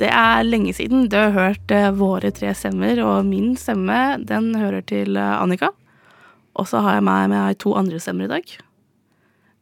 Det 0.00 0.08
er 0.10 0.42
lenge 0.46 0.72
siden 0.74 1.06
du 1.10 1.16
har 1.16 1.30
hørt 1.34 1.70
eh, 1.72 1.90
våre 1.94 2.30
tre 2.34 2.50
stemmer, 2.58 2.98
og 3.04 3.26
min 3.28 3.52
stemme 3.58 3.98
den 4.26 4.50
hører 4.58 4.82
til 4.86 5.16
eh, 5.16 5.34
Annika. 5.38 5.70
Og 6.58 6.66
så 6.70 6.80
har 6.82 6.98
jeg 6.98 7.04
meg 7.06 7.28
med 7.32 7.58
to 7.62 7.74
andre 7.78 8.00
stemmer 8.02 8.26
i 8.26 8.32
dag. 8.34 8.54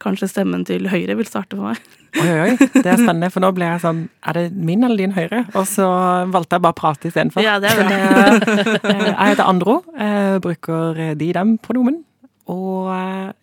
Kanskje 0.03 0.29
stemmen 0.33 0.65
til 0.67 0.89
Høyre 0.91 1.15
vil 1.21 1.29
starte 1.29 1.57
for 1.59 1.69
meg. 1.71 1.83
Oi, 2.19 2.27
oi, 2.29 2.39
oi. 2.49 2.69
Det 2.75 2.89
er 2.91 2.99
spennende, 3.05 3.29
for 3.33 3.45
nå 3.45 3.53
ble 3.57 3.69
jeg 3.71 3.81
sånn 3.85 4.01
Er 4.29 4.37
det 4.37 4.43
min 4.53 4.83
eller 4.85 4.99
din 5.01 5.15
høyre? 5.17 5.45
Og 5.57 5.65
så 5.71 5.87
valgte 6.33 6.59
jeg 6.59 6.65
bare 6.65 6.75
å 6.75 6.81
prate 6.81 7.09
istedenfor. 7.13 7.45
Ja, 7.45 7.59
det 7.63 7.71
er 7.73 7.79
bra. 7.81 7.93
Eh, 8.93 9.05
Jeg 9.13 9.35
heter 9.35 9.47
Andro. 9.47 9.79
Jeg 9.97 10.41
bruker 10.45 10.99
de-dem-pronomen. 11.21 12.01
Og 12.53 12.89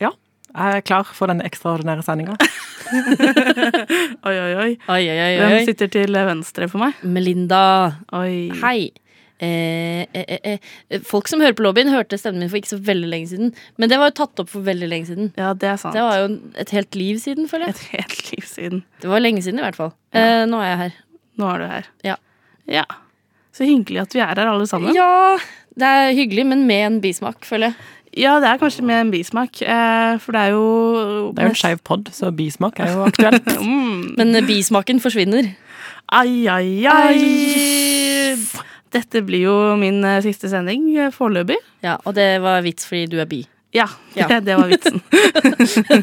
ja, 0.03 0.09
jeg 0.49 0.79
er 0.79 0.85
klar 0.85 1.09
for 1.13 1.31
den 1.31 1.43
ekstraordinære 1.45 2.03
sendinga. 2.05 2.37
Oi, 4.25 4.33
oi, 4.33 4.53
oi. 4.57 4.71
Oi, 4.89 5.03
oi, 5.03 5.17
oi. 5.21 5.33
Hvem 5.37 5.67
sitter 5.67 5.91
til 5.93 6.15
venstre 6.25 6.67
for 6.71 6.81
meg? 6.81 6.97
Melinda. 7.05 7.61
Oi. 8.17 8.49
Hei. 8.63 8.89
Eh, 9.39 10.01
eh, 10.11 10.25
eh, 10.43 10.57
eh, 10.89 11.03
folk 11.07 11.29
som 11.31 11.39
hører 11.39 11.55
på 11.55 11.63
lobbyen, 11.63 11.91
hørte 11.93 12.17
stemmen 12.19 12.43
min 12.43 12.49
for 12.51 12.59
ikke 12.59 12.73
så 12.73 12.79
veldig 12.83 13.11
lenge 13.11 13.29
siden. 13.31 13.53
Men 13.79 13.91
det 13.91 13.99
var 14.01 14.11
jo 14.11 14.17
tatt 14.19 14.41
opp 14.43 14.49
for 14.51 14.65
veldig 14.65 14.89
lenge 14.91 15.07
siden. 15.11 15.29
Ja, 15.39 15.53
det 15.53 15.69
er 15.69 15.77
sant. 15.79 15.95
Det 15.95 16.03
var 16.03 16.23
jo 16.23 16.31
et 16.59 16.73
helt 16.75 16.97
liv 16.99 17.21
siden, 17.23 17.47
føler 17.51 17.69
jeg. 17.69 17.77
et 17.77 17.93
helt 17.93 18.33
liv 18.33 18.49
siden. 18.49 18.81
Det 19.03 19.11
var 19.13 19.23
lenge 19.23 19.45
siden, 19.45 19.61
i 19.61 19.67
hvert 19.67 19.79
fall. 19.79 19.93
Eh, 20.17 20.43
nå 20.49 20.59
er 20.65 20.73
jeg 20.73 20.81
her. 20.83 20.97
Nå 21.39 21.53
er 21.53 21.61
du 21.63 21.69
her. 21.71 21.93
Ja. 22.09 22.17
Ja. 22.69 22.83
Så 23.55 23.69
hyggelig 23.69 24.03
at 24.03 24.17
vi 24.17 24.25
er 24.25 24.35
her 24.35 24.51
alle 24.51 24.67
sammen. 24.69 24.91
Ja, 24.97 25.37
det 25.79 25.87
er 25.87 26.11
hyggelig, 26.17 26.45
men 26.49 26.65
med 26.67 26.85
en 26.89 26.99
bismak, 27.03 27.39
føler 27.47 27.71
jeg. 27.71 27.87
Ja, 28.19 28.33
det 28.43 28.49
er 28.49 28.57
kanskje 28.59 28.83
med 28.83 28.99
en 29.05 29.11
bismak, 29.13 29.61
eh, 29.63 30.17
for 30.19 30.35
det 30.35 30.41
er 30.41 30.51
jo 30.51 30.63
Det 31.35 31.39
er 31.39 31.47
jo 31.47 31.53
en 31.53 31.59
skeiv 31.61 31.79
pod, 31.87 32.09
så 32.11 32.31
bismak 32.35 32.79
er 32.83 32.91
jo 32.93 33.05
aktuelt. 33.07 33.47
Mm. 33.63 34.15
Men 34.17 34.35
eh, 34.35 34.45
bismaken 34.47 34.99
forsvinner. 35.03 35.47
Ai, 36.11 36.47
ai, 36.51 36.85
ai. 36.89 38.35
Dette 38.91 39.21
blir 39.25 39.43
jo 39.45 39.55
min 39.79 40.01
eh, 40.03 40.19
siste 40.25 40.49
sending 40.51 40.87
foreløpig. 41.13 41.57
Ja, 41.85 41.97
Og 42.05 42.15
det 42.17 42.41
var 42.43 42.61
vits 42.65 42.87
fordi 42.89 43.05
du 43.11 43.19
er 43.21 43.29
bi. 43.29 43.43
Ja, 43.73 43.85
Ja. 44.17 44.25
Det, 44.27 44.39
det 44.47 44.55
var 44.57 44.67
vitsen. 44.71 44.97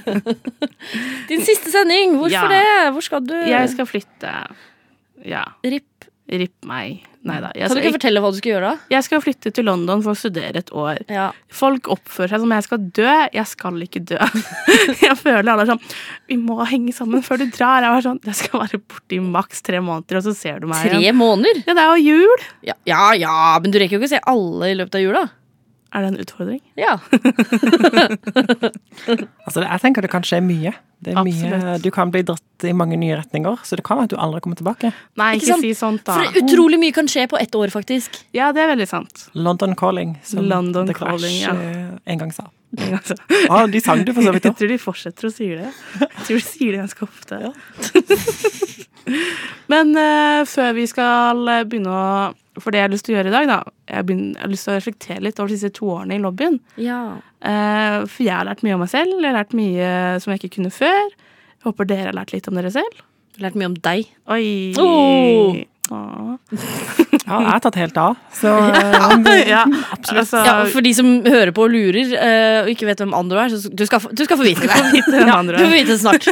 Din 1.28 1.42
siste 1.42 1.70
sending! 1.72 2.16
Hvorfor 2.20 2.30
Ja. 2.30 2.48
det? 2.48 2.92
Hvor 2.94 3.00
skal 3.02 3.20
du? 3.26 3.34
Jeg 3.34 3.68
skal 3.72 3.86
flytte. 3.86 4.32
Ja. 5.26 5.42
Ripp. 5.64 6.06
Ripp 6.30 6.64
meg. 6.66 7.02
Nei 7.26 7.40
da. 7.42 7.48
Jeg, 7.58 7.66
Kan 7.66 7.78
du 7.78 7.82
ikke 7.82 7.96
fortelle 7.96 8.20
hva 8.22 8.28
du 8.30 8.36
skal 8.38 8.52
gjøre, 8.52 8.68
da? 8.70 8.86
jeg 8.94 9.02
skal 9.06 9.22
flytte 9.24 9.50
til 9.56 9.66
London 9.66 10.02
for 10.04 10.14
å 10.14 10.18
studere 10.20 10.60
et 10.62 10.68
år. 10.70 11.00
Ja. 11.10 11.24
Folk 11.50 11.88
oppfører 11.90 12.30
seg 12.36 12.44
som 12.44 12.52
jeg 12.54 12.66
skal 12.68 12.84
dø. 13.00 13.14
Jeg 13.34 13.46
skal 13.50 13.82
ikke 13.86 14.02
dø. 14.12 14.20
Jeg 15.06 15.16
føler 15.18 15.48
alle 15.50 15.64
er 15.64 15.70
sånn 15.72 15.80
Vi 16.30 16.36
må 16.38 16.60
henge 16.70 16.92
sammen 16.94 17.24
før 17.26 17.40
du 17.42 17.46
drar. 17.50 17.82
Jeg, 17.82 17.90
var 17.96 18.04
sånn, 18.04 18.20
jeg 18.26 18.36
skal 18.38 18.62
være 18.62 18.78
borte 18.82 19.16
i 19.16 19.18
maks 19.22 19.62
tre 19.66 19.80
måneder, 19.82 20.20
og 20.20 20.24
så 20.28 20.34
ser 20.38 20.60
du 20.62 20.68
meg 20.70 20.84
Tre 20.86 21.00
igjen. 21.02 21.18
måneder? 21.18 21.58
Ja, 21.66 21.74
det 21.74 21.82
er 21.82 21.90
jo 21.96 22.14
jul. 22.14 22.40
Ja, 22.70 22.76
ja, 22.88 23.02
ja, 23.18 23.34
men 23.62 23.74
du 23.74 23.78
rekker 23.82 23.98
jo 23.98 24.02
ikke 24.04 24.12
å 24.12 24.14
se 24.14 24.22
alle 24.30 24.70
i 24.70 24.78
løpet 24.78 24.98
av 25.00 25.04
jula. 25.04 25.24
Er 25.96 26.02
det 26.04 26.08
en 26.12 26.22
utfordring? 26.22 26.62
Ja. 26.78 26.94
Altså, 29.46 29.62
jeg 29.62 29.80
tenker 29.82 30.04
det 30.04 30.10
kan 30.12 30.24
skje 30.26 30.40
mye. 30.44 30.72
Det 31.04 31.12
er 31.12 31.24
mye. 31.26 31.76
Du 31.84 31.90
kan 31.92 32.10
bli 32.12 32.22
dratt 32.26 32.64
i 32.64 32.72
mange 32.76 32.96
nye 32.96 33.18
retninger, 33.18 33.60
så 33.68 33.76
det 33.76 33.84
kan 33.84 33.98
være 33.98 34.08
at 34.08 34.14
du 34.14 34.16
aldri 34.22 34.40
kommer 34.44 34.58
tilbake. 34.58 34.92
Nei, 35.20 35.34
Ikke 35.36 35.44
ikke, 35.44 35.52
sant? 35.52 35.64
si 35.66 35.72
sånt, 35.76 36.04
da. 36.08 36.16
For 36.22 36.40
utrolig 36.40 36.78
mye 36.80 36.94
kan 36.96 37.10
skje 37.10 37.26
på 37.30 37.38
ett 37.40 37.54
år, 37.58 37.72
faktisk. 37.74 38.16
Ja, 38.36 38.48
det 38.56 38.64
er 38.64 38.70
veldig 38.72 38.88
sant. 38.88 39.26
London 39.36 39.76
Calling, 39.76 40.16
som 40.24 40.48
London 40.48 40.88
The 40.88 40.96
Crash 40.96 41.18
Calling, 41.18 41.36
ja. 41.42 41.52
eh, 41.52 42.14
en 42.14 42.24
gang 42.24 42.32
sa. 42.36 42.48
Altså. 42.96 43.14
Å, 43.48 43.62
de 43.70 43.80
sang 43.80 44.02
du 44.04 44.10
for 44.12 44.26
så 44.26 44.32
vidt 44.34 44.48
Jeg 44.48 44.56
tror 44.58 44.70
de 44.72 44.76
fortsetter 44.80 45.28
å 45.28 45.30
si 45.32 45.46
det. 45.52 45.68
Jeg 46.00 46.24
tror 46.26 46.40
de 46.40 46.44
sier 46.44 46.74
det 46.74 46.80
ganske 46.82 47.06
ofte. 47.06 47.38
Men 49.72 49.94
uh, 49.96 50.42
før 50.50 50.74
vi 50.76 50.88
skal 50.90 51.46
eh, 51.52 51.62
begynne 51.68 51.92
å 51.94 52.08
For 52.62 52.72
det 52.72 52.80
jeg 52.80 52.88
har 52.88 52.92
lyst 52.94 53.06
til 53.08 53.14
å 53.14 53.18
gjøre 53.18 53.30
i 53.30 53.34
dag, 53.34 53.48
da 53.50 53.58
Jeg, 53.90 54.06
begynner, 54.08 54.32
jeg 54.34 54.44
har 54.44 54.52
lyst 54.52 54.66
til 54.66 54.72
å 54.72 54.78
reflektere 54.78 55.24
litt 55.26 55.40
over 55.42 55.52
disse 55.52 55.70
to 55.76 55.90
årene 55.96 56.16
i 56.16 56.22
lobbyen. 56.22 56.58
Ja. 56.80 57.00
Eh, 57.40 57.98
for 58.08 58.24
jeg 58.24 58.34
har 58.34 58.48
lært 58.48 58.64
mye 58.66 58.76
om 58.78 58.84
meg 58.84 58.92
selv. 58.92 59.16
Jeg 59.20 59.28
har 59.28 59.38
lært 59.38 59.56
mye 59.56 59.90
som 60.22 60.32
jeg 60.32 60.42
ikke 60.42 60.56
kunne 60.58 60.72
før. 60.74 61.14
Jeg 61.56 61.68
håper 61.68 61.90
dere 61.92 62.10
har 62.10 62.18
lært 62.20 62.34
litt 62.34 62.48
om 62.50 62.58
dere 62.58 62.72
selv. 62.74 63.00
Jeg 63.36 63.40
har 63.40 63.48
lært 63.48 63.58
mye 63.60 63.70
om 63.72 63.80
deg. 63.88 64.12
Oi. 64.36 64.46
Oh. 64.80 65.64
Ah. 65.92 66.36
Ja, 67.26 67.40
jeg 67.42 67.50
har 67.50 67.62
tatt 67.64 67.76
helt 67.80 67.96
av, 67.98 68.18
så 68.30 68.52
eh, 68.78 69.48
ja, 69.54 69.64
absolutt. 69.90 70.20
altså, 70.20 70.42
Ja, 70.46 70.52
For 70.70 70.84
de 70.86 70.92
som 70.94 71.08
hører 71.26 71.50
på 71.54 71.64
og 71.66 71.72
lurer, 71.74 72.12
uh, 72.14 72.58
og 72.60 72.70
ikke 72.70 72.86
vet 72.86 73.02
hvem 73.02 73.16
Andro 73.18 73.40
er, 73.42 73.50
så 73.50 73.66
du 73.66 73.82
skal, 73.88 74.04
du 74.14 74.22
skal 74.22 74.38
få 74.38 74.46
vite 74.46 74.68
det. 74.68 74.76
du 75.02 75.64
får 75.64 75.74
vite 75.74 75.90
det 75.90 75.98
snart. 76.04 76.28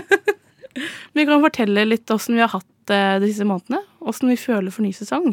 Vi 1.18 1.26
kan 1.26 1.42
fortelle 1.42 1.86
litt 1.88 2.14
åssen 2.14 2.38
vi 2.38 2.44
har 2.44 2.52
hatt 2.54 2.70
det 2.90 3.02
de 3.24 3.30
siste 3.32 3.46
månedene. 3.48 3.82
Åssen 4.06 4.30
vi 4.30 4.38
føler 4.38 4.74
for 4.74 4.86
ny 4.86 4.92
sesong. 4.94 5.32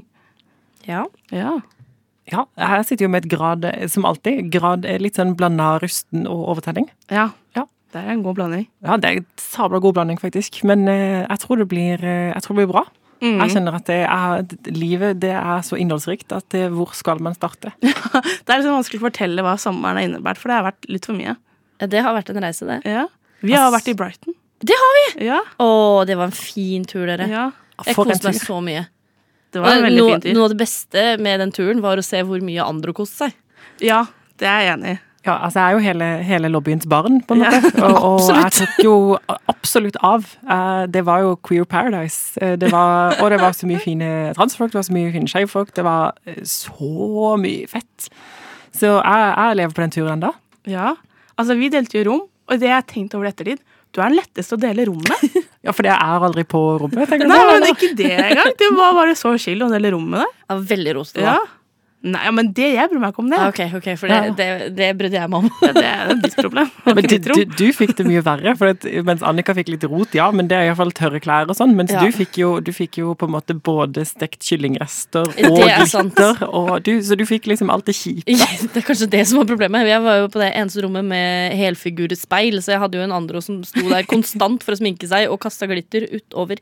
Ja. 0.87 1.05
Ja. 1.31 1.59
Ja, 2.31 2.45
her 2.55 2.83
sitter 2.87 3.05
jo 3.07 3.09
med 3.11 3.25
et 3.25 3.31
grad, 3.31 3.65
eh, 3.65 3.87
som 3.91 4.05
alltid, 4.07 4.51
grad 4.53 4.85
er 4.87 5.01
litt 5.03 5.17
sånn 5.19 5.33
blanda 5.35 5.73
rusten 5.83 6.27
og 6.29 6.47
overtenning. 6.55 6.89
ja. 7.11 7.29
Ja. 7.57 7.65
Det 7.91 7.99
er 7.99 8.13
en 8.13 8.21
god 8.23 8.37
blanding. 8.37 8.67
Ja, 8.87 8.95
det 8.95 9.03
er 9.09 9.17
en 9.19 9.25
sabla 9.35 9.81
god 9.83 9.97
blanding, 9.97 10.15
faktisk. 10.17 10.61
Men 10.63 10.87
eh, 10.87 11.25
jeg 11.27 11.39
tror 11.43 11.57
det 11.59 11.65
blir, 11.67 11.99
eh, 11.99 12.29
jeg 12.31 12.41
tror 12.45 12.55
det 12.55 12.61
blir 12.61 12.69
bra. 12.71 12.83
Mm. 13.19 13.41
Jeg 13.41 13.51
kjenner 13.51 13.75
at 13.75 13.85
det 13.89 13.97
er, 14.07 14.45
livet 14.71 15.19
det 15.19 15.33
er 15.35 15.59
så 15.67 15.75
innholdsrikt 15.75 16.31
at 16.31 16.45
det, 16.55 16.69
hvor 16.71 16.93
skal 16.95 17.19
man 17.19 17.35
starte? 17.35 17.73
Det 17.83 18.47
er 18.47 18.61
liksom 18.61 18.77
vanskelig 18.79 19.01
å 19.01 19.05
fortelle 19.09 19.43
hva 19.43 19.57
sommeren 19.59 19.99
har 19.99 20.07
innebært, 20.07 20.39
for 20.39 20.47
det 20.47 20.55
har 20.55 20.63
vært 20.69 20.87
litt 20.87 21.05
for 21.09 21.19
mye. 21.19 21.35
Ja, 21.83 21.89
Det 21.91 21.99
har 22.07 22.15
vært 22.15 22.31
en 22.31 22.39
reise, 22.47 22.65
det. 22.69 22.79
Ja. 22.87 23.03
Vi 23.43 23.51
har 23.59 23.67
Ass. 23.67 23.75
vært 23.75 23.91
i 23.91 23.97
Brighton. 23.99 24.37
Det 24.63 24.79
har 24.79 24.95
vi! 25.01 25.25
Ja. 25.27 25.41
Å, 25.59 25.67
det 26.07 26.15
var 26.17 26.31
en 26.31 26.39
fin 26.39 26.87
tur, 26.87 27.03
dere. 27.11 27.27
ja. 27.27 27.49
Jeg 27.83 27.99
koste 27.99 28.23
meg 28.31 28.39
så 28.39 28.61
mye. 28.63 28.87
Det 29.51 29.61
var 29.63 29.77
en 29.77 29.83
veldig 29.85 30.01
noe, 30.01 30.11
fin 30.15 30.21
tur. 30.25 30.33
noe 30.37 30.47
av 30.47 30.53
det 30.53 30.59
beste 30.61 31.05
med 31.19 31.39
den 31.43 31.51
turen 31.55 31.81
var 31.83 31.99
å 31.99 32.03
se 32.05 32.21
hvor 32.27 32.43
mye 32.45 32.63
andre 32.63 32.93
koste 32.95 33.25
seg. 33.27 33.39
Ja, 33.83 34.05
det 34.39 34.47
er 34.47 34.61
jeg 34.65 34.73
enig 34.77 34.93
i. 34.95 34.99
Ja, 35.21 35.35
altså 35.45 35.59
Jeg 35.59 35.67
er 35.67 35.75
jo 35.75 35.81
hele, 35.85 36.05
hele 36.25 36.49
lobbyens 36.49 36.87
barn, 36.89 37.19
på 37.21 37.35
en 37.35 37.43
Ja, 37.43 37.51
måte. 37.53 37.83
og, 37.85 37.97
og 38.25 38.29
jeg 38.33 38.53
tok 38.57 38.79
jo 38.81 38.93
absolutt 39.51 39.99
av. 40.01 40.25
Eh, 40.49 40.87
det 40.89 41.03
var 41.05 41.21
jo 41.21 41.35
Queer 41.45 41.67
Paradise. 41.69 42.33
Eh, 42.41 42.55
det 42.57 42.71
var, 42.73 43.19
og 43.21 43.29
det 43.29 43.37
var 43.43 43.53
så 43.53 43.69
mye 43.69 43.81
fine 43.83 44.07
transfolk, 44.37 44.71
det 44.73 44.79
var 44.79 44.87
så 44.87 44.95
mye 44.97 45.11
fine 45.13 45.29
skeivefolk. 45.29 45.75
Det 45.77 45.85
var 45.85 46.15
eh, 46.25 46.39
så 46.47 47.35
mye 47.37 47.69
fett. 47.69 48.09
Så 48.73 48.95
jeg, 48.97 49.27
jeg 49.35 49.59
lever 49.61 49.77
på 49.77 49.83
den 49.85 49.93
turen 49.93 50.15
ennå. 50.15 50.33
Ja. 50.71 50.95
Altså, 51.37 51.53
vi 51.59 51.69
delte 51.73 51.99
jo 51.99 52.07
rom, 52.09 52.23
og 52.49 52.57
det 52.63 52.71
jeg 52.71 52.79
har 52.79 52.89
tenkt 52.89 53.13
over 53.19 53.29
ettertid 53.29 53.61
Du 53.91 53.99
er 53.99 54.07
den 54.11 54.17
letteste 54.21 54.55
å 54.55 54.61
dele 54.61 54.87
rom 54.89 55.01
med. 55.03 55.39
Ja, 55.61 55.69
for 55.77 55.85
jeg 55.85 55.93
er 55.93 56.23
aldri 56.25 56.41
på 56.49 56.57
rommet. 56.81 57.03
tenker 57.05 57.27
Nei, 57.29 57.37
men 57.51 57.67
ikke 57.69 57.91
det 57.93 58.07
engang. 58.17 58.47
Det 58.57 58.69
var 58.73 58.95
bare 58.97 59.13
så 59.19 59.35
chill 59.37 59.61
å 59.61 59.67
dele 59.69 59.91
rom 59.93 60.07
med 60.09 60.23
deg. 60.23 60.31
Jeg 60.49 60.63
veldig 60.71 60.95
rosete 60.97 61.21
da. 61.21 61.35
Ja. 61.35 61.60
Nei, 62.01 62.21
ja, 62.25 62.31
men 62.33 62.47
det, 62.57 62.65
jeg 62.73 62.89
bryr 62.89 62.97
meg 63.03 63.11
ikke 63.13 63.21
om 63.21 63.27
det. 63.29 63.37
Ah, 63.37 63.49
Ok, 63.51 63.59
ok, 63.77 63.87
for 63.99 64.09
det, 64.09 64.15
Ja. 64.17 64.31
det, 64.33 64.45
det 64.73 64.87
brydde 64.97 65.19
jeg 65.19 65.29
meg 65.29 65.43
om. 65.43 65.49
Ja, 65.61 65.71
det 65.75 65.83
er 65.85 66.13
ditt 66.23 66.35
problem. 66.39 66.69
Men 66.87 67.05
du, 67.05 67.17
du, 67.21 67.43
du 67.59 67.67
fikk 67.77 67.93
det 67.99 68.05
mye 68.07 68.23
verre, 68.25 68.55
at, 68.73 68.87
mens 69.05 69.21
Annika 69.21 69.53
fikk 69.53 69.69
litt 69.69 69.85
rot, 69.85 70.15
ja, 70.17 70.31
men 70.33 70.47
det 70.49 70.57
er 70.57 70.65
iallfall 70.71 70.89
tørre 70.97 71.21
klær 71.21 71.51
og 71.51 71.57
sånn. 71.59 71.75
Mens 71.77 71.93
Ja. 71.93 72.01
du, 72.01 72.09
fikk 72.15 72.39
jo, 72.41 72.49
du 72.63 72.71
fikk 72.73 72.97
jo 73.03 73.13
på 73.13 73.27
en 73.29 73.35
måte 73.35 73.53
både 73.53 74.01
stekt 74.09 74.41
kyllingrester 74.47 75.29
og 75.29 75.61
er 75.61 75.85
glitter. 75.85 76.41
Og 76.49 76.89
så 77.05 77.17
du 77.19 77.25
fikk 77.29 77.45
liksom 77.51 77.69
alt 77.73 77.85
det 77.85 77.95
kjipe. 77.99 78.25
Det 78.25 78.81
er 78.81 78.87
kanskje 78.87 79.09
det 79.13 79.21
som 79.29 79.41
var 79.43 79.49
problemet. 79.53 79.85
Jeg 79.91 80.01
var 80.01 80.23
jo 80.23 80.29
på 80.33 80.41
det 80.41 80.49
eneste 80.57 80.81
rommet 80.85 81.05
med 81.05 81.53
helfigurspeil, 81.59 82.57
så 82.65 82.75
jeg 82.75 82.81
hadde 82.83 82.97
jo 82.97 83.05
en 83.05 83.15
andre 83.21 83.41
som 83.45 83.61
sto 83.67 83.83
der 83.91 84.07
konstant 84.09 84.65
for 84.65 84.73
å 84.75 84.79
sminke 84.81 85.09
seg 85.09 85.29
og 85.31 85.39
kasta 85.43 85.69
glitter 85.69 86.07
utover 86.17 86.57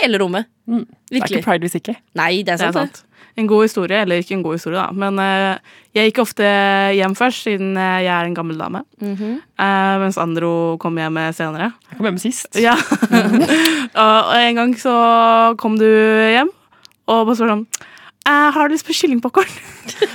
hele 0.00 0.18
rommet. 0.22 0.50
Mm. 0.70 0.84
Det 1.10 1.18
er 1.18 1.26
ikke 1.26 1.46
pride 1.46 1.66
hvis 1.66 1.78
ikke. 1.80 1.96
Nei, 2.18 2.42
det 2.46 2.54
er 2.54 2.60
sant. 2.62 2.74
Det 2.74 2.82
er 2.82 2.90
sant. 2.90 3.04
En 3.38 3.48
god 3.50 3.66
historie, 3.66 4.02
eller 4.02 4.20
ikke 4.20 4.34
en 4.36 4.42
god 4.44 4.58
historie, 4.58 4.78
da. 4.80 4.90
Men 4.92 5.18
eh, 5.22 5.76
jeg 5.96 6.10
gikk 6.10 6.22
ofte 6.24 6.46
hjem 6.96 7.14
først, 7.18 7.46
siden 7.46 7.76
eh, 7.78 8.02
jeg 8.04 8.12
er 8.14 8.28
en 8.28 8.36
gammel 8.36 8.58
dame. 8.60 8.84
Mhm. 9.02 9.38
Eh, 9.60 9.94
mens 10.04 10.18
Andro 10.20 10.52
kom 10.82 10.98
hjem 11.00 11.20
senere. 11.36 11.72
Jeg 11.90 12.00
kom 12.00 12.10
hjem 12.10 12.20
sist. 12.22 12.50
Ja. 12.60 12.76
og 14.04 14.34
en 14.36 14.60
gang 14.60 14.74
så 14.78 14.94
kom 15.60 15.78
du 15.80 15.86
hjem, 15.86 16.52
og 17.10 17.24
bare 17.24 17.38
spurte 17.38 17.56
sånn 17.56 17.66
eh, 18.28 18.50
har 18.54 18.68
lyst 18.72 18.86
på 18.86 18.94
kyllingpopkorn? 18.96 19.50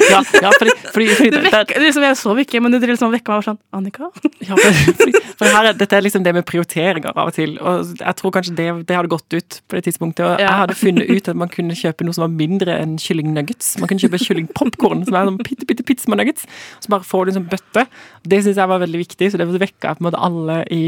Ja, 0.06 0.20
ja 0.42 0.50
fordi, 0.60 0.72
fordi, 0.94 1.06
fordi 1.18 1.30
det- 1.34 1.50
vekker, 1.52 1.80
liksom, 1.82 2.04
jeg 2.06 2.18
sov 2.20 2.38
ikke, 2.40 2.60
men 2.62 2.72
det 2.72 2.80
liksom 2.88 3.12
vekker 3.12 3.34
meg 3.34 3.42
og 3.42 3.46
sånn 3.48 3.58
Annika? 3.76 4.08
Ja, 4.46 4.56
for, 4.56 5.18
for 5.40 5.50
her, 5.52 5.70
er- 5.72 5.78
dette 5.80 5.98
er 5.98 6.06
liksom 6.06 6.24
det 6.24 6.34
med 6.38 6.46
prioriteringer 6.48 7.12
av 7.16 7.32
og 7.32 7.34
til. 7.36 7.56
Og 7.60 7.96
jeg 8.00 8.16
tror 8.20 8.34
kanskje 8.36 8.54
det, 8.56 8.68
det 8.88 8.96
hadde 8.98 9.12
gått 9.12 9.36
ut 9.36 9.58
på 9.68 9.78
det 9.80 9.84
tidspunktet. 9.90 10.24
Og 10.26 10.40
Ja. 10.40 10.46
jeg 10.46 10.60
hadde 10.62 10.78
funnet 10.80 11.10
ut 11.12 11.30
at 11.34 11.40
man 11.42 11.52
kunne 11.52 11.76
kjøpe 11.76 12.06
noe 12.08 12.16
som 12.16 12.26
var 12.28 12.34
mindre 12.38 12.78
enn 12.82 12.96
kyllingnuggets. 13.02 13.74
Man 13.82 13.90
kunne 13.92 14.06
kjøpe 14.06 14.22
kyllingpopkorn, 14.22 15.04
som 15.10 15.18
er 15.20 15.28
sånn 15.32 15.42
bitte, 15.42 15.68
bitte, 15.68 15.84
pizza 15.90 16.10
med 16.14 16.22
nuggets. 16.22 16.46
Så 16.80 16.94
bare 16.94 17.04
får 17.08 17.26
du 17.26 17.34
en 17.34 17.40
sånn 17.42 17.50
bøtte. 17.52 17.86
Det 18.24 18.42
syns 18.46 18.62
jeg 18.62 18.72
var 18.72 18.80
veldig 18.86 19.02
viktig, 19.04 19.32
så 19.34 19.42
det 19.42 19.50
vekka 19.66 19.96
på 19.98 20.04
en 20.06 20.08
måte 20.12 20.22
alle 20.30 20.62
i, 20.72 20.84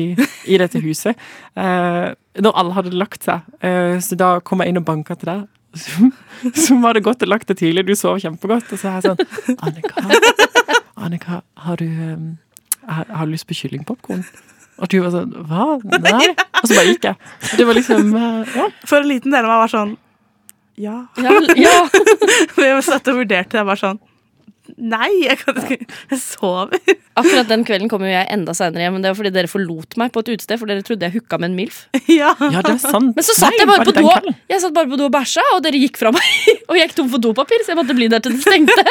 i 0.48 0.58
dette 0.62 0.80
huset. 0.84 1.18
Uh, 1.58 2.14
når 2.38 2.54
alle 2.62 2.76
hadde 2.78 2.94
lagt 2.94 3.24
seg. 3.26 3.42
Eh, 3.66 3.98
så 4.04 4.14
da 4.20 4.36
kom 4.46 4.62
jeg 4.62 4.70
inn 4.70 4.78
og 4.78 4.86
banka 4.86 5.16
til 5.18 5.32
deg. 5.32 5.46
Så, 5.78 6.10
som 6.68 6.84
hadde 6.86 7.02
gått 7.06 7.24
og 7.26 7.32
lagt 7.32 7.48
det 7.50 7.58
tidlig, 7.62 7.86
du 7.88 7.96
sov 7.98 8.20
kjempegodt. 8.24 8.70
Og 8.74 8.82
så 8.82 8.92
er 8.92 9.00
jeg 9.00 9.06
sånn 9.08 9.58
Annika, 9.66 10.20
Annika 10.98 11.40
har 11.68 11.82
du 11.82 11.88
um, 11.88 12.28
har, 12.88 13.08
har 13.10 13.26
du 13.28 13.34
lyst 13.34 13.48
på 13.50 13.58
kyllingpopkorn? 13.58 14.22
Og 14.78 14.92
du 14.94 15.00
var 15.02 15.14
sånn 15.16 15.32
Hva? 15.50 15.66
Nei? 16.04 16.28
Og 16.62 16.68
så 16.70 16.76
bare 16.78 16.92
gikk 16.92 17.08
jeg. 17.10 17.18
Det 17.58 17.66
var 17.68 17.78
liksom 17.78 18.12
eh, 18.16 18.52
Ja. 18.60 18.68
For 18.86 19.02
en 19.02 19.10
liten 19.10 19.34
del 19.34 19.46
av 19.48 19.50
meg 19.52 19.64
var 19.66 19.74
sånn 19.74 19.96
Ja. 20.78 20.98
Ja, 21.18 21.34
ja. 21.58 21.78
Men 22.58 22.68
jeg 22.70 22.84
satt 22.86 23.10
og 23.10 23.18
vurderte 23.24 23.58
det. 23.58 23.66
var 23.66 23.82
sånn 23.82 23.98
Nei, 24.78 25.10
jeg 25.24 25.38
kan 25.42 25.58
ikke 25.62 25.78
Jeg 26.12 26.20
sover. 26.22 26.74
Akkurat 27.18 27.48
den 27.50 27.64
kvelden 27.68 27.90
kom 27.90 28.04
jo 28.06 28.10
jeg 28.12 28.28
enda 28.34 28.54
seinere 28.58 28.84
hjem, 28.86 28.98
men 28.98 29.06
det 29.06 29.12
var 29.14 29.18
fordi 29.20 29.32
dere 29.34 29.50
forlot 29.52 29.98
meg 29.98 30.12
på 30.14 30.22
et 30.24 30.32
utested, 30.36 30.60
for 30.62 30.70
dere 30.70 30.84
trodde 30.86 31.08
jeg 31.08 31.16
hooka 31.18 31.40
med 31.42 31.52
en 31.52 31.56
MILF. 31.58 31.80
Ja. 32.12 32.34
ja, 32.40 32.62
det 32.66 32.76
er 32.76 32.82
sant. 32.84 33.16
Men 33.18 33.26
så 33.26 33.36
satt 33.38 33.56
Nei, 33.56 33.64
jeg 33.64 33.70
bare 33.72 33.88
på 33.88 33.96
do? 33.96 34.36
Jeg 34.52 34.62
satt 34.64 34.76
bare 34.76 34.92
på 34.92 35.00
do 35.00 35.08
og 35.08 35.16
bæsja, 35.16 35.44
og 35.56 35.64
dere 35.66 35.82
gikk 35.82 35.98
fra 36.02 36.12
meg. 36.16 36.28
Og 36.70 36.76
jeg 36.76 36.90
gikk 36.90 36.98
tom 37.00 37.10
for 37.12 37.24
dopapir, 37.24 37.62
så 37.64 37.72
jeg 37.72 37.80
måtte 37.80 37.96
bli 37.96 38.10
der 38.12 38.20
til 38.24 38.34
det 38.36 38.44
stengte. 38.44 38.84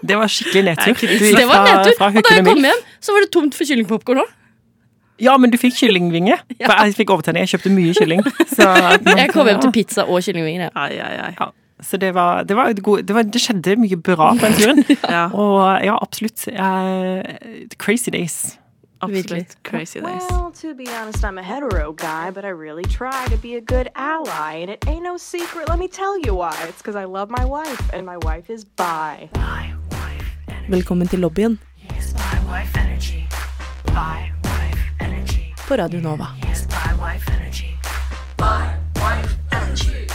Det 0.00 0.16
var 0.16 0.30
skikkelig 0.32 0.62
nedtur. 0.70 0.94
Det 0.96 1.44
var 1.44 1.58
fra, 1.60 1.64
nedtur. 1.68 1.96
fra 1.98 2.08
Og 2.08 2.22
da 2.24 2.34
jeg 2.38 2.44
kom 2.46 2.56
milf. 2.56 2.68
hjem, 2.70 2.84
så 3.04 3.12
var 3.16 3.26
det 3.26 3.30
tomt 3.36 3.56
for 3.58 3.68
kyllingpopkorn 3.68 4.22
òg. 4.24 4.30
Ja, 5.20 5.34
men 5.36 5.52
du 5.52 5.58
fikk 5.60 5.76
kyllingvinge. 5.76 6.38
For 6.64 6.72
jeg 6.80 6.94
fikk 6.96 7.10
overtenning. 7.12 7.44
Jeg 7.44 7.52
kjøpte 7.58 7.72
mye 7.76 7.92
kylling. 7.92 8.22
Så, 8.48 8.64
Jeg 9.04 9.28
kom 9.34 9.50
hjem 9.50 9.60
til 9.60 9.74
pizza 9.76 10.06
og 10.08 10.24
kyllingvinger. 10.24 10.70
Ja. 10.70 10.86
Ai, 10.86 10.96
ai, 10.96 11.28
ai. 11.28 11.50
Så 11.82 11.96
det 11.96 12.12
var, 12.14 12.42
det, 12.44 12.54
var 12.56 12.68
et 12.68 12.82
god, 12.82 13.02
det, 13.02 13.14
var, 13.14 13.22
det 13.22 13.40
skjedde 13.40 13.76
mye 13.76 13.96
bra 13.96 14.32
på 14.34 14.46
den 14.46 14.52
turen. 14.58 14.84
Ja, 15.16 15.26
Og 15.32 15.84
ja, 15.84 15.96
absolutt. 16.02 16.48
Uh, 16.48 17.22
crazy 17.78 18.10
days. 18.10 18.58
Absolutt. 19.02 19.56
Crazy 19.64 19.98
days. 20.00 20.22
Well, 20.30 20.52
to 20.60 20.74
be 20.74 20.84
honest, 20.86 21.24
I'm 21.24 21.38
a 21.38 21.42
hetero 21.42 21.92
guy, 21.92 22.30
but 22.30 22.44
I 22.44 22.48
really 22.50 22.84
try 22.84 23.24
to 23.30 23.36
be 23.36 23.56
a 23.56 23.60
good 23.60 23.88
ally. 23.96 24.60
And 24.62 24.70
it 24.70 24.84
ain't 24.86 25.02
no 25.02 25.16
secret, 25.16 25.68
let 25.68 25.78
me 25.78 25.88
tell 25.88 26.18
you 26.20 26.34
why. 26.34 26.54
It's 26.68 26.82
because 26.82 26.96
I 26.96 27.04
love 27.06 27.30
my 27.30 27.44
wife, 27.46 27.80
and 27.94 28.04
my 28.04 28.18
wife 28.18 28.50
is 28.52 28.64
bi. 28.64 29.30
Velkommen 30.68 31.08
til 31.08 31.18
lobbyen 31.18 31.58
Yes, 31.94 32.12
bi 32.12 32.38
wife 32.52 32.76
energy. 32.80 33.24
Bi 33.86 34.32
wife 34.44 34.82
energy. 35.00 35.54
på 35.68 35.74
Radio 35.76 36.00
Nova. 36.00 36.26
Yes, 36.48 36.66
my 36.68 36.92
wife 37.04 37.24
energy. 37.40 37.66
my 38.38 38.68
wife 39.00 39.32
energy. 39.52 40.06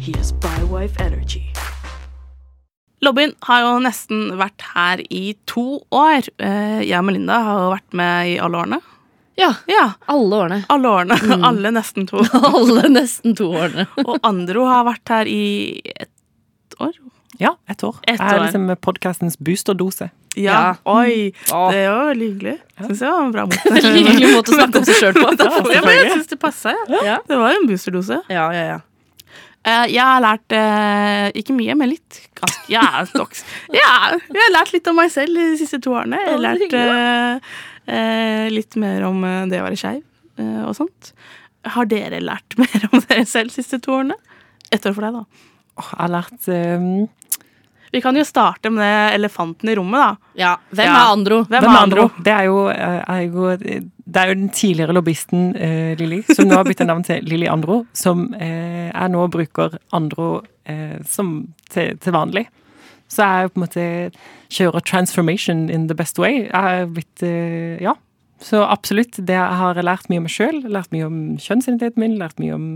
He 0.00 0.12
has 0.16 0.32
bywife 0.32 0.96
energy. 1.02 1.42
Lobbyen 3.02 3.32
har 3.48 3.62
jo 3.64 3.74
nesten 3.84 4.26
vært 4.40 4.64
her 4.74 5.00
i 5.12 5.34
to 5.48 5.80
år. 5.92 6.26
Eh, 6.38 6.80
Jeg 6.84 6.98
og 6.98 7.06
Melinda 7.08 7.38
har 7.44 7.60
jo 7.64 7.70
vært 7.74 7.96
med 7.96 8.32
i 8.34 8.38
alle 8.44 8.60
årene. 8.60 8.80
Ja, 9.40 9.54
Ja, 9.68 9.86
alle 10.08 10.36
årene. 10.36 10.58
alle 10.68 10.88
årene. 10.88 11.16
Alle 11.48 11.70
nesten 11.72 12.06
to. 12.08 12.20
Alle 12.56 12.90
nesten 12.92 13.36
to 13.38 13.46
årene. 13.56 13.86
Og 14.04 14.18
Andro 14.22 14.66
har 14.68 14.84
vært 14.84 15.08
her 15.08 15.30
i 15.32 15.80
et 15.94 16.76
år. 16.80 16.92
Ja, 17.40 17.54
ett 17.72 17.80
år. 17.86 17.96
Et 18.04 18.18
Jeg 18.20 18.34
er 18.36 18.42
liksom 18.44 18.66
podkastens 18.84 19.38
boosterdose. 19.40 20.10
Ja. 20.36 20.42
Ja. 20.52 20.74
Oi, 20.84 21.32
Åh. 21.56 21.70
det 21.72 21.86
var 21.88 22.10
veldig 22.10 22.28
hyggelig. 22.34 22.58
Syns 22.84 23.00
jeg 23.00 23.08
var 23.14 23.22
en 23.24 23.32
bra 23.32 23.46
måte. 23.48 23.72
Veldig 23.78 24.04
hyggelig 24.10 24.34
måte 24.36 24.52
å 24.52 24.58
snakke 24.60 24.82
om 24.82 24.84
seg 24.90 25.00
sjøl 25.00 25.16
på. 25.16 25.32
Ja, 25.72 25.80
men 25.86 25.96
jeg 26.02 26.12
syns 26.18 26.28
det 26.34 26.38
passa. 26.42 26.76
Ja. 26.92 27.00
Ja. 27.06 27.16
Det 27.26 27.40
var 27.40 27.54
jo 27.54 27.62
en 27.62 27.68
boosterdose. 27.70 28.20
Ja, 28.28 28.44
ja, 28.52 28.66
ja. 28.74 28.78
Eh, 29.68 29.86
Jeg 29.92 30.00
har 30.00 30.22
lært 30.24 30.54
eh, 30.56 31.26
ikke 31.40 31.52
mye, 31.56 31.74
men 31.76 31.90
litt. 31.92 32.20
Ganske, 32.38 32.62
ja, 32.72 32.84
stoks. 33.10 33.42
ja, 33.74 33.90
jeg 34.16 34.40
har 34.40 34.54
lært 34.54 34.72
litt 34.72 34.88
om 34.88 34.96
meg 34.96 35.10
selv 35.12 35.36
de 35.36 35.50
siste 35.60 35.80
to 35.84 35.92
årene. 35.92 36.16
Jeg 36.22 36.30
har 36.32 36.38
er 36.38 36.46
lært 36.46 37.42
eh, 37.90 38.46
litt 38.54 38.78
mer 38.80 39.04
om 39.08 39.20
det 39.50 39.60
å 39.60 39.66
være 39.68 39.80
skeiv 39.80 40.02
og 40.40 40.72
sånt. 40.78 41.10
Har 41.68 41.84
dere 41.90 42.22
lært 42.24 42.56
mer 42.62 42.88
om 42.88 43.02
dere 43.04 43.26
selv 43.28 43.52
de 43.52 43.58
siste 43.60 43.80
to 43.84 43.98
årene? 43.98 44.16
Ett 44.72 44.86
år 44.88 44.94
for 44.96 45.04
deg, 45.04 45.18
da. 45.18 45.46
Jeg 45.80 45.88
har 45.98 46.12
lært 46.12 46.48
Vi 47.92 48.00
kan 48.00 48.14
jo 48.14 48.22
starte 48.24 48.70
med 48.70 49.14
elefanten 49.16 49.68
i 49.68 49.74
rommet, 49.74 49.98
da. 50.00 50.32
ja. 50.38 50.50
Hvem 50.70 50.86
Ja. 50.86 50.94
er 51.00 51.12
Andro? 51.12 51.40
Hvem 51.44 51.64
Hvem 51.64 51.72
er 51.74 51.80
Andro? 51.82 52.04
Det 52.22 52.32
er 52.32 52.44
jo, 52.46 52.68
eh, 52.68 53.02
er 53.08 53.20
jo, 53.26 53.48
det 53.56 54.16
er 54.22 54.28
jo 54.28 54.34
den 54.34 54.48
tidligere 54.54 54.94
lobbyisten 54.94 55.48
uh, 55.56 55.94
Lilly, 55.98 56.22
som 56.30 56.46
nå 56.48 56.54
har 56.54 56.64
bytta 56.64 56.86
navn 56.86 57.02
til 57.06 57.24
Lilly 57.26 57.48
Andro, 57.50 57.84
som 57.92 58.28
uh, 58.34 58.90
er 58.94 59.08
nå 59.10 59.26
bruker 59.30 59.74
Andro 59.92 60.28
uh, 60.68 60.98
som 61.06 61.48
til, 61.68 61.96
til 61.98 62.12
vanlig. 62.14 62.46
Så 63.10 63.26
jeg 63.26 63.44
er 63.44 63.48
på 63.50 63.58
en 63.58 63.64
måte 63.66 63.84
kjører 64.54 64.84
transformation 64.86 65.68
in 65.68 65.88
the 65.88 65.94
best 65.98 66.18
way. 66.18 66.46
Jeg 66.46 66.80
er 66.82 66.86
blitt 66.86 67.22
uh, 67.26 67.82
Ja. 67.82 67.94
Så 68.40 68.62
absolutt. 68.64 69.18
Det 69.20 69.34
jeg 69.36 69.56
har 69.60 69.74
lært 69.84 70.06
mye 70.08 70.16
om 70.16 70.24
meg 70.24 70.32
sjøl, 70.32 70.62
lært 70.64 70.94
mye 70.94 71.04
om 71.04 71.16
kjønnsidentiteten 71.36 72.00
min, 72.00 72.14
lært 72.16 72.38
mye 72.40 72.54
om 72.54 72.68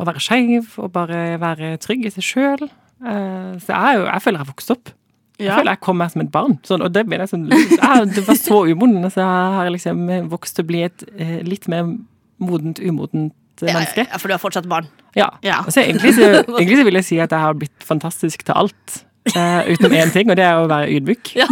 å 0.00 0.06
være 0.08 0.22
skeiv 0.24 0.78
og 0.80 0.92
bare 0.94 1.36
være 1.42 1.74
trygg 1.82 2.06
i 2.08 2.12
seg 2.14 2.24
sjøl. 2.24 2.70
Så 3.00 3.72
jeg, 3.72 4.00
jeg 4.04 4.22
føler 4.24 4.38
jeg 4.38 4.44
har 4.44 4.50
vokst 4.50 4.74
opp. 4.74 4.94
Jeg 5.40 5.56
føler 5.56 5.72
jeg 5.72 5.80
kom 5.86 6.02
her 6.04 6.12
som 6.12 6.22
et 6.22 6.32
barn. 6.32 6.56
Sånn, 6.68 6.84
og 6.84 6.92
det, 6.92 7.06
sånn, 7.30 7.46
jeg, 7.48 8.08
det 8.12 8.24
var 8.26 8.38
så 8.38 8.62
umodent. 8.68 9.12
Så 9.14 9.22
jeg 9.22 9.52
har 9.56 9.70
liksom 9.72 10.02
vokst 10.32 10.58
til 10.58 10.66
å 10.66 10.70
bli 10.70 10.82
et 10.84 11.04
eh, 11.16 11.38
litt 11.46 11.68
mer 11.72 11.94
modent, 12.40 12.80
umodent 12.82 13.64
eh, 13.64 13.70
menneske. 13.70 14.04
Ja, 14.04 14.20
for 14.20 14.28
du 14.28 14.36
er 14.36 14.42
fortsatt 14.42 14.68
barn. 14.70 14.90
Ja. 15.16 15.30
Ja. 15.46 15.62
Så 15.68 15.82
egentlig, 15.82 16.12
så, 16.18 16.42
egentlig 16.58 16.80
så 16.82 16.88
vil 16.88 17.00
jeg 17.00 17.08
si 17.08 17.20
at 17.22 17.32
jeg 17.32 17.46
har 17.46 17.56
blitt 17.56 17.86
fantastisk 17.86 18.44
til 18.44 18.58
alt. 18.64 19.00
Eh, 19.28 19.72
utenom 19.74 19.96
én 20.00 20.12
ting, 20.14 20.30
og 20.32 20.38
det 20.38 20.46
er 20.46 20.60
å 20.60 20.68
være 20.70 20.90
ydmyk. 20.96 21.34
Ja, 21.38 21.46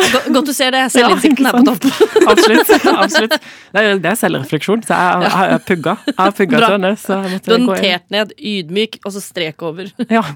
Go- 0.00 0.32
Godt 0.32 0.46
du 0.48 0.52
ser 0.56 0.72
det. 0.74 0.82
Selvinnsikten 0.94 1.44
Ja, 1.44 1.50
er 1.50 1.58
på 1.58 1.64
topp. 1.68 1.82
Absolutt. 2.32 2.70
absolutt. 2.88 3.34
Det 3.74 3.82
er, 3.82 3.98
det 4.00 4.10
er 4.10 4.16
selvrefleksjon. 4.18 4.82
Så 4.86 4.96
jeg, 4.96 5.30
har 5.34 5.58
pugga. 5.66 5.96
Jeg 6.08 6.16
har 6.18 6.32
pugga 6.36 6.62
sånn. 6.64 6.86
Så 7.00 7.18
jeg 7.26 7.42
Du 7.44 7.50
har 7.52 7.62
notert 7.66 8.06
ned 8.14 8.32
ydmyk, 8.38 9.00
og 9.04 9.14
så 9.14 9.22
strek 9.24 9.62
over. 9.66 9.90
Ja. 10.08 10.22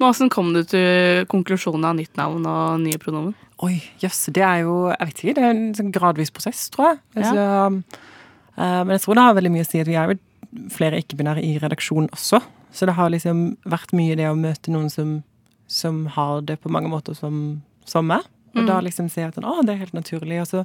Men 0.00 0.08
Åssen 0.08 0.30
kom 0.32 0.52
du 0.54 0.62
til 0.64 1.26
konklusjonen 1.28 1.84
av 1.90 1.96
nytt 1.98 2.16
navn 2.16 2.46
og 2.48 2.78
nye 2.80 3.00
pronomen? 3.00 3.34
Oi, 3.60 3.74
jøss. 4.00 4.22
det 4.32 4.40
er 4.46 4.62
jo 4.62 4.76
Jeg 4.88 5.10
vet 5.10 5.18
ikke. 5.24 5.34
Det 5.36 5.42
er 5.44 5.50
en 5.52 5.74
sånn 5.76 5.92
gradvis 5.92 6.32
prosess, 6.32 6.62
tror 6.72 6.92
jeg. 6.92 7.02
Altså, 7.20 7.42
uh, 8.56 8.80
men 8.86 8.94
jeg 8.96 9.02
tror 9.04 9.18
det 9.18 9.26
har 9.26 9.36
veldig 9.36 9.52
mye 9.52 9.66
å 9.66 9.68
si 9.68 9.82
at 9.82 9.90
vi 9.90 9.98
er 10.00 10.14
jo 10.14 10.16
flere 10.72 11.02
ikke-binære 11.02 11.44
i 11.44 11.52
redaksjonen 11.60 12.08
også. 12.16 12.40
Så 12.72 12.86
det 12.86 12.96
har 12.98 13.10
liksom 13.12 13.54
vært 13.68 13.94
mye 13.96 14.16
det 14.18 14.28
å 14.30 14.38
møte 14.38 14.72
noen 14.72 14.90
som, 14.92 15.20
som 15.70 16.04
har 16.16 16.44
det 16.46 16.60
på 16.62 16.72
mange 16.72 16.90
måter 16.92 17.16
som, 17.18 17.60
som 17.88 18.06
meg. 18.10 18.26
Og 18.56 18.66
da 18.66 18.80
liksom 18.82 19.08
se 19.12 19.22
at 19.22 19.38
å, 19.38 19.60
det 19.62 19.74
er 19.74 19.84
helt 19.84 19.94
naturlig. 19.94 20.40
Og 20.42 20.48
så 20.50 20.64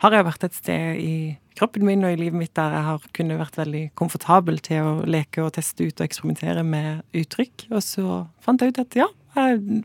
har 0.00 0.16
jeg 0.16 0.24
vært 0.24 0.44
et 0.46 0.56
sted 0.56 1.00
i 1.00 1.14
kroppen 1.58 1.84
min 1.84 2.04
og 2.08 2.14
i 2.14 2.20
livet 2.22 2.38
mitt 2.40 2.54
der 2.56 2.72
jeg 2.72 2.86
har 2.86 3.08
kunnet 3.16 3.40
vært 3.40 3.58
veldig 3.60 3.82
komfortabel 4.00 4.60
til 4.64 4.86
å 4.86 4.92
leke 5.04 5.44
og 5.44 5.52
teste 5.58 5.84
ut 5.84 6.00
og 6.00 6.06
eksperimentere 6.06 6.64
med 6.64 7.02
uttrykk. 7.16 7.66
Og 7.74 7.82
så 7.84 8.22
fant 8.44 8.62
jeg 8.64 8.72
ut 8.72 8.80
at 8.84 8.96
ja, 9.02 9.08
jeg 9.36 9.82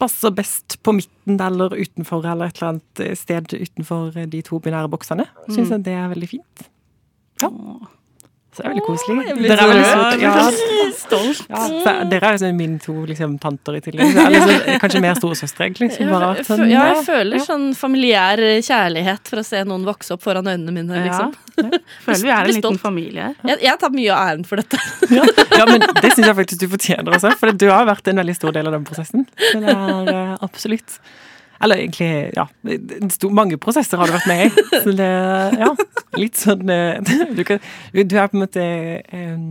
passer 0.00 0.32
best 0.34 0.78
på 0.84 0.94
midten 0.96 1.36
eller 1.40 1.76
utenfor 1.76 2.24
eller 2.26 2.48
et 2.48 2.60
eller 2.60 2.74
annet 2.74 3.18
sted 3.20 3.52
utenfor 3.52 4.16
de 4.32 4.40
to 4.46 4.60
binære 4.64 4.90
boksene. 4.92 5.28
Syns 5.50 5.74
jeg 5.74 5.84
det 5.86 5.98
er 5.98 6.08
veldig 6.14 6.30
fint. 6.32 6.64
Ja. 7.42 7.50
Så 8.54 8.62
det 8.62 8.68
er 8.68 8.70
veldig 8.70 8.84
koselig. 8.86 9.14
blir 9.34 9.50
Dere 9.50 9.64
er 9.64 9.70
veldig. 9.72 10.22
Ja. 10.22 10.90
Stolt. 10.94 11.40
Ja, 11.50 11.94
dere 12.06 12.28
er 12.28 12.36
liksom 12.36 12.58
mine 12.58 12.78
to 12.82 12.94
liksom, 13.08 13.32
tanter 13.42 13.78
i 13.78 13.80
tillegg. 13.82 14.14
Liksom, 14.14 14.68
kanskje 14.82 15.00
mer 15.02 15.18
storesøstre, 15.18 15.66
egentlig. 15.66 15.90
Sånn, 15.96 16.62
ja, 16.70 16.84
jeg 16.86 16.94
ja. 16.94 17.00
føler 17.06 17.42
sånn 17.42 17.66
familiær 17.78 18.42
kjærlighet 18.62 19.32
for 19.32 19.42
å 19.42 19.46
se 19.46 19.64
noen 19.66 19.86
vokse 19.88 20.14
opp 20.14 20.22
foran 20.22 20.46
øynene 20.52 20.76
mine. 20.76 21.02
liksom. 21.08 21.34
Føler 21.56 22.22
vi 22.22 22.30
er 22.30 22.38
en 22.44 22.52
liten 22.52 22.80
familie. 22.80 23.32
Jeg, 23.42 23.60
jeg 23.66 23.82
tar 23.82 23.94
mye 23.94 24.14
av 24.14 24.30
æren 24.30 24.46
for 24.48 24.62
dette. 24.62 24.80
Ja. 25.10 25.26
ja, 25.58 25.66
men 25.68 25.82
det 25.82 26.14
syns 26.14 26.28
jeg 26.28 26.38
faktisk 26.38 26.64
du 26.64 26.70
fortjener 26.72 27.18
også, 27.18 27.34
for 27.40 27.58
du 27.58 27.68
har 27.72 27.90
vært 27.90 28.08
en 28.10 28.22
veldig 28.22 28.38
stor 28.38 28.54
del 28.56 28.70
av 28.70 28.78
den 28.78 28.86
prosessen. 28.86 29.26
Så 29.50 29.60
det 29.62 29.74
er 29.74 30.14
eh, 30.14 30.34
absolutt 30.46 30.98
Eller 31.64 31.80
egentlig, 31.82 32.08
ja. 32.36 32.44
en 32.68 33.12
Stor, 33.12 33.32
mange 33.34 33.56
prosesser 33.60 34.00
har 34.00 34.10
du 34.10 34.14
vært 34.14 34.28
med 34.30 34.46
i. 34.46 34.64
Så 34.84 34.92
det 34.98 35.12
Ja. 35.60 35.70
Litt 36.20 36.38
sånn 36.38 36.68
eh, 36.70 37.00
Du, 37.34 37.40
kan, 37.48 37.62
du 37.90 38.02
er 38.04 38.28
på 38.30 38.36
en 38.38 38.42
måte 38.44 38.64
um, 39.10 39.46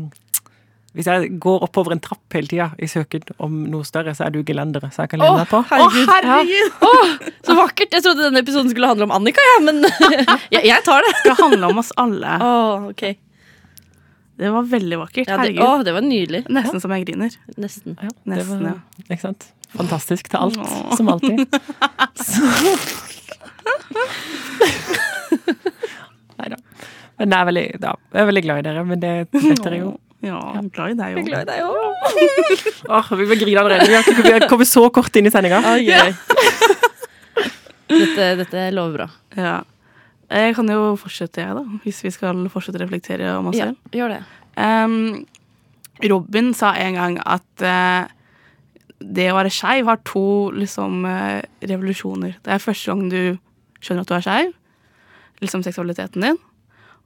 Hvis 0.96 1.10
jeg 1.10 1.34
går 1.43 1.65
oppover 1.65 1.96
en 1.96 2.01
trapp 2.03 2.38
hele 2.38 2.48
tida 2.51 2.70
i 2.77 2.88
søken 2.91 3.25
om 3.41 3.63
noe 3.74 3.84
større, 3.88 4.13
så 4.15 4.27
er 4.27 4.36
du 4.36 4.43
gelendere, 4.46 4.91
så 4.93 5.03
jeg 5.03 5.15
kan 5.15 5.24
lene 5.24 5.41
meg 5.41 5.50
på. 5.50 5.63
herregud. 5.74 6.77
Åh, 6.86 7.13
så 7.43 7.58
vakkert! 7.58 7.96
Jeg 7.98 8.05
trodde 8.05 8.27
denne 8.27 8.43
episoden 8.46 8.70
skulle 8.72 8.91
handle 8.91 9.08
om 9.10 9.15
Annika, 9.17 9.41
ja, 9.55 9.58
men 9.65 9.82
jeg, 10.53 10.62
jeg 10.70 10.86
tar 10.86 11.01
det. 11.08 11.15
Det 11.25 11.34
handler 11.41 11.74
om 11.74 11.82
oss 11.82 11.89
alle. 11.98 12.38
Oh, 12.46 12.86
ok. 12.93 13.08
Det 14.38 14.50
var 14.53 14.70
veldig 14.70 14.98
vakkert. 15.01 15.27
Ja, 15.27 15.36
det, 15.38 15.41
Herregud. 15.41 15.65
å, 15.65 15.84
det 15.86 15.98
var 15.98 16.05
nydelig. 16.05 16.43
Nesten 16.53 16.82
som 16.82 16.93
jeg 16.96 17.05
griner. 17.10 17.36
Nesten. 17.58 17.98
Ja, 17.98 18.13
Nesten, 18.29 18.63
var, 18.65 18.77
ja. 18.77 19.05
Ikke 19.10 19.22
sant? 19.22 19.50
Fantastisk 19.74 20.30
til 20.30 20.38
alt, 20.38 20.58
Åh. 20.62 20.96
som 20.98 21.10
alltid. 21.10 21.44
Så. 22.27 22.42
Nei 26.39 26.50
da. 26.53 26.58
Men 27.22 27.30
jeg 27.30 27.39
er, 27.39 27.46
veldig, 27.48 27.63
ja, 27.84 27.92
jeg 28.13 28.22
er 28.24 28.27
veldig 28.30 28.44
glad 28.46 28.60
i 28.60 28.65
dere, 28.68 28.84
men 28.89 29.01
det 29.01 29.12
vet 29.34 29.62
dere 29.63 29.77
jo. 29.80 29.92
Ja, 30.24 30.38
jeg 30.56 30.63
er 30.63 30.70
glad 30.74 30.94
i 30.94 30.98
deg 31.00 31.18
òg. 31.20 31.27
i 31.27 31.44
deg 31.50 31.60
òg. 31.68 31.74
Åh, 32.98 33.10
vi 33.20 33.25
må 33.30 33.36
grine 33.39 33.60
allerede. 33.62 33.88
Vi 33.89 33.94
har 33.98 34.03
ikke- 34.08 34.24
vi 34.24 34.32
har 34.38 34.46
kommet 34.50 34.68
så 34.70 34.86
kort 34.94 35.15
inn 35.20 35.27
i 35.27 35.30
sendinga. 35.34 35.60
Dette, 37.94 38.27
dette 38.39 38.72
lover 38.74 38.94
bra. 38.98 39.08
Ja. 39.38 39.58
Jeg 40.34 40.56
kan 40.56 40.68
jo 40.72 40.96
fortsette, 40.98 41.44
jeg, 41.44 41.53
da. 41.53 41.62
Hvis 41.84 42.00
vi 42.01 42.10
skal 42.15 42.48
fortsette 42.50 42.80
å 42.80 42.86
reflektere 42.88 43.36
om 43.38 43.48
oss 43.51 43.58
Ja, 43.60 43.68
gjør 43.94 44.15
det. 44.15 44.22
Um, 44.58 45.25
Robin 46.10 46.53
sa 46.58 46.72
en 46.74 46.96
gang 46.98 47.20
at 47.22 47.62
eh, 47.62 48.08
det 49.03 49.29
å 49.31 49.38
være 49.38 49.51
skeiv 49.53 49.89
har 49.89 50.00
to 50.07 50.51
liksom, 50.55 51.05
eh, 51.05 51.43
revolusjoner. 51.67 52.38
Det 52.43 52.53
er 52.53 52.63
første 52.63 52.91
gang 52.91 53.10
du 53.12 53.38
skjønner 53.83 54.05
at 54.05 54.12
du 54.12 54.15
er 54.15 54.25
skeiv, 54.25 54.53
liksom 55.43 55.63
seksualiteten 55.65 56.22
din. 56.24 56.39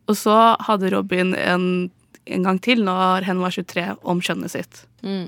Og 0.07 0.15
så 0.15 0.55
hadde 0.67 0.91
Robin 0.93 1.33
en, 1.35 1.89
en 2.25 2.43
gang 2.43 2.59
til, 2.63 2.83
når 2.85 3.25
hen 3.27 3.41
var 3.43 3.55
23, 3.55 3.97
om 4.03 4.21
kjønnet 4.21 4.53
sitt. 4.53 4.85
Mm. 5.03 5.27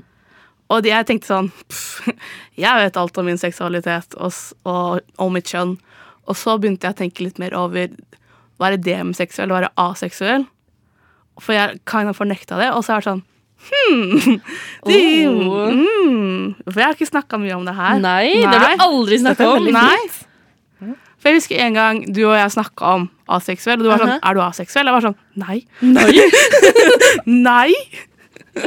Og 0.70 0.86
jeg 0.86 1.06
tenkte 1.08 1.32
sånn 1.32 1.50
pff, 1.50 2.06
Jeg 2.60 2.78
vet 2.78 2.98
alt 3.00 3.18
om 3.18 3.26
min 3.26 3.40
seksualitet 3.40 4.14
og, 4.22 4.36
og, 4.68 5.00
og 5.18 5.32
mitt 5.34 5.50
kjønn. 5.50 5.74
Og 6.30 6.38
så 6.38 6.54
begynte 6.60 6.86
jeg 6.86 6.94
å 6.94 7.00
tenke 7.00 7.24
litt 7.26 7.40
mer 7.42 7.56
over 7.58 7.90
være 8.60 8.80
demoseksuell 8.84 9.50
og 9.50 9.60
være 9.60 9.72
aseksuell. 9.80 10.46
For 11.40 11.56
jeg 11.56 11.80
kind 11.88 12.10
of 12.10 12.18
fornekta 12.20 12.58
det, 12.60 12.68
og 12.74 12.84
så 12.84 12.94
er 12.94 13.02
det 13.02 13.08
sånn 13.08 13.26
Hmm, 13.70 14.40
de, 14.88 14.98
Oh. 15.28 15.68
mm, 15.70 16.54
For 16.64 16.80
jeg 16.80 16.86
har 16.88 16.96
ikke 16.96 17.10
snakka 17.10 17.38
mye 17.38 17.54
om 17.58 17.64
det 17.68 17.74
her. 17.76 17.98
Nei, 18.02 18.32
det 18.40 18.48
har 18.58 18.76
du 18.76 18.84
aldri 18.86 19.18
snakka 19.20 19.48
om. 19.56 19.68
Nei. 19.74 19.98
For 21.20 21.28
jeg 21.28 21.36
husker 21.42 21.60
en 21.60 21.74
gang 21.76 21.98
du 22.16 22.22
og 22.24 22.32
jeg 22.38 22.52
snakka 22.54 22.94
om 22.96 23.02
aseksuell, 23.28 23.76
og 23.82 23.84
du 23.84 23.90
var 23.92 24.00
sånn 24.00 24.14
Aha. 24.14 24.22
Er 24.30 24.38
du 24.38 24.40
aseksuell? 24.40 24.88
Jeg 24.88 24.96
var 24.96 25.04
sånn 25.04 25.18
Nei. 25.36 25.58
Nei. 27.28 27.74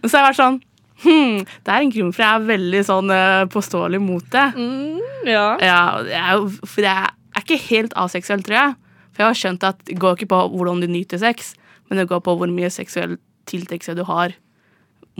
Men 0.00 0.08
så 0.08 0.18
har 0.18 0.20
jeg 0.20 0.28
vært 0.28 0.40
sånn 0.42 0.60
Hm, 1.04 1.40
det 1.66 1.68
er 1.72 1.82
en 1.84 1.90
grunn 1.92 2.12
for 2.16 2.24
jeg 2.24 2.32
er 2.38 2.44
veldig 2.48 2.78
sånn 2.88 3.10
eh, 3.12 3.42
påståelig 3.52 3.98
mot 4.00 4.24
det. 4.32 4.44
Mm, 4.56 5.00
ja. 5.28 5.42
Ja, 5.60 5.80
jeg 6.08 6.46
for 6.64 6.80
jeg 6.86 7.10
er 7.10 7.42
ikke 7.42 7.58
helt 7.66 7.92
aseksuell, 8.00 8.40
tror 8.46 8.56
jeg. 8.56 8.70
For 9.12 9.20
jeg 9.20 9.28
har 9.28 9.36
skjønt 9.42 9.66
at 9.68 9.82
det 9.84 9.98
går 10.00 10.16
ikke 10.16 10.30
på 10.32 10.38
hvordan 10.54 10.80
du 10.80 10.86
nyter 10.88 11.20
sex, 11.20 11.52
men 11.90 12.00
det 12.00 12.06
går 12.08 12.22
på 12.24 12.36
hvor 12.40 12.48
mye 12.48 12.70
seksuell 12.72 13.18
tiltrekkelse 13.50 13.94
du 13.98 14.04
har 14.08 14.34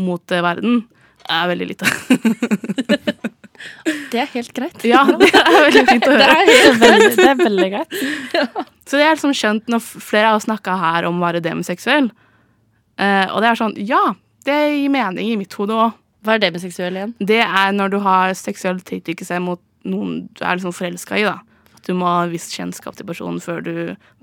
mot 0.01 0.33
eh, 0.35 0.43
verden. 0.45 0.83
Er 1.31 1.49
veldig 1.53 1.71
lite. 1.73 1.89
Det 4.11 4.19
er 4.21 4.27
helt 4.35 4.51
greit. 4.55 4.83
ja, 4.85 5.01
det 5.19 5.29
er 5.31 5.47
veldig 5.55 5.83
fint 5.89 6.05
å 6.11 6.15
Det 6.19 6.27
høre. 6.27 6.43
er 6.43 6.75
Veldig, 6.83 7.07
det 7.17 7.27
er 7.31 7.39
veldig 7.39 7.69
greit. 7.73 7.95
Så 8.85 8.99
det 8.99 9.05
er 9.07 9.15
liksom 9.15 9.33
skjønt 9.37 9.71
når 9.73 9.81
flere 10.05 10.33
har 10.35 10.43
snakka 10.43 10.75
her 10.81 11.07
om 11.09 11.21
å 11.21 11.27
være 11.29 11.43
demiseksuell, 11.45 12.11
Eh, 12.95 13.27
og 13.35 13.41
det 13.43 13.49
er 13.49 13.57
sånn, 13.59 13.73
ja, 13.91 13.99
det 14.47 14.55
gir 14.77 14.91
mening 14.95 15.33
i 15.33 15.39
mitt 15.41 15.55
hode 15.59 15.75
òg. 15.75 15.97
Hva 16.23 16.37
er 16.37 16.43
demiseksuell 16.45 16.95
igjen? 16.95 17.15
Det 17.19 17.41
er 17.43 17.73
når 17.75 17.91
du 17.91 17.97
har 18.05 18.31
seksuell 18.39 18.79
tiltrekkelse 18.87 19.41
mot 19.43 19.59
noen 19.83 20.29
du 20.31 20.45
er 20.47 20.61
liksom 20.61 20.71
forelska 20.77 21.19
i. 21.19 21.25
da. 21.27 21.41
At 21.75 21.89
du 21.89 21.97
må 21.99 22.07
ha 22.07 22.21
visst 22.31 22.55
kjennskap 22.55 22.95
til 22.95 23.09
personen 23.09 23.43
før 23.43 23.65
du 23.67 23.73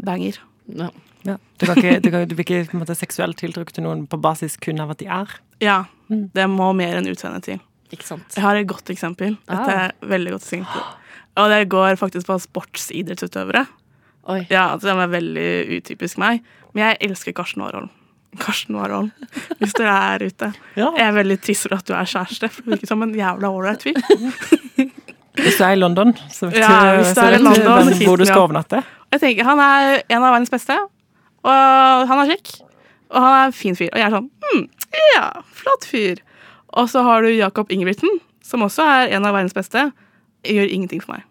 banger. 0.08 0.40
Ja. 0.72 0.88
Ja. 1.28 1.36
Du, 1.60 1.66
kan 1.68 1.78
ikke, 1.78 2.00
du, 2.02 2.10
kan, 2.12 2.28
du 2.28 2.36
blir 2.36 2.46
ikke 2.46 2.70
på 2.72 2.78
en 2.78 2.82
måte, 2.84 2.96
seksuelt 2.98 3.38
tiltrukket 3.38 3.76
til 3.78 3.84
noen 3.86 4.08
på 4.10 4.18
basis 4.22 4.56
kun 4.58 4.80
av 4.82 4.90
at 4.96 4.98
de 5.04 5.06
er. 5.08 5.28
Ja, 5.62 5.84
Mm. 6.12 6.26
det 6.36 6.44
må 6.52 6.74
mer 6.76 6.98
enn 6.98 7.06
utseendet 7.08 7.44
til. 7.46 7.60
Ikke 7.94 8.04
sant. 8.04 8.34
Jeg 8.36 8.44
har 8.44 8.56
et 8.60 8.68
godt 8.68 8.90
eksempel. 8.92 9.38
Dette 9.48 9.62
Ah. 9.64 9.70
er 9.86 9.86
et 9.94 10.10
veldig 10.10 10.32
godt 10.34 10.44
eksempel. 10.44 10.82
Og 11.38 11.50
det 11.54 11.70
går 11.70 11.96
faktisk 11.96 12.28
på 12.28 12.36
sportsidrettsutøvere. 12.40 13.66
Oi. 14.28 14.46
Ja, 14.50 14.74
altså, 14.74 14.92
Det 14.92 15.06
er 15.06 15.08
veldig 15.08 15.78
utypisk 15.78 16.18
meg. 16.18 16.42
Men 16.74 16.84
jeg 16.90 16.98
elsker 17.10 17.32
Karsten 17.34 17.62
Warholm. 17.64 17.90
Karsten 18.40 18.76
Warholm, 18.76 19.12
hvis 19.60 19.74
dere 19.74 19.96
er 20.16 20.26
ute. 20.28 20.54
Ja. 20.76 20.92
Jeg 20.98 21.08
er 21.08 21.12
veldig 21.24 21.40
trist 21.42 21.68
for 21.68 21.76
at 21.76 21.86
du 21.86 21.94
er 21.94 22.04
kjæreste, 22.06 22.50
for 22.50 22.62
du 22.64 22.72
virker 22.76 22.88
som 22.88 23.02
en 23.04 23.14
jævla 23.16 23.48
ålreit 23.52 23.82
fyr. 23.84 23.98
Hvis 25.42 25.58
du 25.58 25.64
er 25.64 25.72
i 25.76 25.80
London, 25.80 26.14
så 26.32 26.48
vet 26.52 26.60
Ja, 26.60 26.98
du, 26.98 27.04
så 27.08 27.24
vet 27.30 27.42
London, 27.42 27.88
du 27.88 28.06
hvor 28.06 28.18
du 28.20 28.26
skal 28.28 28.44
overnatte. 28.46 28.84
Jeg 29.14 29.20
tenker, 29.24 29.44
Han 29.48 29.60
er 29.60 30.02
en 30.10 30.24
av 30.24 30.34
verdens 30.34 30.52
beste, 30.52 30.76
og 31.44 32.08
han 32.12 32.22
er 32.24 32.34
kjekk. 32.36 32.52
Og 33.12 33.22
han 33.22 33.34
er 33.40 33.46
en 33.50 33.56
fin 33.56 33.76
fyr. 33.76 33.90
Og 33.92 34.00
jeg 34.00 34.08
er 34.08 34.14
sånn 34.16 34.30
hm, 34.46 34.68
Ja, 35.16 35.26
flott 35.56 35.88
fyr. 35.90 36.22
Og 36.80 36.88
så 36.92 37.02
har 37.04 37.22
du 37.26 37.32
Jacob 37.34 37.72
Ingebrigtsen, 37.74 38.20
som 38.46 38.64
også 38.64 38.84
er 38.88 39.16
en 39.18 39.26
av 39.28 39.34
verdens 39.36 39.56
beste. 39.58 39.90
Gjør 40.48 40.70
ingenting 40.72 41.02
for 41.04 41.18
meg. 41.18 41.26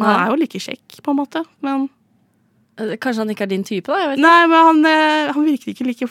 Og 0.00 0.06
Han 0.06 0.14
er 0.22 0.30
jo 0.32 0.38
like 0.40 0.60
kjekk, 0.62 1.02
på 1.04 1.12
en 1.12 1.20
måte. 1.20 1.44
Men 1.60 1.90
Eh, 2.80 2.96
Kanskje 2.96 3.20
han 3.20 3.28
ikke 3.34 3.44
er 3.44 3.50
din 3.50 3.64
type, 3.68 3.92
da? 3.92 3.98
Jeg. 4.00 4.18
Nei, 4.22 4.46
men 4.48 4.64
han, 4.64 4.78
eh, 4.88 5.32
han 5.36 5.44
virker 5.44 5.72
ikke 5.74 5.84
like 5.84 6.06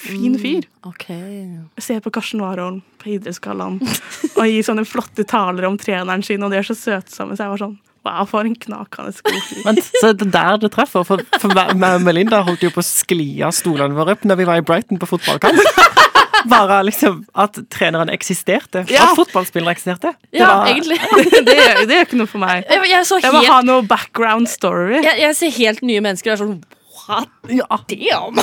fin 0.00 0.38
fyr. 0.40 0.64
Mm, 0.86 1.68
Jeg 1.76 1.84
ser 1.84 2.00
på 2.00 2.10
Karsten 2.10 2.40
Warholm 2.40 2.78
på 3.02 3.10
Idrettsgallaen 3.12 3.76
og 3.82 4.46
gir 4.48 4.64
sånne 4.64 4.86
flotte 4.88 5.26
taler 5.28 5.66
om 5.68 5.76
treneren 5.76 6.24
sin, 6.24 6.42
og 6.42 6.50
de 6.50 6.56
er 6.62 6.62
så 6.64 6.72
søte 6.78 7.12
sammen. 7.12 7.36
Så 7.36 7.44
jeg 7.44 7.52
var 7.52 7.60
sånn 7.60 7.76
Wow, 8.04 8.24
for 8.26 8.42
en 8.48 8.56
knakende 8.58 9.12
fyr. 9.14 9.62
Men 9.64 9.76
så 9.84 10.08
er 10.10 10.16
det 10.18 10.26
der 10.34 10.56
det 10.58 10.72
treffer. 10.74 11.04
For, 11.06 11.22
for 11.38 11.74
Melinda 12.02 12.40
holdt 12.42 12.64
jo 12.66 12.70
på 12.74 12.82
å 12.82 12.86
skli 12.86 13.28
av 13.46 13.52
stolene 13.54 13.94
våre 13.94 14.16
når 14.26 14.40
vi 14.40 14.46
var 14.48 14.58
i 14.58 14.64
Brighton 14.66 14.98
på 14.98 15.06
fotballkamp. 15.12 15.60
Bare 16.50 16.80
liksom 16.82 17.20
at 17.38 17.54
treneren 17.70 18.10
eksisterte. 18.10 18.82
Ja. 18.90 19.04
At 19.12 19.14
fotballspillere 19.20 19.76
eksisterte. 19.76 20.10
Det 20.32 20.40
Ja, 20.42 20.48
var- 20.58 20.72
egentlig. 20.72 20.98
Det, 21.46 21.54
gjør- 21.54 21.84
det 21.86 21.94
gjør 22.00 22.06
ikke 22.08 22.18
noe 22.18 22.30
for 22.32 22.42
meg. 22.42 22.64
Jeg, 22.66 22.88
jeg, 22.90 23.06
så 23.06 23.20
Jeg 23.22 23.32
må 23.36 23.44
ha 23.46 23.60
noe 23.62 23.84
background 23.86 24.50
story. 24.50 24.98
jeg, 25.04 25.20
jeg 25.22 25.36
ser 25.38 25.54
helt 25.60 25.82
nye 25.86 26.02
mennesker 26.02 26.32
og 26.32 26.34
er 26.34 26.42
sånn 26.42 26.56
What? 27.02 27.30
Ja, 27.50 27.78
Damn! 27.90 28.36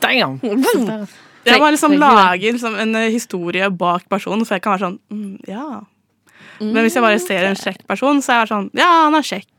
damn! 0.00 0.40
Jeg 1.44 1.60
må 1.60 1.68
liksom 1.72 1.94
lage 2.00 2.50
liksom, 2.56 2.74
en 2.80 2.96
historie 3.12 3.68
bak 3.72 4.08
personen, 4.12 4.44
så 4.48 4.56
jeg 4.56 4.64
kan 4.64 4.74
være 4.78 4.86
sånn 4.88 4.98
mm, 5.12 5.36
Ja. 5.48 5.82
Men 6.60 6.84
hvis 6.84 6.96
jeg 6.96 7.04
bare 7.04 7.20
ser 7.22 7.46
en 7.48 7.58
kjekk 7.58 7.84
person, 7.90 8.20
så 8.22 8.34
er 8.34 8.42
jeg 8.42 8.52
sånn 8.52 8.68
Ja, 8.78 8.88
han 9.06 9.16
er 9.18 9.26
kjekk. 9.26 9.50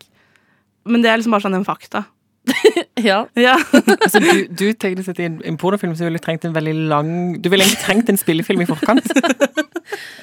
Men 0.85 1.03
det 1.03 1.09
er 1.11 1.19
liksom 1.19 1.35
bare 1.35 1.45
sånn 1.47 1.57
en 1.59 1.67
fakta. 1.67 2.05
Ja. 2.95 3.25
Ja. 3.35 3.55
Altså, 4.05 4.21
du, 4.21 4.45
du 4.47 4.65
teknisk 4.73 5.09
sett 5.09 5.19
i 5.19 5.27
en, 5.27 5.39
en 5.45 5.57
pornofilm 5.59 5.95
så 5.97 6.05
ville 6.07 6.19
du 6.19 6.23
trengt 6.23 6.45
en 6.47 6.55
veldig 6.55 6.75
lang 6.91 7.09
Du 7.41 7.49
ville 7.51 7.65
egentlig 7.65 7.83
trengt 7.83 8.11
en 8.11 8.19
spillefilm 8.21 8.63
i 8.65 8.69
forkant. 8.69 9.09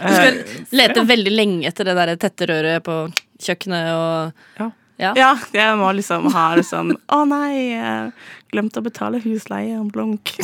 Du 0.02 0.11
skulle 0.11 0.64
lete 0.75 1.05
veldig 1.07 1.33
lenge 1.33 1.69
etter 1.69 1.87
det 1.87 1.93
der 1.95 2.11
tette 2.19 2.49
røret 2.50 2.83
på 2.83 2.97
kjøkkenet 3.43 3.91
og 3.95 4.59
ja, 4.59 4.67
jeg 5.01 5.77
må 5.81 5.93
liksom 5.97 6.29
ha 6.35 6.55
det 6.57 6.65
sånn 6.69 6.93
Å 7.17 7.25
nei, 7.29 7.73
jeg 7.73 8.13
glemte 8.53 8.81
å 8.83 8.85
betale 8.85 9.19
husleie 9.25 9.79
blunk. 9.89 10.35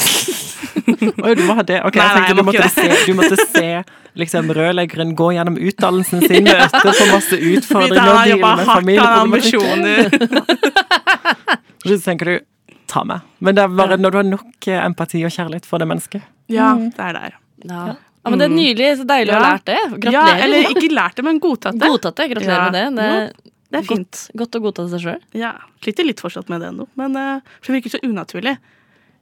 Oi, 1.26 1.35
du 1.37 1.43
må 1.45 1.55
ha 1.59 1.62
det. 1.67 1.83
Ok, 1.85 1.99
Nei, 1.99 2.07
jeg 2.07 2.09
nei, 2.09 2.14
tenkte 2.14 2.28
jeg 2.28 2.37
du 2.37 2.40
må 2.40 2.47
måtte, 2.49 2.69
se, 2.73 2.87
du 3.05 3.12
måtte 3.19 3.37
se 3.52 3.69
liksom, 4.19 4.49
rødleggeren 4.57 5.12
gå 5.19 5.28
gjennom 5.37 5.59
utdannelsen 5.61 6.25
sin, 6.25 6.49
møte 6.49 6.81
på 6.88 7.09
masse 7.12 7.37
utfordringer, 7.37 8.09
og 8.09 8.25
deale 8.25 8.55
med 8.57 8.64
familieproblematikk. 8.73 9.61
Så 11.88 11.99
tenker 12.05 12.25
du 12.33 12.35
ta 12.88 13.05
meg. 13.05 13.21
Men 13.45 13.55
det 13.59 13.62
er 13.67 13.76
bare 13.76 13.97
når 14.00 14.11
du 14.11 14.17
har 14.23 14.26
nok 14.33 14.69
eh, 14.73 14.81
empati 14.81 15.21
og 15.28 15.33
kjærlighet 15.35 15.69
for 15.69 15.76
det 15.83 15.88
mennesket. 15.93 16.25
Ja, 16.49 16.73
det 16.81 17.05
er 17.11 17.12
der. 17.19 17.37
ja. 17.69 17.83
ja, 17.93 18.31
men 18.33 18.40
det 18.40 18.47
er 18.49 18.55
nydelig. 18.57 18.88
Så 19.02 19.05
deilig 19.09 19.37
å 19.37 19.38
ha 19.38 19.52
lært 19.52 19.69
det. 19.69 19.78
Ja, 20.12 20.25
eller 20.40 20.73
ikke 20.73 20.88
lært 20.97 21.21
det, 21.21 21.25
men 21.28 21.37
godtatt 21.45 21.76
det. 21.76 21.93
Godtatt 21.93 22.17
det. 22.23 22.31
Gratulerer 22.33 22.64
Ja. 22.64 22.71
med 22.73 22.76
det. 22.81 22.87
Det 23.37 23.48
Det 23.70 23.82
er 23.82 23.84
fint. 23.84 24.20
Godt, 24.32 24.38
godt 24.40 24.56
å 24.56 24.60
godta 24.64 24.87
seg 24.88 25.02
sjøl. 25.04 25.22
Ja, 25.37 25.52
Sliter 25.84 26.06
litt 26.08 26.20
fortsatt 26.25 26.48
med 26.48 26.62
det 26.64 26.70
ennå, 26.72 26.87
men 26.96 27.16
uh, 27.16 27.40
det 27.66 27.75
virker 27.75 27.92
så 27.92 28.00
unaturlig. 28.06 28.54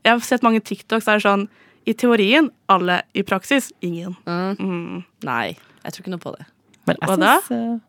Jeg 0.06 0.12
har 0.12 0.20
sett 0.22 0.44
mange 0.46 0.60
TikToks 0.62 1.08
der 1.08 1.18
er 1.18 1.24
sånn 1.24 1.48
I 1.86 1.94
teorien 1.98 2.52
alle, 2.70 3.00
i 3.14 3.22
praksis 3.26 3.72
ingen. 3.82 4.14
Mm. 4.26 5.02
Nei, 5.26 5.56
jeg 5.82 5.92
tror 5.96 6.04
ikke 6.04 6.14
noe 6.14 6.22
på 6.22 6.32
det. 6.38 6.46
Men 6.86 6.96
jeg 7.00 7.10
Hva 7.10 7.16
da? 7.18 7.34
synes, 7.42 7.50
eh, 7.50 7.82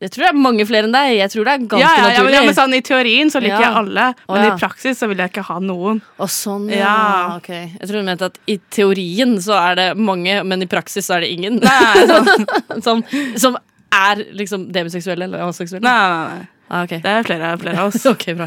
Jeg 0.00 0.10
tror 0.14 0.24
det 0.24 0.28
er 0.32 0.38
mange 0.40 0.64
flere 0.66 0.88
enn 0.88 0.94
deg. 0.96 1.10
Jeg 1.18 1.30
tror 1.30 1.44
det 1.44 1.52
er 1.54 1.64
ganske 1.68 1.80
Ja, 1.84 1.90
ja, 1.94 2.02
ja, 2.02 2.12
naturlig. 2.16 2.34
ja, 2.38 2.42
men 2.48 2.54
sånn, 2.56 2.74
I 2.74 2.80
teorien 2.90 3.30
så 3.30 3.38
liker 3.44 3.60
Ja. 3.60 3.66
jeg 3.68 3.78
alle, 3.84 4.06
Å, 4.16 4.34
men 4.34 4.44
ja. 4.46 4.54
i 4.54 4.58
praksis 4.58 4.98
så 4.98 5.08
vil 5.10 5.18
jeg 5.22 5.30
ikke 5.30 5.44
ha 5.46 5.58
noen. 5.60 6.00
Og 6.18 6.28
sånn, 6.32 6.68
ja. 6.72 6.78
Ja. 6.78 7.36
Ok. 7.36 7.48
Jeg 7.52 7.86
tror 7.86 7.98
du 8.00 8.06
mente 8.10 8.24
at 8.32 8.38
i 8.48 8.56
teorien 8.70 9.36
så 9.44 9.58
er 9.60 9.74
det 9.76 9.88
mange, 9.98 10.42
men 10.42 10.62
i 10.62 10.66
praksis 10.66 11.06
så 11.06 11.18
er 11.18 11.26
det 11.26 11.30
ingen. 11.36 11.60
Nei, 11.60 12.06
sånn. 12.10 12.82
som, 12.86 13.04
som 13.36 13.58
er 13.92 14.24
liksom 14.38 14.68
demoseksuelle 14.72 15.24
eller 15.26 15.42
aseksuelle. 15.48 15.84
nei, 15.84 16.08
nei, 16.10 16.38
nei. 16.40 16.48
Ah, 16.70 16.84
okay. 16.86 17.00
Det 17.02 17.10
er 17.10 17.24
flere, 17.26 17.48
flere 17.58 17.80
av 17.82 17.88
oss. 17.90 18.04
ok, 18.12 18.24
bra. 18.38 18.46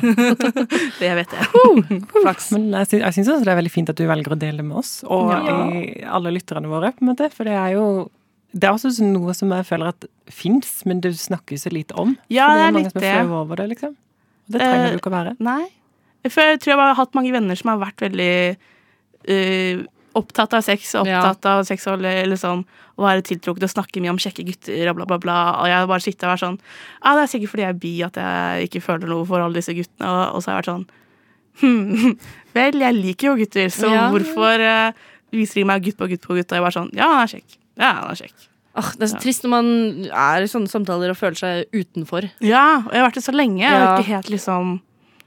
Det 1.01 1.09
vet 1.17 1.33
jeg. 1.35 1.47
Flaks. 2.21 2.45
Men 2.55 2.69
jeg 2.71 2.87
syns, 2.87 3.01
jeg 3.03 3.15
syns 3.17 3.31
også 3.33 3.43
det 3.43 3.51
er 3.51 3.57
veldig 3.59 3.73
fint 3.73 3.89
at 3.91 3.99
du 3.99 4.05
velger 4.07 4.31
å 4.35 4.37
dele 4.39 4.61
det 4.61 4.67
med 4.69 4.77
oss, 4.79 4.91
og 5.03 5.33
Ja. 5.33 5.65
alle 6.15 6.31
lytterne 6.31 6.71
våre, 6.71 6.93
på 6.95 7.03
en 7.03 7.09
måte. 7.11 7.27
For 7.35 7.43
det 7.49 7.57
er 7.59 7.73
jo 7.75 7.87
det 8.53 8.69
er 8.69 8.75
også 8.77 8.93
noe 9.09 9.33
som 9.35 9.49
jeg 9.51 9.65
føler 9.65 9.89
at 9.91 10.05
fins, 10.31 10.71
men 10.85 11.01
det 11.01 11.11
snakkes 11.17 11.65
så 11.65 11.71
lite 11.73 11.95
om. 11.99 12.15
Ja, 12.31 12.47
det 12.53 12.67
er 12.67 12.71
mange 12.71 12.85
litt 12.85 12.93
som 12.93 13.01
det. 13.01 13.09
er 13.11 13.23
flaue 13.25 13.39
over 13.43 13.59
det, 13.59 13.65
liksom. 13.73 13.95
Og 13.97 14.53
det 14.55 14.59
trenger 14.61 14.85
Eh, 14.85 14.91
du 14.93 14.97
ikke 15.01 15.09
å 15.11 15.15
være. 15.17 15.35
Nei. 15.43 15.63
For 16.29 16.41
jeg 16.53 16.59
tror 16.63 16.71
jeg 16.77 16.79
har 16.79 16.95
hatt 17.01 17.15
mange 17.17 17.31
venner 17.33 17.57
som 17.59 17.73
har 17.73 17.81
vært 17.81 18.05
veldig 18.05 18.29
eh, 19.27 19.83
opptatt 20.19 20.53
av 20.53 20.63
sex, 20.65 20.93
og 20.95 21.07
opptatt 21.07 21.45
av 21.49 21.63
seksuelle 21.67 22.37
sånn, 22.39 22.63
å 22.97 23.05
være 23.05 23.23
tiltrukket 23.25 23.65
og 23.65 23.71
snakke 23.73 24.01
mye 24.03 24.13
om 24.13 24.19
kjekke 24.21 24.45
gutter 24.45 24.89
og 24.91 24.99
bla, 24.99 25.05
bla, 25.09 25.17
bla. 25.21 25.37
Og 25.63 25.69
jeg 25.71 25.87
bare 25.89 26.05
sitter 26.05 26.29
og 26.29 26.33
er 26.35 26.41
sånn 26.43 26.59
Ja, 26.59 27.15
det 27.17 27.23
er 27.23 27.31
sikkert 27.31 27.53
fordi 27.53 27.65
jeg 27.65 27.73
er 27.73 27.79
bi 27.81 27.93
at 28.05 28.19
jeg 28.21 28.67
ikke 28.69 28.83
føler 28.85 29.09
noe 29.09 29.25
for 29.29 29.41
alle 29.41 29.57
disse 29.57 29.73
guttene. 29.73 30.11
Og, 30.11 30.37
og 30.37 30.43
så 30.43 30.51
har 30.51 30.59
jeg 30.59 30.61
vært 30.63 30.71
sånn 30.73 30.85
Hm, 31.61 32.15
vel, 32.57 32.79
jeg 32.81 32.97
liker 32.97 33.27
jo 33.31 33.35
gutter, 33.43 33.69
så 33.73 33.89
Ja. 33.93 34.07
hvorfor 34.13 34.63
uh, 34.65 35.03
viser 35.33 35.61
de 35.61 35.67
meg 35.69 35.83
gutt 35.85 35.97
på 35.99 36.07
gutt 36.09 36.23
på 36.25 36.37
gutt? 36.37 36.49
Og 36.49 36.57
jeg 36.57 36.65
bare 36.65 36.77
sånn 36.77 36.89
Ja, 36.97 37.09
han 37.13 37.25
er 37.27 37.33
kjekk. 37.35 37.59
Ja, 37.77 37.91
han 37.99 38.09
er 38.13 38.21
kjekk. 38.23 38.47
Oh, 38.73 38.87
det 38.97 39.05
er 39.05 39.11
så 39.11 39.19
trist 39.21 39.43
når 39.45 39.51
man 39.53 39.67
er 40.09 40.41
i 40.41 40.49
sånne 40.49 40.69
samtaler 40.71 41.11
og 41.13 41.17
føler 41.19 41.37
seg 41.37 41.75
utenfor. 41.77 42.25
Ja, 42.41 42.81
og 42.81 42.89
jeg 42.89 43.03
har 43.03 43.05
vært 43.05 43.19
det 43.19 43.25
så 43.27 43.35
lenge. 43.35 43.61
Jeg 43.61 43.69
har 43.69 43.99
ikke 43.99 44.15
helt 44.15 44.31
liksom 44.33 44.71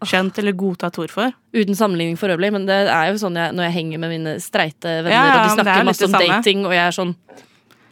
skjønt 0.05 0.38
eller 0.38 0.53
godtatt 0.53 0.99
ord 1.00 1.11
for. 1.11 1.33
Uten 1.57 1.75
sammenligning 1.79 2.19
for 2.21 2.29
øvrig, 2.29 2.50
men 2.53 2.67
det 2.69 2.76
er 2.93 3.09
jo 3.12 3.19
sånn 3.23 3.37
jeg, 3.38 3.55
når 3.57 3.65
jeg 3.69 3.73
henger 3.79 3.99
med 4.03 4.11
mine 4.12 4.35
streite 4.45 4.91
venner, 5.07 5.11
Ja, 5.15 5.23
ja, 5.25 5.33
og 5.33 5.37
de 5.37 5.49
men 5.49 5.57
det 5.57 5.57
er 5.57 5.65
snakker 5.65 5.79
litt 5.79 5.91
masse 5.93 6.05
om 6.05 6.11
samme. 6.17 6.29
dating, 6.37 6.65
og 6.67 6.73
jeg 6.76 6.85
er 6.87 6.97
sånn 6.99 7.15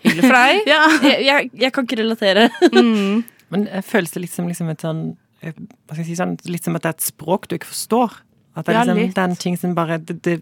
Hyggelig 0.05 0.25
for 0.29 0.37
deg. 0.37 0.63
Ja. 0.75 0.81
jeg, 1.09 1.25
jeg, 1.25 1.51
jeg 1.65 1.73
kan 1.73 1.87
ikke 1.89 2.01
relatere. 2.03 2.49
Mm. 2.75 3.25
Men 3.55 3.69
eh, 3.69 3.81
føles 3.87 4.11
det 4.13 4.21
litt 4.27 4.35
som 4.35 4.49
liksom 4.51 4.69
et 4.75 4.83
sånn 4.85 5.03
eh, 5.41 5.53
Hva 5.57 5.95
skal 5.95 6.03
jeg 6.05 6.11
si 6.11 6.17
sånn 6.21 6.35
Litt 6.49 6.65
som 6.67 6.77
at 6.77 6.83
det 6.85 6.91
er 6.93 6.97
et 6.99 7.07
språk 7.09 7.49
du 7.49 7.55
ikke 7.57 7.71
forstår? 7.73 8.19
At 8.57 8.67
det 8.67 8.75
er 8.75 8.79
Ja, 8.79 8.83
liksom 8.85 9.01
litt. 9.01 9.15
det 9.17 9.23
er 9.25 9.31
en 9.33 9.37
ting 9.41 9.57
som 9.61 9.73
bare 9.77 9.97
det, 9.99 10.19
det, 10.27 10.35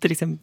det 0.00 0.12
liksom 0.14 0.38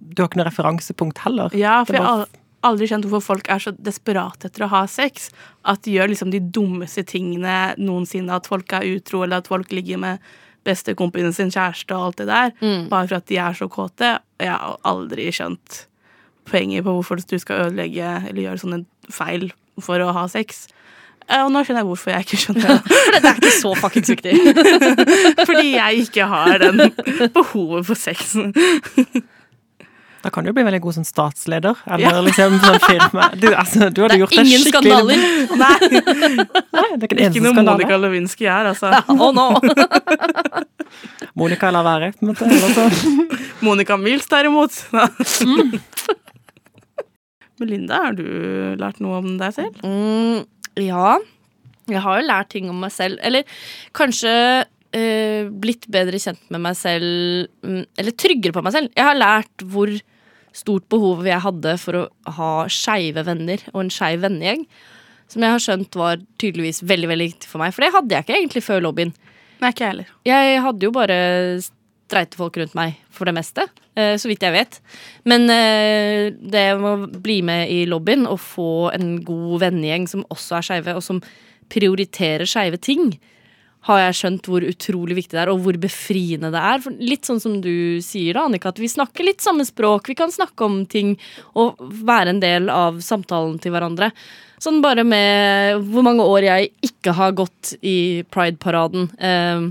Du 0.00 0.22
har 0.22 0.28
ikke 0.30 0.40
noe 0.40 0.48
referansepunkt 0.48 1.20
heller. 1.26 1.52
Ja, 1.56 1.82
for 1.84 1.92
Det 1.92 2.00
jeg 2.00 2.08
al- 2.08 2.26
aldri 2.62 2.86
skjønt 2.90 3.06
hvorfor 3.10 3.34
folk 3.34 3.48
er 3.50 3.62
så 3.62 3.72
desperate 3.78 4.48
etter 4.48 4.64
å 4.66 4.70
ha 4.72 4.84
sex. 4.90 5.30
At 5.68 5.82
de 5.86 5.96
gjør 5.96 6.12
liksom 6.12 6.30
de 6.34 6.40
dummeste 6.54 7.04
tingene 7.08 7.74
noensinne. 7.78 8.34
At 8.38 8.46
folk 8.50 8.72
er 8.78 8.86
utro, 8.96 9.22
eller 9.26 9.42
at 9.42 9.50
folk 9.50 9.72
ligger 9.74 9.98
med 10.02 10.18
bestekompisen 10.66 11.34
sin 11.34 11.50
kjæreste 11.50 11.94
og 11.96 12.04
alt 12.10 12.20
det 12.22 12.28
der. 12.30 12.52
Mm. 12.62 12.84
Bare 12.92 13.08
for 13.10 13.18
at 13.18 13.26
de 13.30 13.38
er 13.42 13.56
så 13.58 13.66
kåte. 13.72 14.12
Jeg 14.38 14.52
har 14.52 14.76
aldri 14.86 15.26
skjønt 15.34 15.86
poenget 16.46 16.82
på 16.86 16.94
hvorfor 16.96 17.18
du 17.22 17.34
skal 17.38 17.68
ødelegge 17.68 18.06
eller 18.28 18.42
gjøre 18.48 18.62
sånne 18.62 18.80
feil 19.14 19.48
for 19.82 20.02
å 20.02 20.12
ha 20.14 20.24
sex. 20.30 20.64
Eh, 21.28 21.38
Og 21.42 21.50
nå 21.54 21.62
skjønner 21.62 21.82
jeg 21.82 21.88
hvorfor 21.90 22.10
jeg 22.14 22.26
ikke 22.26 22.40
skjønner 22.44 22.66
det. 22.66 22.78
For 22.86 23.18
det 23.22 23.30
er 23.30 23.38
ikke 23.42 23.52
så 23.58 23.74
fuckings 23.78 24.10
viktig. 24.10 24.34
Fordi 25.48 25.68
jeg 25.76 26.06
ikke 26.06 26.26
har 26.30 26.58
den 26.62 26.82
behovet 27.34 27.86
for 27.90 27.98
sex. 27.98 28.34
Da 30.22 30.30
kan 30.30 30.44
du 30.46 30.52
bli 30.54 30.62
veldig 30.62 30.78
god 30.84 30.94
som 30.94 31.04
statsleder, 31.04 31.74
eller 31.90 32.04
Ja. 32.14 32.20
liksom 32.22 32.54
sånn 32.62 32.78
firma. 32.84 33.24
Du, 33.40 33.48
altså, 33.58 33.88
du 33.90 34.02
hadde 34.04 34.14
Det 34.14 34.20
gjort 34.20 34.36
er 34.38 34.44
ingen 34.46 34.62
skikkelig 34.62 34.92
skandaler. 34.92 35.16
Nei, 35.62 35.76
Nei, 36.76 36.88
det 36.94 37.02
er 37.02 37.08
ikke 37.08 37.16
en 37.16 37.18
ikke 37.18 37.26
eneste 37.26 37.42
noe 37.42 37.54
skandale. 37.56 37.74
Monica 37.74 37.96
Lewinsky 38.04 38.46
er, 38.46 38.70
altså. 38.70 38.92
Ja, 38.94 39.02
oh 39.18 39.32
no! 39.34 39.48
Monica 41.34 41.70
lar 41.74 41.82
være, 41.86 42.12
på 42.18 42.22
en 42.22 42.30
måte. 42.30 42.46
Altså. 42.46 42.84
Monica 43.66 43.96
Mills 43.98 44.26
derimot. 44.30 44.78
Melinda, 47.62 47.98
har 48.08 48.16
du 48.18 48.24
lært 48.80 48.98
noe 49.02 49.18
om 49.22 49.34
deg 49.40 49.54
selv? 49.54 49.82
Mm, 49.86 50.42
ja. 50.82 51.16
Jeg 51.90 52.00
har 52.04 52.20
jo 52.20 52.26
lært 52.28 52.50
ting 52.54 52.70
om 52.70 52.78
meg 52.82 52.92
selv. 52.94 53.18
Eller 53.26 53.42
kanskje 53.96 54.32
eh, 54.94 55.50
blitt 55.62 55.86
bedre 55.92 56.18
kjent 56.22 56.42
med 56.52 56.62
meg 56.64 56.78
selv. 56.78 57.50
mm, 57.66 57.84
Eller 57.98 58.16
tryggere 58.18 58.54
på 58.56 58.62
meg 58.66 58.74
selv. 58.76 58.92
Jeg 58.96 59.06
har 59.08 59.18
lært 59.18 59.66
hvor 59.72 59.92
stort 60.56 60.88
behov 60.92 61.26
jeg 61.26 61.42
hadde 61.44 61.76
for 61.80 61.98
å 61.98 62.06
ha 62.38 62.52
skeive 62.72 63.24
venner 63.26 63.62
og 63.72 63.84
en 63.84 63.92
skeiv 63.92 64.24
vennegjeng. 64.24 64.66
Som 65.32 65.44
jeg 65.44 65.54
har 65.54 65.62
skjønt 65.64 65.96
var 65.96 66.24
tydeligvis 66.42 66.82
veldig 66.84 67.08
veldig 67.08 67.28
viktig 67.30 67.48
for 67.48 67.62
meg. 67.62 67.72
For 67.72 67.84
det 67.84 67.92
hadde 67.94 68.16
jeg 68.16 68.26
ikke 68.26 68.38
egentlig 68.38 68.64
før 68.66 68.82
lobbyen. 68.84 69.14
Nei, 69.62 69.70
ikke 69.72 69.88
heller. 69.88 70.10
Jeg 70.28 70.58
hadde 70.64 70.88
jo 70.88 70.92
bare 70.94 71.16
streite 71.62 72.36
folk 72.36 72.58
rundt 72.60 72.76
meg 72.76 72.98
for 73.14 73.28
det 73.28 73.34
meste, 73.36 73.64
eh, 73.96 74.14
så 74.20 74.28
vidt 74.28 74.44
jeg 74.44 74.54
vet. 74.54 74.78
Men 75.28 75.48
eh, 75.52 76.28
det 76.36 76.66
å 76.76 76.96
bli 77.06 77.40
med 77.46 77.72
i 77.72 77.84
lobbyen 77.88 78.26
og 78.28 78.40
få 78.42 78.90
en 78.92 79.16
god 79.24 79.62
vennegjeng 79.64 80.08
som 80.10 80.26
også 80.32 80.58
er 80.58 80.68
skeive, 80.68 80.96
og 80.98 81.04
som 81.06 81.22
prioriterer 81.72 82.48
skeive 82.48 82.80
ting, 82.82 83.14
har 83.88 83.98
jeg 83.98 84.18
skjønt 84.18 84.46
hvor 84.50 84.62
utrolig 84.62 85.16
viktig 85.18 85.34
det 85.34 85.42
er, 85.42 85.50
og 85.50 85.64
hvor 85.64 85.76
befriende 85.82 86.52
det 86.54 86.62
er. 86.62 86.82
For 86.84 87.02
litt 87.02 87.26
sånn 87.26 87.42
som 87.42 87.58
du 87.64 87.98
sier, 88.04 88.36
da, 88.36 88.46
Annika, 88.46 88.70
at 88.70 88.78
vi 88.78 88.90
snakker 88.90 89.26
litt 89.26 89.42
samme 89.42 89.66
språk, 89.66 90.12
vi 90.12 90.18
kan 90.18 90.30
snakke 90.30 90.68
om 90.68 90.84
ting 90.86 91.16
og 91.58 91.80
være 92.06 92.36
en 92.36 92.42
del 92.42 92.70
av 92.72 93.00
samtalen 93.02 93.58
til 93.62 93.74
hverandre. 93.74 94.12
Sånn 94.62 94.78
bare 94.84 95.02
med 95.02 95.82
hvor 95.90 96.06
mange 96.06 96.22
år 96.22 96.46
jeg 96.46 96.70
ikke 96.86 97.16
har 97.18 97.34
gått 97.34 97.74
i 97.82 98.22
Pride-paraden. 98.30 99.08
Eh, 99.18 99.70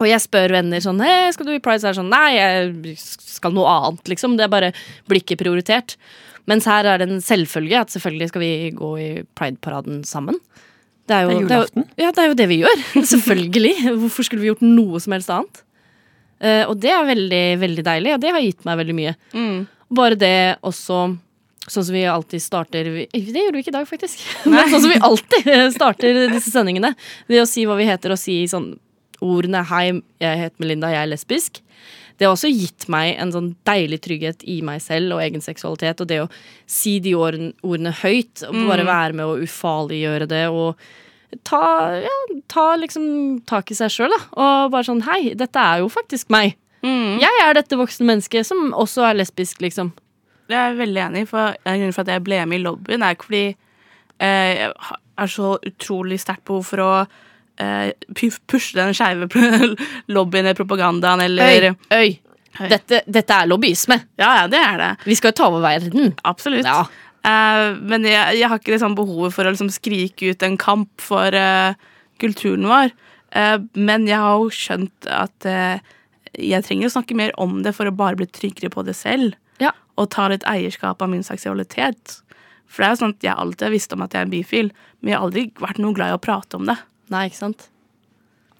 og 0.00 0.08
jeg 0.08 0.24
spør 0.24 0.56
venner 0.56 0.80
sånn 0.84 1.00
Hei, 1.04 1.28
skal 1.32 1.48
du 1.48 1.54
i 1.54 1.62
Pride? 1.62 1.80
Så 1.80 1.90
er 1.90 1.94
det 1.94 2.00
sånn 2.00 2.12
Nei, 2.12 2.28
jeg 2.36 2.96
skal 3.00 3.56
noe 3.56 3.72
annet, 3.72 4.04
liksom. 4.12 4.36
Det 4.36 4.46
er 4.46 4.52
bare 4.52 4.74
blir 5.08 5.24
ikke 5.24 5.40
prioritert. 5.40 5.96
Mens 6.48 6.68
her 6.68 6.88
er 6.88 7.00
det 7.00 7.08
en 7.08 7.24
selvfølge 7.24 7.80
at 7.80 7.92
selvfølgelig 7.92 8.30
skal 8.32 8.44
vi 8.44 8.52
gå 8.76 8.90
i 9.00 9.10
Pride-paraden 9.38 10.02
sammen. 10.08 10.40
Det 11.10 11.16
er, 11.16 11.26
jo, 11.26 11.40
Det 11.40 11.42
er 11.42 11.48
det, 11.50 11.56
er 11.56 11.80
jo, 11.82 11.86
ja, 12.04 12.10
det 12.14 12.22
er 12.22 12.28
jo 12.30 12.36
det 12.38 12.46
vi 12.52 12.60
gjør. 12.60 12.82
Selvfølgelig. 13.14 13.74
Hvorfor 14.04 14.26
skulle 14.26 14.44
vi 14.44 14.50
gjort 14.52 14.62
noe 14.62 15.00
som 15.02 15.14
helst 15.16 15.32
annet? 15.34 15.62
Uh, 16.40 16.62
og 16.70 16.76
det 16.80 16.92
er 16.94 17.08
veldig, 17.08 17.42
veldig 17.60 17.82
deilig, 17.84 18.12
og 18.16 18.22
det 18.22 18.30
har 18.32 18.44
gitt 18.44 18.62
meg 18.68 18.78
veldig 18.80 18.94
mye. 18.96 19.16
Bare 19.90 20.16
det 20.18 20.36
også 20.64 21.02
Sånn 21.70 21.84
som 21.86 21.94
vi 21.94 22.00
alltid 22.08 22.40
starter 22.42 22.86
vi- 22.90 23.04
Det 23.12 23.42
gjorde 23.44 23.58
vi 23.58 23.60
ikke 23.62 23.70
i 23.70 23.74
dag, 23.76 23.84
faktisk. 23.86 24.22
Men 24.48 24.70
sånn 24.72 24.80
som 24.80 24.90
vi 24.90 24.96
alltid 25.06 25.50
starter 25.74 26.16
disse 26.32 26.50
sendingene. 26.50 26.94
Ved 27.28 27.42
å 27.42 27.46
si 27.46 27.66
hva 27.68 27.76
vi 27.78 27.84
heter, 27.86 28.14
og 28.14 28.18
si 28.18 28.40
sånn 28.50 28.72
ordene 29.22 29.60
'Hei, 29.68 30.00
jeg 30.18 30.38
heter 30.40 30.56
Melinda, 30.58 30.88
jeg 30.90 31.04
er 31.04 31.10
lesbisk'. 31.12 31.60
Det 32.20 32.26
har 32.28 32.34
også 32.34 32.50
gitt 32.52 32.84
meg 32.92 33.14
en 33.16 33.30
sånn 33.32 33.46
deilig 33.64 34.02
trygghet 34.04 34.42
i 34.44 34.58
meg 34.66 34.82
selv 34.84 35.16
og 35.16 35.22
egen 35.24 35.40
seksualitet. 35.40 36.02
Og 36.04 36.08
det 36.10 36.18
å 36.20 36.26
si 36.68 36.98
de 37.00 37.14
ordene, 37.16 37.94
høyt, 38.02 38.42
og 38.44 38.58
bare 38.68 38.84
være 38.84 39.16
med 39.16 39.24
å 39.24 39.38
ufarliggjøre 39.40 40.28
det 40.28 40.42
og 40.52 40.82
ta, 41.48 41.62
ja, 42.04 42.18
ta 42.52 42.66
liksom 42.76 43.40
tak 43.48 43.72
i 43.72 43.78
seg 43.78 43.94
sjøl, 43.94 44.12
da. 44.12 44.20
Og 44.36 44.74
bare 44.74 44.88
sånn 44.90 45.00
'Hei, 45.06 45.32
dette 45.32 45.56
er 45.56 45.80
jo 45.80 45.88
faktisk 45.88 46.28
meg'. 46.28 46.58
Jeg 47.24 47.40
er 47.44 47.56
dette 47.56 47.76
voksne 47.80 48.04
mennesket 48.08 48.46
som 48.46 48.72
også 48.72 49.08
er 49.08 49.16
lesbisk, 49.16 49.64
liksom. 49.64 49.92
Det 50.48 50.56
er 50.56 50.70
jeg 50.70 50.80
veldig 50.80 51.02
enig 51.06 51.24
i, 51.24 51.30
for 51.30 51.56
en 51.64 51.80
grunn 51.80 51.92
for 51.96 52.04
at 52.04 52.12
jeg 52.12 52.24
ble 52.26 52.44
med 52.46 52.60
i 52.60 52.64
lobbyen, 52.64 53.02
er 53.02 53.16
ikke 53.16 53.28
fordi 53.30 53.56
eh, 54.20 54.52
jeg 54.60 54.72
har 55.16 55.26
så 55.30 55.56
utrolig 55.56 56.20
sterkt 56.20 56.44
behov 56.44 56.64
for 56.68 56.84
å 56.84 56.92
eh, 57.60 57.92
pushe 58.48 58.78
den 58.78 58.96
skeive 58.96 59.28
lobbyen 60.14 60.48
eller 60.48 60.58
propagandaen 60.58 61.24
eller 61.26 61.70
Øy, 61.70 61.76
øy. 61.94 62.10
Dette, 62.70 63.04
dette 63.06 63.36
er 63.36 63.46
lobbyisme. 63.48 63.96
Ja, 64.18 64.32
ja, 64.42 64.48
det 64.50 64.58
er 64.58 64.80
det. 64.80 64.88
Vi 65.06 65.14
skal 65.16 65.30
jo 65.30 65.38
ta 65.38 65.46
over 65.48 65.62
verden. 65.62 66.10
Absolutt. 66.26 66.66
Ja. 66.66 66.82
Eh, 67.24 67.76
men 67.78 68.04
jeg, 68.08 68.40
jeg 68.40 68.50
har 68.50 68.58
ikke 68.60 68.74
det 68.74 68.80
samme 68.82 68.98
behovet 68.98 69.32
for 69.36 69.46
å 69.46 69.52
liksom 69.54 69.70
skrike 69.72 70.32
ut 70.32 70.44
en 70.44 70.58
kamp 70.60 70.90
for 71.04 71.36
eh, 71.36 71.78
kulturen 72.20 72.66
vår. 72.68 72.92
Eh, 73.38 73.56
men 73.78 74.08
jeg 74.10 74.18
har 74.20 74.42
jo 74.42 74.50
skjønt 74.54 75.08
at 75.14 75.48
eh, 75.48 75.78
jeg 76.36 76.66
trenger 76.66 76.90
å 76.90 76.94
snakke 76.96 77.16
mer 77.18 77.32
om 77.40 77.60
det 77.64 77.74
for 77.76 77.88
å 77.88 77.94
bare 77.94 78.18
bli 78.18 78.28
tryggere 78.28 78.72
på 78.74 78.84
det 78.86 78.96
selv. 78.98 79.38
Ja. 79.62 79.72
Og 80.00 80.10
ta 80.14 80.28
litt 80.32 80.46
eierskap 80.48 81.02
av 81.02 81.12
min 81.12 81.24
seksualitet. 81.26 82.20
For 82.70 82.82
det 82.82 82.88
er 82.88 82.94
jo 82.94 83.00
sånn 83.04 83.16
at 83.16 83.26
jeg 83.26 83.42
alltid 83.42 83.66
har 83.66 83.74
visst 83.74 83.94
om 83.94 84.04
at 84.04 84.14
jeg 84.14 84.22
er 84.22 84.28
en 84.28 84.34
bifil, 84.34 84.70
men 85.00 85.12
jeg 85.12 85.18
har 85.18 85.26
aldri 85.26 85.46
vært 85.58 85.80
noe 85.82 85.96
glad 85.96 86.12
i 86.12 86.18
å 86.18 86.22
prate 86.22 86.58
om 86.58 86.68
det. 86.68 86.76
Nei, 87.10 87.26
ikke 87.28 87.40
sant? 87.40 87.68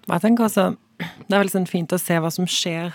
Jeg 0.09 0.21
tenker 0.23 0.47
også, 0.47 0.75
Det 1.01 1.33
er 1.33 1.39
veldig 1.41 1.55
sånn 1.55 1.69
fint 1.69 1.93
å 1.95 1.99
se 2.01 2.17
hva 2.21 2.29
som 2.33 2.45
skjer 2.49 2.91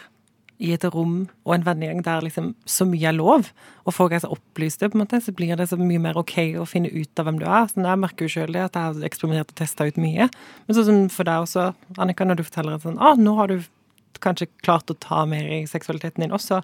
i 0.63 0.71
et 0.73 0.85
rom 0.89 1.27
og 1.45 1.53
en 1.53 1.65
vennegjeng 1.67 1.99
der 2.07 2.23
liksom 2.25 2.55
så 2.65 2.87
mye 2.89 3.11
er 3.11 3.17
lov, 3.17 3.51
og 3.85 3.93
folk 3.93 4.15
er 4.17 4.23
så 4.23 4.31
opplyste, 4.33 4.89
på 4.89 4.97
en 4.97 5.03
måte, 5.03 5.19
så 5.21 5.35
blir 5.37 5.57
det 5.59 5.67
så 5.69 5.77
mye 5.77 6.01
mer 6.01 6.17
ok 6.17 6.37
å 6.63 6.65
finne 6.69 6.89
ut 6.95 7.21
av 7.21 7.27
hvem 7.29 7.41
du 7.43 7.45
er. 7.45 7.67
Så 7.69 7.83
jeg 7.85 8.01
merker 8.01 8.25
jo 8.25 8.33
sjøl 8.33 8.55
det, 8.55 8.63
at 8.65 8.79
jeg 8.79 8.83
har 8.89 9.09
eksperimentert 9.09 9.53
og 9.53 9.59
testa 9.61 9.85
ut 9.89 9.99
mye. 10.01 10.29
Men 10.67 10.79
sånn 10.79 10.87
som 10.89 11.01
for 11.13 11.29
deg 11.29 11.45
også, 11.45 11.67
Annika, 12.01 12.25
når 12.25 12.41
du 12.41 12.45
forteller 12.47 12.79
at 12.79 12.87
sånn, 12.87 12.97
ah, 13.03 13.19
nå 13.21 13.35
har 13.37 13.53
du 13.53 13.59
kanskje 14.25 14.49
klart 14.65 14.89
å 14.89 14.97
ta 15.03 15.27
mer 15.29 15.45
i 15.59 15.65
seksualiteten 15.69 16.25
din 16.25 16.33
også, 16.33 16.63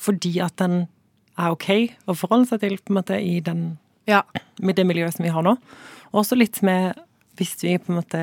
fordi 0.00 0.38
at 0.40 0.56
den 0.62 0.86
er 1.36 1.52
ok 1.52 1.68
å 2.08 2.16
forholde 2.16 2.48
seg 2.48 2.62
til 2.64 2.78
på 2.80 2.94
en 2.94 3.00
måte 3.02 3.18
i 3.20 3.40
den 3.44 3.78
Ja. 4.08 4.22
med 4.60 4.76
det 4.76 4.86
miljøet 4.88 5.18
som 5.18 5.24
vi 5.26 5.34
har 5.34 5.42
nå. 5.44 5.58
Og 6.14 6.22
også 6.24 6.38
litt 6.38 6.62
med 6.62 6.96
hvis 7.38 7.56
vi 7.62 7.78
på 7.80 7.92
en 7.92 8.00
måte 8.00 8.22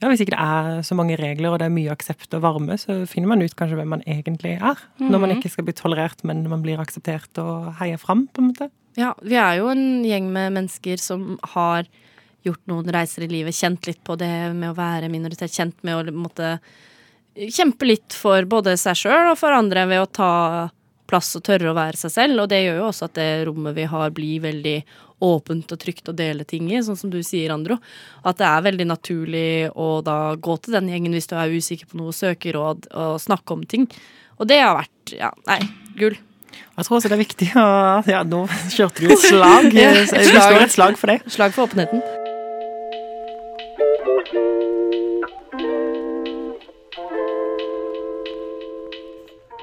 ja, 0.00 0.08
Hvis 0.10 0.24
ikke 0.24 0.34
det 0.34 0.42
er 0.42 0.82
så 0.84 0.96
mange 0.98 1.16
regler 1.16 1.54
og 1.54 1.60
det 1.62 1.68
er 1.68 1.72
mye 1.72 1.92
aksept 1.94 2.34
og 2.36 2.42
varme, 2.44 2.74
så 2.76 3.04
finner 3.08 3.30
man 3.30 3.44
ut 3.44 3.54
kanskje 3.56 3.78
hvem 3.78 3.92
man 3.94 4.02
egentlig 4.10 4.56
er. 4.58 4.80
Når 5.00 5.22
man 5.22 5.32
ikke 5.32 5.52
skal 5.52 5.64
bli 5.64 5.72
tolerert, 5.78 6.20
men 6.28 6.42
man 6.50 6.64
blir 6.64 6.82
akseptert 6.82 7.38
og 7.40 7.70
heier 7.78 8.00
fram, 8.02 8.26
på 8.26 8.42
en 8.42 8.50
måte. 8.50 8.68
Ja, 8.98 9.14
vi 9.22 9.38
er 9.40 9.62
jo 9.62 9.70
en 9.72 10.02
gjeng 10.04 10.28
med 10.34 10.52
mennesker 10.58 11.00
som 11.00 11.38
har 11.54 11.88
gjort 12.44 12.60
noen 12.68 12.90
reiser 12.92 13.24
i 13.24 13.30
livet, 13.30 13.56
kjent 13.56 13.86
litt 13.88 14.02
på 14.04 14.18
det 14.20 14.32
med 14.52 14.74
å 14.74 14.76
være 14.76 15.08
minoritet, 15.08 15.54
kjent 15.54 15.78
med 15.86 15.96
å 15.96 16.16
måtte 16.26 16.58
kjempe 17.34 17.88
litt 17.88 18.14
for 18.14 18.44
både 18.50 18.76
seg 18.78 18.98
sjøl 18.98 19.32
og 19.32 19.38
for 19.40 19.56
andre 19.56 19.86
ved 19.90 20.04
å 20.04 20.10
ta 20.10 20.32
plass 21.10 21.34
og 21.38 21.44
tørre 21.46 21.72
å 21.72 21.76
være 21.76 22.00
seg 22.00 22.12
selv. 22.14 22.44
Og 22.44 22.50
det 22.52 22.62
gjør 22.64 22.80
jo 22.82 22.88
også 22.90 23.08
at 23.08 23.16
det 23.18 23.28
rommet 23.48 23.76
vi 23.76 23.86
har, 23.90 24.14
blir 24.14 24.44
veldig 24.44 24.76
åpent 25.24 25.72
og 25.72 25.80
trygt 25.80 26.10
å 26.10 26.16
dele 26.16 26.44
ting 26.48 26.68
i, 26.72 26.82
sånn 26.84 26.98
som 26.98 27.12
du 27.12 27.20
sier, 27.24 27.52
Andro. 27.54 27.78
At 28.26 28.40
det 28.40 28.48
er 28.48 28.66
veldig 28.66 28.88
naturlig 28.90 29.46
å 29.70 29.88
da 30.04 30.34
gå 30.36 30.58
til 30.64 30.76
den 30.76 30.90
gjengen 30.92 31.16
hvis 31.16 31.30
du 31.30 31.36
er 31.38 31.54
usikker 31.54 31.90
på 31.90 32.00
noe, 32.00 32.14
søke 32.16 32.52
råd 32.56 32.90
og 32.92 33.16
snakke 33.22 33.56
om 33.56 33.64
ting. 33.68 33.88
Og 34.40 34.50
det 34.50 34.60
har 34.60 34.76
vært 34.80 35.14
ja, 35.16 35.30
nei, 35.48 35.60
gull. 35.98 36.18
Jeg 36.74 36.86
tror 36.86 36.98
også 36.98 37.10
det 37.10 37.16
er 37.16 37.22
viktig 37.22 37.48
å 37.58 37.68
Ja, 38.10 38.22
nå 38.26 38.44
kjørte 38.74 39.06
du 39.06 39.10
et 39.14 39.24
slag. 39.24 39.70
Jeg 39.74 40.06
slår 40.10 40.66
et 40.66 40.74
slag 40.74 41.00
for 41.00 41.14
det. 41.14 41.22
Slag 41.30 41.56
for 41.56 41.68
åpenheten. 41.68 42.02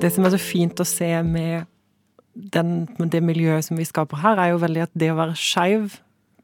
Det 0.00 0.08
som 0.14 0.24
er 0.24 0.32
så 0.32 0.40
fint 0.40 0.80
å 0.80 0.86
se 0.88 1.08
med 1.26 1.66
den, 2.32 2.86
det 3.12 3.20
miljøet 3.24 3.66
som 3.66 3.76
vi 3.76 3.84
skaper 3.84 4.22
her, 4.22 4.40
er 4.40 4.54
jo 4.54 4.62
veldig 4.62 4.86
at 4.86 4.94
det 4.96 5.10
å 5.12 5.18
være 5.18 5.36
skeiv 5.36 5.98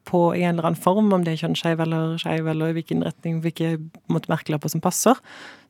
på 0.06 0.20
i 0.36 0.42
en 0.46 0.54
eller 0.56 0.70
annen 0.70 0.80
form, 0.80 1.12
om 1.12 1.24
det 1.26 1.34
er 1.34 1.40
kjønnsskeiv 1.42 1.80
eller 1.82 2.16
skeiv, 2.22 2.46
eller 2.52 2.70
i 2.72 2.76
hvilken 2.78 3.02
retning, 3.06 3.40
hvilke 3.44 3.74
måte, 4.12 4.30
merkelapper 4.30 4.70
som 4.72 4.80
passer, 4.84 5.18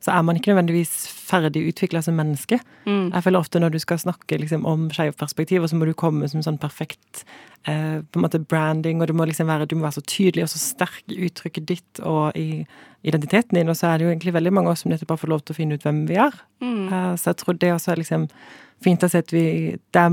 så 0.03 0.13
er 0.13 0.21
man 0.27 0.37
ikke 0.37 0.51
nødvendigvis 0.53 1.07
ferdig 1.09 1.63
utvikla 1.71 2.03
som 2.05 2.15
menneske. 2.19 2.59
Jeg 2.85 3.23
føler 3.25 3.39
ofte 3.41 3.59
når 3.59 3.73
du 3.73 3.79
skal 3.81 3.97
snakke 3.99 4.37
liksom, 4.39 4.65
om 4.69 4.87
skeive 4.93 5.17
perspektiver, 5.17 5.67
så 5.67 5.75
må 5.79 5.85
du 5.89 5.93
komme 5.97 6.29
som 6.29 6.43
sånn 6.45 6.59
perfekt 6.61 7.23
eh, 7.65 8.03
på 8.05 8.19
en 8.21 8.25
måte 8.27 8.39
branding, 8.45 9.01
og 9.01 9.07
du 9.09 9.13
må 9.17 9.25
liksom 9.25 9.49
være, 9.49 9.65
du 9.65 9.75
må 9.75 9.87
være 9.87 9.97
så 9.99 10.05
tydelig 10.05 10.45
og 10.45 10.53
så 10.53 10.61
sterk 10.61 11.01
i 11.09 11.19
uttrykket 11.27 11.65
ditt 11.73 12.03
og 12.05 12.37
i 12.37 12.65
identiteten 13.07 13.57
din, 13.57 13.69
og 13.69 13.77
så 13.77 13.89
er 13.91 13.97
det 13.97 14.05
jo 14.07 14.11
egentlig 14.13 14.33
veldig 14.37 14.53
mange 14.53 14.69
av 14.69 14.77
oss 14.77 14.85
som 14.85 14.91
nettopp 14.93 15.09
bare 15.15 15.23
får 15.25 15.33
lov 15.33 15.41
til 15.45 15.53
å 15.55 15.57
finne 15.63 15.75
ut 15.77 15.83
hvem 15.85 16.05
vi 16.09 16.21
er. 16.21 16.37
Eh, 16.61 17.15
Så 17.17 17.31
jeg 17.33 17.37
tror 17.41 17.57
det 17.57 17.73
også 17.73 17.91
er 17.95 18.01
liksom 18.03 18.29
fint 18.83 19.01
å 19.03 19.09
se 19.09 19.17
at 19.23 19.31
vi 19.33 19.75
Det 19.91 20.01
er 20.01 20.11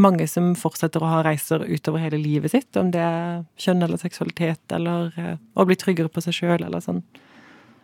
mange 0.00 0.26
som 0.30 0.54
fortsetter 0.56 1.02
å 1.04 1.10
ha 1.10 1.22
reiser 1.26 1.66
utover 1.68 2.00
hele 2.00 2.16
livet 2.20 2.50
sitt, 2.54 2.70
om 2.80 2.90
det 2.94 3.00
er 3.04 3.42
kjønn 3.60 3.82
eller 3.84 4.00
seksualitet 4.00 4.72
eller 4.72 5.12
eh, 5.20 5.36
å 5.56 5.66
bli 5.68 5.76
tryggere 5.76 6.08
på 6.12 6.22
seg 6.24 6.38
sjøl 6.38 6.64
eller 6.64 6.80
sånn. 6.80 7.02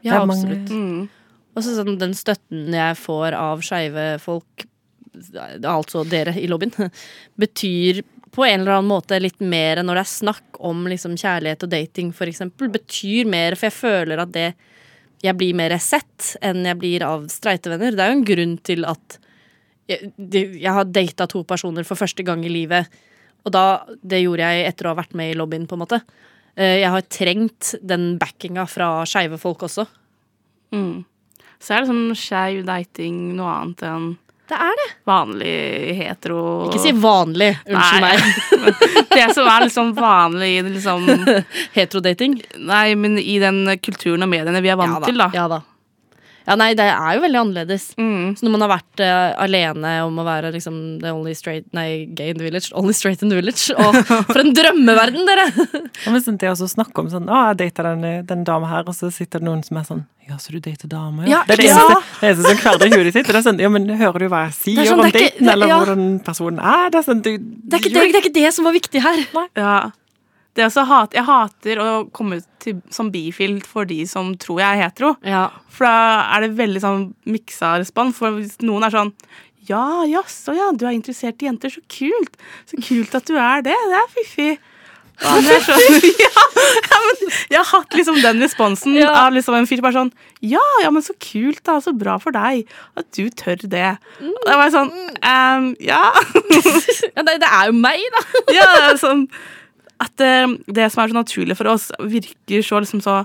Det 0.03 0.09
Ja, 0.09 0.23
absolutt. 0.23 0.71
mange- 0.71 1.09
absolutt. 1.09 1.11
Og 1.57 1.63
så 1.65 1.73
sånn 1.77 1.99
den 1.99 2.13
støtten 2.15 2.73
jeg 2.77 2.97
får 3.01 3.33
av 3.35 3.61
skeive 3.65 4.19
folk, 4.21 4.67
altså 5.65 6.05
dere 6.09 6.35
i 6.37 6.47
lobbyen, 6.49 6.73
betyr 7.41 8.03
på 8.37 8.45
en 8.45 8.61
eller 8.61 8.77
annen 8.77 8.91
måte 8.91 9.17
litt 9.23 9.41
mer 9.41 9.79
enn 9.81 9.87
når 9.89 9.97
det 10.01 10.05
er 10.05 10.13
snakk 10.13 10.59
om 10.61 10.83
liksom 10.91 11.15
kjærlighet 11.17 11.63
og 11.65 11.71
dating, 11.73 12.11
eksempel. 12.13 12.69
Betyr 12.75 13.25
mer, 13.33 13.57
for 13.57 13.71
jeg 13.71 13.77
føler 13.81 14.21
at 14.27 14.33
det 14.33 14.55
Jeg 15.25 15.33
blir 15.39 15.55
mer 15.57 15.73
sett 15.81 16.37
enn 16.45 16.67
jeg 16.69 16.77
blir 16.77 17.03
av 17.03 17.23
streite 17.33 17.71
venner. 17.73 17.95
Det 17.97 18.01
er 18.05 18.11
jo 18.13 18.17
en 18.19 18.27
grunn 18.29 18.59
til 18.63 18.85
at 18.85 19.17
jeg, 19.89 20.13
jeg 20.63 20.73
har 20.73 20.85
data 20.91 21.27
to 21.31 21.43
personer 21.49 21.85
for 21.87 21.97
første 22.01 22.25
gang 22.27 22.45
i 22.45 22.51
livet. 22.53 22.89
Og 23.47 23.53
da, 23.55 23.65
det 24.03 24.25
gjorde 24.25 24.43
jeg 24.49 24.67
etter 24.73 24.89
å 24.89 24.95
ha 24.95 24.99
vært 24.99 25.15
med 25.15 25.31
i 25.31 25.37
lobbyen, 25.39 25.67
på 25.71 25.77
en 25.79 25.85
måte. 25.85 26.01
Eh, 26.57 26.81
Jeg 26.83 26.91
har 26.91 27.05
trengt 27.13 27.75
den 27.83 28.17
backinga 28.19 28.65
fra 28.67 29.05
skeive 29.07 29.39
folk 29.39 29.63
også. 29.69 29.85
Mm. 30.75 31.05
Så 31.63 31.75
er 31.77 31.85
liksom 31.85 32.15
skeiv 32.19 32.65
dating 32.67 33.37
noe 33.39 33.53
annet 33.61 33.85
enn 33.87 34.09
Det 34.51 34.59
er 34.61 34.75
det. 34.79 34.89
vanlig 35.09 35.53
hetero 36.01 36.41
Ikke 36.69 36.83
si 36.83 36.91
vanlig. 36.93 37.53
Unnskyld 37.67 38.03
meg. 38.03 38.27
Det 39.17 39.29
som 39.35 39.47
er 39.49 39.65
liksom 39.65 39.95
vanlig 39.97 40.51
i 40.59 40.61
liksom 40.67 41.07
Heterodating. 41.79 42.37
Nei, 42.67 42.95
men 42.99 43.17
i 43.19 43.39
den 43.43 43.63
kulturen 43.83 44.27
og 44.27 44.31
mediene 44.35 44.61
vi 44.63 44.71
er 44.75 44.77
vant 44.83 45.07
til, 45.07 45.17
da. 45.23 45.31
Ja 45.35 45.47
da. 45.51 45.63
Ja, 46.47 46.55
nei, 46.59 46.71
det 46.79 46.85
er 46.87 47.17
jo 47.17 47.23
veldig 47.25 47.41
annerledes. 47.41 47.89
Mm. 47.99 48.37
Så 48.39 48.47
når 48.47 48.53
man 48.55 48.65
har 48.65 48.71
vært 48.77 49.03
uh, 49.03 49.35
alene 49.43 49.95
om 50.07 50.21
å 50.23 50.27
være 50.27 50.53
liksom 50.55 50.77
the 51.03 51.11
only 51.11 51.35
straight 51.35 51.67
Nei, 51.75 52.07
gay 52.07 52.31
in 52.31 52.39
the 52.39 52.47
village. 52.47 52.71
Only 52.79 52.95
straight 52.95 53.23
in 53.25 53.33
the 53.33 53.39
village. 53.41 53.75
Og 53.75 53.99
for 54.31 54.43
en 54.43 54.53
drømmeverden, 54.55 55.27
dere! 55.27 55.49
Ja, 56.05 56.13
men 56.15 56.23
sånn, 56.23 56.39
det 56.39 56.53
å 56.53 56.69
snakke 56.71 57.03
om 57.03 57.11
sånn 57.11 57.27
Å, 57.27 57.49
jeg 57.51 57.59
data 57.65 57.89
den, 57.89 58.07
den 58.29 58.47
dama 58.47 58.71
her, 58.71 58.87
og 58.87 58.95
så 58.95 59.11
sitter 59.15 59.43
det 59.43 59.49
noen 59.49 59.65
som 59.67 59.81
er 59.81 59.89
sånn 59.89 60.05
Ja, 60.29 60.39
så 60.43 60.55
du 60.55 60.61
dater 60.63 60.91
damer, 60.91 61.27
Ja, 61.31 61.43
Det 61.49 61.57
er 61.57 61.63
det 61.65 61.69
eneste, 61.75 62.01
det 62.21 62.31
eneste 62.31 62.55
som 62.55 62.63
kverner 62.63 62.87
i 62.87 62.95
hodet 62.95 63.15
sitt. 63.17 63.27
Det 63.27 63.41
er 63.41 63.47
sånn, 63.49 63.61
ja, 63.67 63.73
men 63.73 63.91
hører 63.91 64.27
du 64.27 64.31
hva 64.31 64.47
jeg 64.47 64.57
sier 64.61 64.83
er 64.85 64.91
sånn, 64.93 65.03
om 65.03 65.15
daten, 65.19 65.53
eller 65.57 65.73
ja. 65.73 65.83
hvordan 65.83 66.09
personen 66.27 66.63
er? 66.63 66.89
Det 66.95 67.03
er 67.03 67.09
sånn, 67.11 67.23
du 67.27 67.33
Det 67.35 67.79
er 67.81 67.83
ikke 67.83 67.95
det, 67.95 68.01
det, 68.01 68.09
er 68.21 68.25
ikke 68.25 68.37
det 68.39 68.51
som 68.55 68.71
var 68.71 68.77
viktig 68.79 69.03
her. 69.03 69.23
Nei. 69.35 69.49
Ja. 69.59 69.79
Hat, 70.57 71.13
jeg 71.15 71.25
hater 71.27 71.81
å 71.83 71.89
komme 72.17 72.41
til, 72.63 72.79
som 72.91 73.11
bifil 73.13 73.59
for 73.67 73.85
de 73.89 74.03
som 74.09 74.35
tror 74.41 74.63
jeg 74.63 74.77
er 74.79 74.83
hetero. 74.87 75.15
Ja. 75.27 75.49
For 75.69 75.85
da 75.89 76.37
er 76.37 76.47
det 76.47 76.57
veldig 76.59 76.81
sånn 76.85 77.03
miksa 77.29 77.77
respons. 77.83 78.17
For 78.17 78.39
hvis 78.39 78.57
noen 78.65 78.87
er 78.89 78.95
sånn 78.95 79.13
Ja, 79.67 80.05
jaså, 80.07 80.55
ja, 80.57 80.71
du 80.73 80.87
er 80.87 80.95
interessert 80.95 81.43
i 81.43 81.49
jenter. 81.51 81.73
Så 81.75 81.83
kult. 81.91 82.37
Så 82.71 82.79
kult 82.81 83.15
at 83.19 83.27
du 83.29 83.37
er 83.37 83.63
det. 83.67 83.75
Det 83.75 84.01
er 84.01 84.11
fiffig. 84.15 84.55
Sånn, 85.17 85.47
ja, 86.21 86.29
ja, 86.29 86.99
men 87.01 87.21
jeg 87.49 87.57
har 87.57 87.69
hatt 87.71 87.95
liksom 87.97 88.19
den 88.21 88.43
responsen 88.45 88.99
Ja. 88.99 89.09
av 89.23 89.33
liksom 89.33 89.55
en 89.57 89.65
fyr 89.69 89.81
bare 89.81 89.97
sånn 89.97 90.11
Ja, 90.45 90.61
ja, 90.83 90.91
men 90.93 91.01
så 91.05 91.15
kult, 91.17 91.63
da. 91.65 91.79
Så 91.81 91.95
bra 91.97 92.19
for 92.21 92.37
deg 92.37 92.69
at 93.01 93.07
du 93.17 93.31
tør 93.33 93.57
det. 93.65 93.95
Og 94.21 94.43
da 94.45 94.59
var 94.61 94.69
jeg 94.69 94.75
sånn 94.77 94.93
um, 94.93 95.71
Ja. 95.81 96.03
ja 97.17 97.25
det, 97.25 97.39
det 97.41 97.49
er 97.49 97.71
jo 97.71 97.79
meg, 97.81 98.05
da. 98.13 98.25
ja, 98.59 98.67
det 98.75 98.83
er 98.91 99.01
sånn 99.01 99.25
at 100.03 100.21
eh, 100.25 100.47
det 100.77 100.89
som 100.93 101.03
er 101.05 101.13
så 101.13 101.17
naturlig 101.17 101.57
for 101.59 101.71
oss, 101.73 101.89
virker 102.01 102.65
så 102.67 102.81
liksom 102.85 103.01
så 103.05 103.21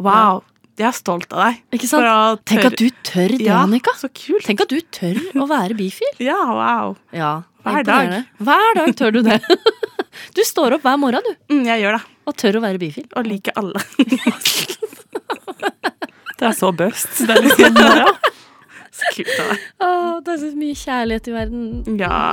Wow, 0.00 0.42
jeg 0.78 0.86
er 0.88 0.96
stolt 0.96 1.32
av 1.32 1.42
deg. 1.46 1.58
Ikke 1.76 1.88
sant? 1.90 2.42
Tenk 2.48 2.64
at 2.70 2.76
du 2.80 2.86
tør 3.04 3.34
det, 3.36 3.40
ja, 3.46 3.62
Annika. 3.64 3.92
Så 4.00 4.08
kult. 4.12 4.44
Tenk 4.48 4.60
at 4.64 4.72
du 4.72 4.80
tør 4.92 5.20
å 5.40 5.46
være 5.50 5.76
bifil. 5.78 6.14
Ja, 6.30 6.36
wow. 6.52 6.96
Ja, 7.16 7.34
Hver 7.66 7.82
dag. 7.88 8.16
Hver 8.38 8.74
dag 8.80 8.92
tør 8.96 9.16
du 9.18 9.22
det. 9.26 9.40
Du 10.32 10.40
står 10.48 10.72
opp 10.78 10.84
hver 10.86 10.96
morgen, 10.96 11.20
du, 11.26 11.34
Mm, 11.52 11.66
jeg 11.68 11.82
gjør 11.82 11.98
det. 11.98 12.04
og 12.24 12.36
tør 12.40 12.56
å 12.56 12.60
være 12.64 12.78
bifil. 12.80 13.04
Og 13.20 13.26
liker 13.28 13.52
alle. 13.60 13.82
Det 16.36 16.44
er 16.48 16.52
så 16.56 16.68
bøst. 16.76 17.20
Det 17.26 17.32
er 17.36 17.42
liksom, 17.44 17.76
ja. 17.80 18.08
Så 18.96 19.12
kult 19.16 19.32
av 19.40 19.50
deg. 19.52 19.62
Å, 19.84 19.90
det 20.24 20.32
er 20.34 20.40
så 20.42 20.50
mye 20.56 20.76
kjærlighet 20.80 21.28
i 21.28 21.36
verden. 21.36 22.00
Ja. 22.00 22.32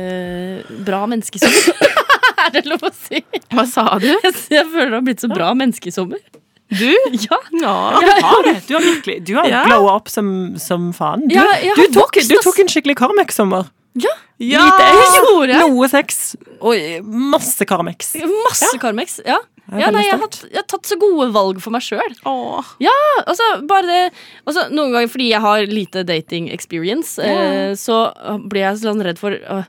Eh, 0.00 0.62
bra 0.86 1.02
menneske 1.06 1.36
i 1.36 1.42
sommer. 1.42 1.90
er 2.46 2.54
det 2.54 2.62
lov 2.70 2.84
å 2.88 2.92
si? 2.96 3.20
Hva 3.52 3.66
sa 3.68 3.84
du? 4.00 4.06
Jeg, 4.24 4.32
jeg 4.54 4.66
føler 4.72 4.88
det 4.94 4.98
har 5.00 5.04
blitt 5.08 5.24
så 5.24 5.28
bra 5.32 5.50
menneske 5.58 5.90
i 5.90 5.94
sommer. 5.94 6.22
Du? 6.72 6.88
Ja. 7.20 7.36
Ja. 7.60 7.74
Du 8.00 8.08
har 8.24 8.46
det. 8.46 8.54
Du 8.64 8.72
har 8.78 8.80
virkelig 8.86 9.18
Du 9.28 9.34
har 9.36 9.44
Ja. 9.50 9.60
glowa 9.68 9.98
opp 9.98 10.08
som, 10.08 10.54
som 10.56 10.88
faen. 10.96 11.26
Du, 11.28 11.34
Ja, 11.36 11.44
du, 11.76 11.82
tok, 11.92 12.16
du 12.24 12.36
tok 12.40 12.62
en 12.64 12.70
skikkelig 12.72 12.96
Carmex-sommer. 13.02 13.68
Ja. 14.00 14.12
Lite 14.42 14.86
gjorde 15.20 15.52
jeg. 15.52 15.70
noe 15.70 15.88
sex 15.90 16.20
og 16.58 17.06
masse 17.06 17.66
Carmex. 17.68 18.14
Masse 18.48 18.78
Carmex. 18.82 19.18
Ja. 19.26 19.38
Ja, 19.72 19.88
nei, 19.94 20.02
jeg, 20.04 20.18
har, 20.18 20.26
tatt, 20.26 20.50
jeg 20.50 20.58
har 20.58 20.66
tatt 20.68 20.88
så 20.90 20.96
gode 21.00 21.28
valg 21.32 21.60
for 21.62 21.72
meg 21.72 21.84
sjøl. 21.86 22.16
Ja, 22.82 22.92
Altså, 23.22 23.46
bare 23.68 23.86
det 23.86 24.00
altså, 24.44 24.66
Noen 24.74 24.92
ganger 24.92 25.12
fordi 25.12 25.28
jeg 25.30 25.40
har 25.40 25.70
lite 25.70 26.02
dating 26.04 26.50
experience, 26.52 27.14
eh, 27.22 27.72
så 27.78 28.02
blir 28.50 28.66
jeg 28.66 28.82
sånn 28.82 29.04
redd 29.06 29.22
for 29.22 29.38
uh, 29.38 29.64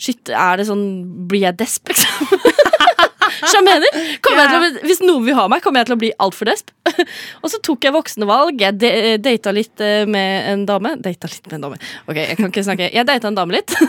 Shit, 0.00 0.32
er 0.32 0.60
det 0.60 0.66
sånn 0.68 0.84
Blir 1.30 1.46
jeg 1.46 1.58
desp, 1.60 1.92
liksom? 1.92 2.34
Så 3.40 3.52
jeg 3.56 3.64
mener, 3.66 3.98
kommer 4.24 4.42
jeg 4.44 4.50
til 4.50 4.58
å, 4.58 4.62
bli- 4.64 4.84
Hvis 4.90 5.00
noen 5.04 5.24
vil 5.26 5.36
ha 5.38 5.46
meg, 5.52 5.62
kommer 5.64 5.80
jeg 5.82 5.90
til 5.90 5.96
å 5.96 6.00
bli 6.02 6.10
altfor 6.26 6.50
desp. 6.50 6.72
og 7.42 7.50
så 7.52 7.60
tok 7.64 7.86
jeg 7.88 7.94
voksne 7.94 8.28
valg. 8.28 8.60
Jeg 8.60 8.78
de- 8.82 9.16
data 9.22 9.52
litt 9.56 9.80
eh, 9.84 10.04
med 10.10 10.48
en 10.52 10.64
dame. 10.68 10.94
Data 11.00 11.30
litt 11.30 11.46
med 11.50 11.58
en 11.60 11.66
dame. 11.68 11.80
Ok, 12.06 12.16
jeg 12.20 12.36
kan 12.40 12.50
ikke 12.50 12.66
snakke. 12.66 12.90
Jeg 12.92 13.08
data 13.08 13.30
en 13.30 13.38
dame 13.40 13.58
litt. 13.60 13.76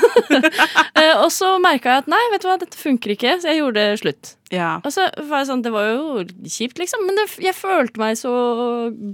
Eh, 1.02 1.18
og 1.24 1.32
så 1.34 1.56
merka 1.64 1.90
jeg 1.96 2.02
at 2.04 2.10
nei, 2.12 2.20
vet 2.34 2.44
du 2.44 2.48
hva, 2.50 2.58
dette 2.62 2.78
funker 2.78 3.14
ikke, 3.16 3.32
så 3.42 3.50
jeg 3.50 3.62
gjorde 3.62 3.80
det 3.82 4.00
slutt. 4.02 4.32
Ja. 4.54 4.74
Og 4.86 4.92
så 4.94 5.06
var 5.30 5.42
jeg 5.42 5.48
sånn, 5.50 5.64
Det 5.66 5.72
var 5.74 5.88
jo 5.88 6.26
kjipt, 6.52 6.78
liksom, 6.82 7.06
men 7.08 7.18
det, 7.18 7.26
jeg 7.42 7.56
følte 7.58 8.02
meg 8.02 8.20
så 8.20 8.34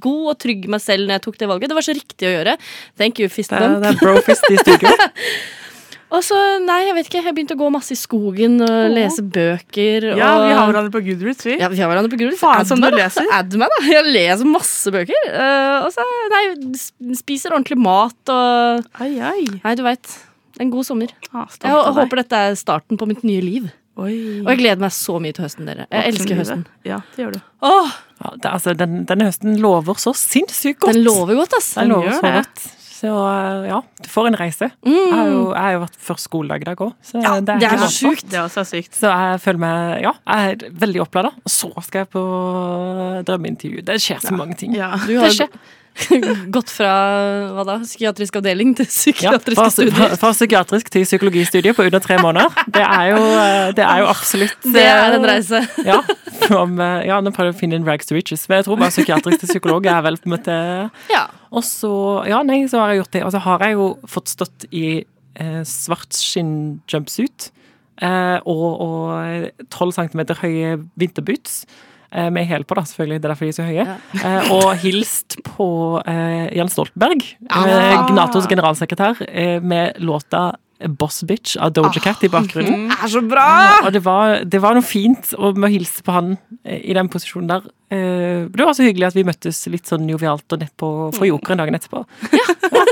god 0.04 0.24
og 0.34 0.40
trygg 0.42 0.66
meg 0.74 0.82
selv 0.84 1.06
når 1.08 1.20
jeg 1.20 1.26
tok 1.28 1.38
det 1.40 1.50
valget. 1.54 1.72
Det 1.72 1.78
var 1.78 1.86
så 1.88 1.96
riktig 1.96 2.28
å 2.28 2.34
gjøre. 2.34 2.58
Thank 3.00 3.22
you, 3.22 3.30
fist 3.32 3.54
Det 3.54 3.62
det 3.62 3.94
er 3.94 4.02
brofist 4.02 4.50
i 4.52 4.60
studio. 4.60 4.92
Og 6.08 6.22
så, 6.24 6.38
nei, 6.64 6.78
jeg 6.88 6.96
vet 6.96 7.08
ikke, 7.10 7.22
jeg 7.26 7.36
begynte 7.36 7.56
å 7.58 7.60
gå 7.60 7.68
masse 7.74 7.92
i 7.92 7.98
skogen 8.00 8.62
og 8.64 8.94
lese 8.96 9.24
bøker. 9.26 10.06
ja, 10.16 10.30
vi 10.40 10.54
har 10.56 10.70
hverandre 10.70 10.92
på 10.94 11.02
Goodreads, 11.04 11.44
vi. 11.44 11.58
Ja, 11.60 11.68
vi 11.74 11.82
har 11.82 11.90
hverandre 11.92 12.12
på 12.14 12.20
Goodreads. 12.22 12.40
Faen, 12.40 12.62
Add 12.64 12.70
som 12.72 12.80
du 12.80 12.88
leser. 12.96 13.28
Add 13.40 13.58
meg, 13.60 13.74
da. 13.76 13.82
Jeg 13.92 14.06
leser 14.08 14.48
masse 14.48 14.94
bøker. 14.96 15.26
Uh, 15.34 15.84
og 15.84 15.92
så, 15.98 16.06
nei, 16.32 16.44
spiser 17.20 17.52
ordentlig 17.58 17.80
mat 17.84 18.32
og 18.32 18.88
Ai, 19.04 19.10
ai. 19.20 19.44
Nei, 19.66 19.76
du 19.76 19.84
veit. 19.84 20.14
En 20.64 20.72
god 20.74 20.88
sommer. 20.88 21.12
Ah, 21.34 21.44
Jeg 21.52 21.68
deg. 21.68 21.92
håper 22.00 22.24
dette 22.24 22.40
er 22.48 22.56
starten 22.58 22.98
på 22.98 23.06
mitt 23.12 23.28
nye 23.28 23.44
liv. 23.44 23.68
Oi. 23.98 24.14
Og 24.46 24.50
jeg 24.54 24.60
gleder 24.62 24.82
meg 24.82 24.94
så 24.94 25.18
mye 25.22 25.34
til 25.36 25.44
høsten, 25.44 25.68
dere. 25.68 25.90
Jeg 25.92 26.14
elsker 26.14 26.38
høsten. 26.40 26.64
Ja, 26.88 27.02
det 27.18 27.24
gjør 27.26 27.36
du. 27.36 27.40
Åh, 27.68 27.92
Ja, 28.24 28.32
det, 28.34 28.50
altså, 28.50 28.74
den, 28.78 29.04
denne 29.10 29.28
høsten 29.28 29.60
lover 29.62 30.00
så 30.02 30.16
sinnssykt 30.18 30.80
godt. 30.82 30.96
den 30.96 31.04
lover 31.06 31.36
godt, 31.44 31.54
ass. 31.60 31.74
Den 31.78 31.92
lover 31.92 32.08
gjør 32.10 32.16
så 32.18 32.26
det. 32.26 32.34
godt. 32.40 32.64
Så 32.98 33.10
ja, 33.68 33.78
du 34.02 34.08
får 34.10 34.28
en 34.32 34.38
reise. 34.40 34.72
Jeg 34.88 35.12
har 35.14 35.28
jo, 35.30 35.42
jeg 35.54 35.62
har 35.62 35.74
jo 35.76 35.82
vært 35.84 35.98
først 36.08 36.26
skoledag 36.26 36.64
i 36.64 36.68
dag 36.72 36.80
òg, 36.82 36.94
så 37.06 37.22
Ja, 37.22 37.36
det 37.38 37.54
er, 37.54 37.60
det 37.62 37.68
er 37.70 37.82
så 37.84 37.90
sjukt. 37.94 38.26
Det 38.32 38.40
er 38.40 38.46
også 38.48 38.64
sykt. 38.66 38.96
Så 38.98 39.12
jeg 39.12 39.42
føler 39.44 39.62
meg 39.62 40.02
Ja, 40.08 40.14
jeg 40.26 40.56
er 40.56 40.72
veldig 40.86 41.04
opplada. 41.06 41.30
Og 41.46 41.54
så 41.54 41.70
skal 41.86 42.06
jeg 42.06 42.10
på 42.16 42.24
drømmeintervju. 43.28 43.84
Det 43.86 44.00
skjer 44.02 44.24
så 44.24 44.34
mange 44.38 44.58
ting. 44.58 44.74
Ja. 44.78 44.96
Du 45.06 45.14
Det 45.14 45.22
har 45.28 45.36
skjer. 45.36 45.60
gått 46.56 46.70
fra 46.74 46.92
hva 47.56 47.64
da, 47.68 47.78
psykiatrisk 47.84 48.38
avdeling 48.40 48.76
til 48.78 48.86
Ja, 48.88 48.92
psykiatriske 48.92 49.58
fra, 49.60 49.70
studier. 49.74 49.96
fra, 49.98 50.10
fra 50.22 50.32
psykiatrisk 50.36 50.92
til 50.94 51.06
psykologistudie 51.08 51.74
på 51.78 51.88
under 51.88 52.04
tre 52.04 52.20
måneder. 52.22 52.54
Det 52.76 52.84
er 52.86 53.10
jo, 53.12 53.24
uh, 53.24 53.70
det 53.78 53.86
er 53.86 54.04
jo 54.04 54.08
absolutt 54.12 54.70
Det 54.78 54.86
er 54.86 55.18
en 55.18 55.28
reise. 55.28 55.64
Ja, 55.88 56.00
from, 56.46 56.78
uh, 56.80 57.02
ja, 57.08 57.20
nå 57.24 57.34
prøver 57.36 57.52
jeg 57.52 57.58
å 57.58 57.60
finne 57.64 57.80
en 57.82 57.88
rags 57.88 58.10
to 58.10 58.16
riches, 58.18 58.46
men 58.50 58.62
jeg 58.62 58.70
tror 58.70 58.80
bare 58.82 58.94
psykiatrisk 58.94 59.44
til 59.44 59.52
psykolog 59.56 59.90
er 59.90 60.02
vel 60.06 60.20
på 60.22 60.30
en 60.30 60.36
måte 60.38 60.58
Ja. 61.12 61.26
Og 61.52 61.64
så 61.64 61.92
Ja, 62.28 62.42
nei, 62.44 62.64
så 62.68 62.82
har 62.84 62.94
jeg 62.94 63.04
gjort 63.04 63.14
det. 63.16 63.24
Og 63.28 63.32
så 63.34 63.40
har 63.46 63.64
jeg 63.64 63.78
jo 63.80 63.92
fått 64.08 64.34
stått 64.34 64.66
i 64.76 64.88
eh, 65.40 65.62
svart 65.68 66.12
skinn-jumpsuit 66.18 67.50
eh, 68.04 68.38
og, 68.44 68.66
og 68.84 69.68
12 69.72 69.94
cm 69.98 70.24
høye 70.42 70.74
vinterboots. 71.00 71.62
Eh, 72.12 72.30
med 72.32 72.46
hæl 72.48 72.64
på, 72.64 72.76
da, 72.78 72.82
selvfølgelig. 72.88 73.18
Det 73.22 73.26
er 73.28 73.34
derfor 73.34 73.46
de 73.46 73.50
er 73.52 73.58
så 73.58 73.66
høye. 73.68 73.86
Eh, 74.24 74.52
og 74.56 74.70
hilst 74.80 75.36
på 75.44 75.68
eh, 76.08 76.46
Jens 76.56 76.72
Stoltenberg, 76.78 77.26
eh, 77.50 78.14
Natos 78.16 78.48
generalsekretær, 78.48 79.20
eh, 79.28 79.58
med 79.60 80.00
låta 80.00 80.54
Boss 80.88 81.24
Bitch 81.26 81.56
av 81.58 81.72
Doja 81.74 82.00
Cat 82.00 82.22
i 82.24 82.30
bakgrunnen. 82.30 82.88
Det 82.92 82.98
er 83.04 83.10
så 83.12 83.22
bra! 83.28 83.48
Og 83.84 83.92
det 83.96 84.04
var, 84.06 84.44
det 84.46 84.60
var 84.62 84.78
noe 84.78 84.86
fint 84.86 85.32
å 85.36 85.50
med 85.58 85.68
å 85.68 85.74
hilse 85.74 86.04
på 86.06 86.14
han 86.14 86.36
i 86.64 86.94
den 86.94 87.10
posisjonen 87.10 87.50
der. 87.50 87.66
Eh, 87.90 88.46
Det 88.54 88.62
var 88.68 88.76
så 88.78 88.86
hyggelig 88.86 89.08
at 89.10 89.18
vi 89.18 89.26
møttes 89.28 89.64
litt 89.74 89.90
sånn 89.90 90.06
jovialt 90.12 90.46
og 90.54 90.62
nedpå 90.64 90.92
for 91.18 91.26
jokeren 91.28 91.58
dagen 91.64 91.76
etterpå. 91.80 92.06
Ja, 92.32 92.48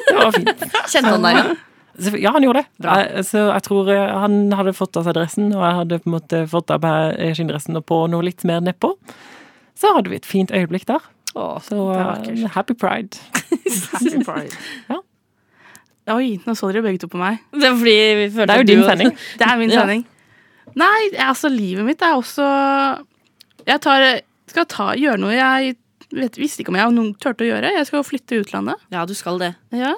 det 0.10 0.18
var 0.18 0.32
fint. 0.36 0.66
Kjente 0.90 1.14
han 1.14 1.22
deg 1.30 1.38
igjen? 1.38 1.54
Så- 1.56 1.72
Ja, 2.20 2.32
han 2.36 2.44
gjorde 2.44 2.62
det. 2.66 2.68
Jeg, 2.84 3.24
så 3.30 3.46
jeg 3.54 3.64
tror 3.64 3.90
eh, 3.94 4.14
han 4.20 4.52
hadde 4.58 4.74
fått 4.76 4.98
av 5.00 5.06
seg 5.08 5.16
dressen, 5.16 5.52
og 5.56 5.62
jeg 5.64 5.76
hadde 5.80 6.00
på 6.04 6.10
en 6.10 6.16
måte 6.18 6.42
fått 6.52 6.72
av 6.76 6.82
meg 6.84 7.16
eh, 7.24 7.34
skinndressen 7.38 7.78
og 7.80 7.86
på 7.88 8.02
noe 8.12 8.26
litt 8.28 8.44
mer 8.48 8.60
nedpå. 8.66 8.90
Så 9.80 9.92
hadde 9.96 10.12
vi 10.12 10.20
et 10.20 10.28
fint 10.28 10.52
øyeblikk 10.52 10.86
der. 10.90 11.04
Åh, 11.36 11.58
Så 11.64 11.78
det 11.94 12.34
eh, 12.36 12.50
happy 12.56 12.74
pride. 12.80 13.20
Happy 13.94 14.24
pride. 14.24 14.52
Ja. 14.92 15.00
Oi, 16.16 16.36
nå 16.46 16.54
så 16.54 16.68
dere 16.70 16.84
begge 16.86 17.00
to 17.02 17.08
på 17.10 17.18
meg. 17.18 17.40
Det 17.56 17.66
er 17.66 17.78
fordi 17.80 17.96
vi 18.20 18.26
følte 18.36 18.46
Det 18.46 18.56
er 18.56 18.62
jo 18.62 18.68
din 18.70 18.84
sending. 18.86 19.16
Det 19.42 19.48
er 19.48 19.58
min 19.58 19.72
Ja. 19.74 19.80
sending. 19.82 20.04
Nei, 20.78 21.00
altså, 21.24 21.50
livet 21.50 21.86
mitt 21.88 22.02
er 22.06 22.14
også 22.18 22.46
Jeg 23.66 23.82
tar, 23.82 24.04
skal 24.52 24.66
ta, 24.70 24.92
gjøre 25.00 25.18
noe 25.24 25.34
jeg 25.34 25.76
vet, 26.14 26.38
visste 26.38 26.62
ikke 26.62 26.74
om 26.76 26.78
jeg 26.78 26.94
noen 26.94 27.14
turte 27.18 27.42
å 27.46 27.50
gjøre. 27.50 27.72
Jeg 27.80 27.88
skal 27.90 28.04
flytte 28.06 28.38
utlandet. 28.44 28.84
Ja, 28.94 29.06
du 29.10 29.16
skal 29.18 29.40
det. 29.42 29.56
Ja. 29.74 29.96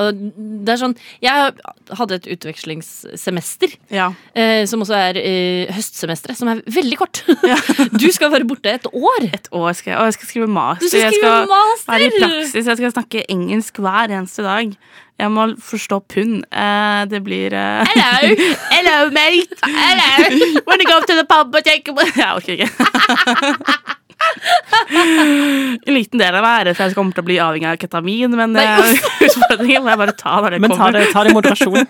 Og 0.00 0.16
det 0.16 0.72
er 0.72 0.80
sånn 0.80 0.94
Jeg 1.20 1.52
hadde 1.98 2.16
et 2.16 2.28
utvekslingssemester, 2.36 3.74
ja. 3.92 4.08
eh, 4.32 4.62
som 4.68 4.84
også 4.84 4.96
er 4.96 5.18
eh, 5.20 5.72
høstsemesteret, 5.74 6.38
som 6.38 6.48
er 6.52 6.62
veldig 6.64 6.98
kort. 7.00 7.22
du 8.02 8.08
skal 8.14 8.32
være 8.32 8.48
borte 8.48 8.72
et 8.72 8.88
år. 8.88 9.28
Et 9.28 9.52
år 9.52 9.72
skal 9.76 9.94
jeg, 9.94 10.00
og 10.00 10.08
jeg 10.08 10.18
skal 10.18 10.32
skrive 10.32 10.50
master. 10.50 10.86
Du 10.86 10.92
skal 10.92 11.06
jeg 11.08 11.20
skal 11.20 11.48
master! 11.52 11.92
være 11.92 12.08
i 12.08 12.12
praksis. 12.18 12.66
Jeg 12.72 12.80
skal 12.80 12.96
snakke 12.96 13.24
engelsk 13.32 13.82
hver 13.84 14.16
eneste 14.16 14.46
dag. 14.46 14.76
Jeg 15.20 15.30
må 15.30 15.44
forstå 15.60 16.00
pund. 16.10 16.40
Eh, 16.50 17.02
det 17.12 17.20
blir 17.22 17.54
eh, 17.54 17.92
Hello. 17.92 18.48
Hello, 18.74 18.98
mate! 19.14 19.60
Hello! 19.62 20.62
Wanna 20.66 20.88
go 20.88 21.00
to 21.04 21.18
the 21.20 21.26
pub 21.28 21.54
and 21.54 21.64
take 21.64 21.92
Jeg 22.16 22.34
orker 22.34 22.52
ikke. 22.52 23.98
En 25.86 25.94
liten 25.94 26.20
del 26.20 26.34
av 26.36 26.44
meg 26.44 26.66
er 26.66 26.74
for 26.74 26.84
at 26.84 26.90
jeg 26.90 26.96
kommer 26.98 27.16
til 27.16 27.24
å 27.24 27.28
bli 27.28 27.38
avhengig 27.42 27.68
av 27.70 27.78
ketamin, 27.80 28.34
men 28.38 28.58
er 28.60 28.82
utfordringen 29.28 29.84
må 29.84 29.92
jeg 29.92 30.00
bare 30.02 30.16
ta 30.18 30.40
når 30.42 30.56
det 30.56 30.60
Men 30.64 30.74
kommer. 30.74 30.98
Men 30.98 31.14
ta 31.14 31.24
det 31.24 31.32
i 31.32 31.36
moderasjon. 31.38 31.80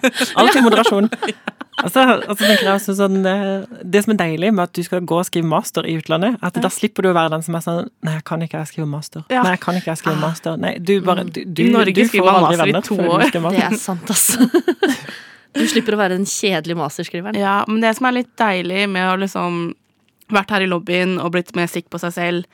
Alt 0.42 0.60
i 0.60 0.64
moderasjon. 0.68 1.10
Altså, 1.82 2.02
altså 2.28 2.46
jeg 2.50 2.68
også 2.68 2.92
sånn 2.94 3.24
eh, 3.26 3.62
Det 3.80 4.02
som 4.04 4.12
er 4.12 4.18
deilig 4.20 4.50
med 4.52 4.68
at 4.68 4.74
du 4.76 4.82
skal 4.84 5.00
gå 5.08 5.16
og 5.18 5.24
skrive 5.26 5.48
master 5.48 5.86
i 5.88 5.94
utlandet, 5.98 6.36
at 6.44 6.58
da 6.60 6.68
slipper 6.70 7.06
du 7.06 7.10
å 7.10 7.14
være 7.16 7.32
den 7.32 7.42
som 7.46 7.56
er 7.58 7.64
sånn 7.64 7.88
Nei, 8.04 8.18
jeg 8.18 8.26
kan 8.28 8.44
ikke 8.44 8.60
jeg 8.60 8.70
skrive 8.74 8.88
master. 8.92 9.24
Ja. 9.32 9.40
Nei, 9.40 9.54
jeg 9.56 9.62
kan 9.64 9.78
ikke 9.80 9.90
jeg 9.90 10.02
skrive 10.02 10.20
master. 10.20 10.60
Nei, 10.60 10.74
du 10.78 10.92
bare 11.02 11.24
du, 11.24 11.40
du, 11.42 11.64
du 11.64 12.02
skriver 12.04 12.28
får 12.28 12.30
aldri 12.34 12.44
master 12.44 12.54
i 12.54 12.62
venner 12.62 12.86
to 12.86 12.98
før 12.98 13.08
du 13.08 13.14
år. 13.16 13.26
skriver 13.32 13.56
Det 13.56 13.64
er 13.70 13.78
sant, 13.80 14.12
altså. 14.14 15.08
Du 15.52 15.64
slipper 15.68 15.96
å 15.96 16.00
være 16.00 16.16
den 16.20 16.28
kjedelige 16.28 16.78
masterskriveren. 16.80 17.40
Ja, 17.40 17.58
men 17.68 17.82
det 17.84 17.96
som 17.98 18.08
er 18.08 18.18
litt 18.20 18.30
deilig 18.40 18.84
med 18.92 19.08
å 19.08 19.16
liksom 19.20 19.62
vært 20.34 20.50
her 20.54 20.64
i 20.64 20.70
lobbyen 20.70 21.18
og 21.22 21.32
blitt 21.34 21.54
mer 21.58 21.68
sikker 21.70 21.90
på 21.94 22.00
seg 22.02 22.14
selv, 22.16 22.46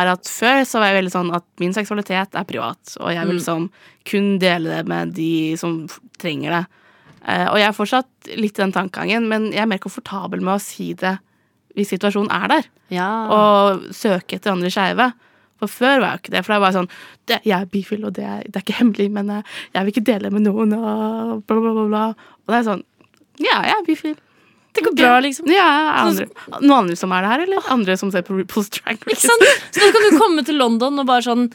er 0.00 0.08
at 0.14 0.24
før 0.28 0.62
så 0.64 0.80
var 0.80 0.88
jeg 0.92 1.02
veldig 1.02 1.12
sånn 1.12 1.32
at 1.36 1.44
min 1.60 1.74
seksualitet 1.76 2.36
er 2.38 2.46
privat, 2.48 2.94
og 3.00 3.10
jeg 3.12 3.26
vil 3.28 3.36
liksom 3.36 3.66
kun 4.08 4.30
dele 4.40 4.78
det 4.78 4.86
med 4.88 5.12
de 5.18 5.30
som 5.60 5.82
trenger 6.22 6.54
det. 6.56 6.62
Eh, 7.28 7.44
og 7.50 7.58
jeg 7.60 7.66
er 7.68 7.76
fortsatt 7.76 8.30
litt 8.40 8.56
i 8.56 8.62
den 8.64 8.72
tankegangen, 8.72 9.28
men 9.28 9.50
jeg 9.52 9.60
er 9.66 9.68
mer 9.70 9.82
komfortabel 9.82 10.40
med 10.40 10.56
å 10.56 10.62
si 10.64 10.92
det 10.98 11.18
hvis 11.76 11.92
situasjonen 11.94 12.32
er 12.32 12.48
der, 12.56 12.64
Ja. 12.92 13.08
og 13.32 13.84
søke 13.96 14.36
etter 14.36 14.52
andre 14.52 14.68
skeive. 14.72 15.12
For 15.62 15.70
før 15.70 16.00
var 16.02 16.08
jeg 16.16 16.20
ikke 16.22 16.32
det, 16.34 16.40
for 16.44 16.52
det 16.52 16.56
er 16.56 16.64
bare 16.64 16.74
sånn 16.74 16.88
det, 17.30 17.38
Jeg 17.46 17.60
er 17.60 17.68
bifil, 17.70 18.04
og 18.08 18.12
det 18.16 18.24
er, 18.26 18.42
det 18.48 18.56
er 18.58 18.64
ikke 18.64 18.80
hemmelig, 18.80 19.10
men 19.14 19.30
eh, 19.30 19.42
jeg 19.74 19.84
vil 19.84 19.92
ikke 19.94 20.08
dele 20.08 20.30
med 20.34 20.42
noen, 20.48 20.72
og 20.74 21.44
bla, 21.46 21.60
bla, 21.60 21.72
bla. 21.76 21.84
bla. 21.92 22.02
Og 22.42 22.48
det 22.52 22.58
er 22.58 22.66
sånn 22.72 22.82
Ja, 23.40 23.60
jeg 23.68 23.76
er 23.76 23.86
bifil. 23.86 24.16
Det 24.72 24.84
går 24.86 24.94
bra, 24.96 25.18
liksom. 25.20 25.48
Ja, 25.52 25.66
andre, 26.06 26.24
noen 26.62 26.78
andre 26.84 26.96
som 26.96 27.12
er 27.12 27.24
det 27.26 27.30
her, 27.34 27.42
eller 27.44 27.72
andre 27.74 27.96
som 28.00 28.12
ser 28.14 28.24
på 28.24 28.38
RuPaul's 28.38 28.70
Drag 28.72 28.96
Ikke 28.96 29.10
Race? 29.12 29.28
sant? 29.28 29.44
Så 29.74 29.82
nå 29.84 29.90
kan 29.92 30.06
du 30.08 30.18
komme 30.22 30.44
til 30.48 30.56
London 30.60 31.02
og 31.02 31.08
bare 31.10 31.24
sånn 31.26 31.48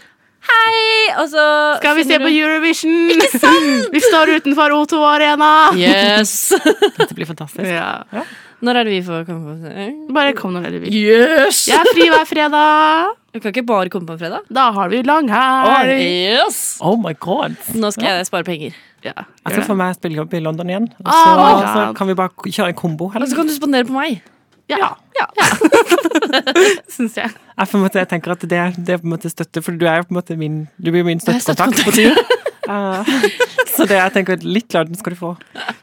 Hei! 0.47 1.15
Og 1.17 1.25
så 1.31 1.43
Skal 1.81 1.95
vi 1.97 2.03
se 2.07 2.19
på 2.21 2.29
Ikke 2.29 2.45
Eurovision? 2.45 3.89
Vi 3.95 4.01
står 4.05 4.35
utenfor 4.37 4.75
O2 4.77 4.99
Arena! 5.09 5.49
Yes! 5.75 6.53
Dette 6.99 7.13
blir 7.17 7.25
fantastisk. 7.27 7.65
Ja. 7.67 8.05
Når 8.63 8.79
er 8.79 8.87
det 8.87 8.93
vi 8.95 9.01
får 9.05 9.25
komme 9.27 9.53
på 9.57 10.13
Bare 10.15 10.31
kom 10.37 10.53
når 10.55 10.63
dere 10.69 10.79
vil. 10.85 10.93
Yes! 10.97 11.65
Jeg 11.69 11.77
er 11.77 11.89
fri 11.93 12.07
hver 12.09 12.23
fredag. 12.25 13.11
Du 13.33 13.41
kan 13.41 13.51
ikke 13.53 13.65
bare 13.69 13.91
komme 13.93 14.07
på 14.09 14.15
en 14.15 14.21
fredag. 14.21 14.47
Da 14.49 14.69
har 14.73 14.89
vi 14.93 15.01
langhelg. 15.05 15.91
Yes! 16.01 16.77
Oh 16.81 16.95
my 17.01 17.13
god. 17.21 17.57
Nå 17.77 17.91
skal 17.93 18.15
jeg 18.21 18.29
spare 18.29 18.47
penger. 18.47 18.77
Ja, 19.05 19.13
Jeg 19.45 19.53
skal 19.53 19.63
få 19.67 19.75
meg 19.77 19.93
spillejobb 19.95 20.33
i 20.33 20.39
London 20.41 20.71
igjen. 20.71 20.87
Og 21.03 21.11
så, 21.11 21.35
God. 21.37 21.67
så 21.67 21.83
kan 21.97 22.09
vi 22.09 22.15
bare 22.17 22.49
kjøre 22.49 22.73
en 22.73 22.79
kombo. 22.79 23.11
Og 23.13 23.27
så 23.29 23.37
kan 23.37 23.47
du 23.47 23.53
spandere 23.53 23.85
på 23.87 23.95
meg. 23.95 24.23
Ja, 24.67 24.89
ja. 25.15 25.27
syns 26.95 27.15
jeg. 27.15 27.29
Jeg, 27.31 27.79
måte, 27.79 28.01
jeg 28.01 28.09
tenker 28.11 28.33
at 28.33 28.41
det, 28.43 28.59
det 28.75 28.97
er 28.97 28.99
på 28.99 29.07
en 29.07 29.13
måte 29.13 29.31
støtte, 29.31 29.63
for 29.63 29.77
du 29.79 29.85
er 29.87 30.01
jo 30.01 30.09
på 30.09 30.15
en 30.15 30.19
måte 30.19 30.35
min 30.39 30.65
Du 30.75 30.91
blir 30.91 31.05
min 31.07 31.21
støttekontakt 31.23 31.85
på 31.87 31.95
tur. 31.95 32.19
Så 33.75 33.85
det 33.87 33.99
jeg 33.99 34.13
tenker 34.15 34.43
litt 34.43 34.69
klart 34.71 34.91
den 34.91 34.99
skal 34.99 35.15
du 35.15 35.19
få. 35.19 35.33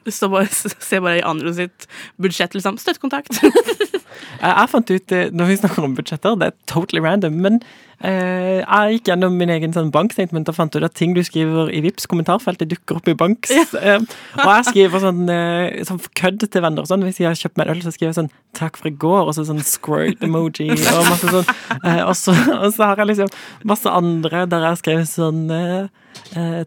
Du 0.05 0.12
bare, 0.33 0.49
ser 0.51 1.01
bare 1.05 1.20
i 1.20 1.25
andre 1.25 1.55
sitt 1.57 1.88
budsjett, 2.20 2.57
liksom. 2.57 2.79
Støttekontakt. 2.83 3.40
Jeg 4.44 4.70
fant 4.70 4.90
ut, 4.90 5.12
eh, 5.14 5.31
når 5.35 5.49
vi 5.49 5.57
snakker 5.59 5.87
om 5.87 5.94
budsjetter, 5.97 6.37
det 6.38 6.51
er 6.51 6.55
totally 6.70 7.01
random, 7.03 7.38
men 7.42 7.57
eh, 8.05 8.61
jeg 8.61 8.99
gikk 8.99 9.11
gjennom 9.11 9.38
min 9.40 9.53
egen 9.55 9.73
sånn 9.75 9.90
bankstatement 9.94 10.51
og 10.51 10.57
fant 10.59 10.77
ut 10.77 10.85
at 10.87 10.94
ting 10.99 11.14
du 11.16 11.23
skriver 11.25 11.70
i 11.73 11.81
Vips 11.85 12.07
kommentarfeltet 12.11 12.70
dukker 12.70 13.01
opp 13.01 13.11
i 13.11 13.16
banks. 13.18 13.55
Eh, 13.85 13.99
og 14.38 14.49
jeg 14.49 14.66
skriver 14.68 15.03
sånn, 15.03 15.25
eh, 15.33 15.83
sånn 15.88 15.99
kødd 16.16 16.44
til 16.47 16.62
venner 16.62 16.85
og 16.85 16.88
sånn. 16.88 17.03
Hvis 17.05 17.18
jeg 17.20 17.27
har 17.27 17.38
kjøpt 17.38 17.59
meg 17.59 17.66
en 17.66 17.75
øl, 17.75 17.83
så 17.85 17.92
skriver 17.92 18.12
jeg 18.12 18.18
sånn 18.20 18.31
'takk 18.57 18.79
for 18.79 18.88
i 18.88 18.94
går', 19.03 19.29
og 19.29 19.35
så 19.37 19.44
sånn 19.49 19.61
squirt-emoji 19.61 20.70
og 20.70 21.09
masse 21.11 21.33
sånn. 21.33 21.51
Eh, 21.81 22.03
og, 22.05 22.14
så, 22.16 22.33
og 22.55 22.70
så 22.73 22.90
har 22.90 23.03
jeg 23.03 23.11
liksom 23.12 23.33
masse 23.66 23.90
andre 23.90 24.44
der 24.47 24.64
jeg 24.64 24.73
har 24.73 24.81
skrevet 24.81 25.11
sånn 25.11 25.42
eh, 25.51 25.90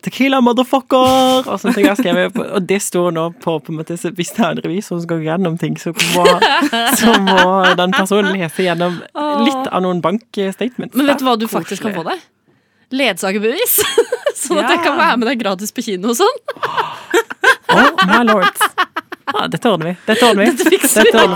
Tequila 0.04 0.40
motherfucker! 0.42 1.48
Og 1.52 1.60
sånne 1.60 1.74
ting 1.76 1.86
jeg 1.90 1.98
skrev 2.00 2.32
på- 2.36 2.46
Og 2.56 2.64
det 2.70 2.78
står 2.84 3.12
nå 3.16 3.26
på, 3.44 3.58
på 3.64 3.74
en 3.74 3.78
måte, 3.82 3.98
så 4.00 4.12
Hvis 4.16 4.32
det 4.36 4.44
er 4.46 4.52
en 4.56 4.62
revisor 4.64 5.00
som 5.02 5.08
går 5.12 5.22
gjennom 5.26 5.58
ting, 5.60 5.76
så 5.82 5.92
må, 6.16 6.24
så 7.00 7.14
må 7.20 7.76
den 7.76 7.92
personen 7.96 8.32
lese 8.38 8.64
gjennom 8.68 9.00
litt 9.44 9.68
av 9.72 9.82
noen 9.84 10.00
bankstatements. 10.04 10.96
Men 10.96 11.06
vet 11.12 11.20
du 11.20 11.26
hva 11.28 11.36
du 11.40 11.48
faktisk 11.52 11.84
kan 11.88 11.94
få 11.98 12.04
deg? 12.08 12.20
Ledsagerbevis. 12.96 13.82
sånn 14.44 14.62
at 14.64 14.70
jeg 14.78 14.84
kan 14.86 14.96
være 15.00 15.18
med 15.20 15.28
deg 15.34 15.42
gratis 15.44 15.74
på 15.76 15.84
kino 15.84 16.14
og 16.14 16.20
sånn. 16.22 16.38
Oh 17.68 17.92
my 18.08 18.22
lord. 18.24 18.48
Ah, 19.28 19.48
dette 19.52 19.68
ordner 19.68 19.90
vi. 19.92 19.96
Dette 20.08 20.24
ordner 20.24 20.46
vi. 20.46 20.52
Dette 20.56 20.72
fikser 20.72 21.04
vi. 21.04 21.12
Dette. 21.12 21.28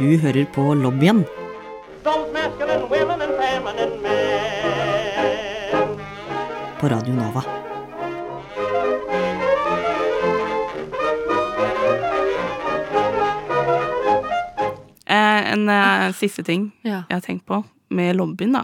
Du 0.00 0.06
hører 0.24 0.46
på 0.54 0.64
lobbyen 0.80 1.20
Those 2.02 2.32
masculine 2.32 2.88
women 2.88 3.20
and 3.20 3.32
feminine 3.36 4.02
men. 4.02 5.98
på 6.80 6.88
Radio 6.88 7.14
Nova. 7.14 7.44
Eh, 15.06 15.52
en 15.52 15.68
eh, 15.68 16.12
siste 16.12 16.42
ting 16.42 16.70
Ja. 16.82 17.02
jeg 17.08 17.16
har 17.16 17.20
tenkt 17.20 17.46
på 17.46 17.64
med 17.90 18.16
lobbyen, 18.16 18.52
da, 18.52 18.62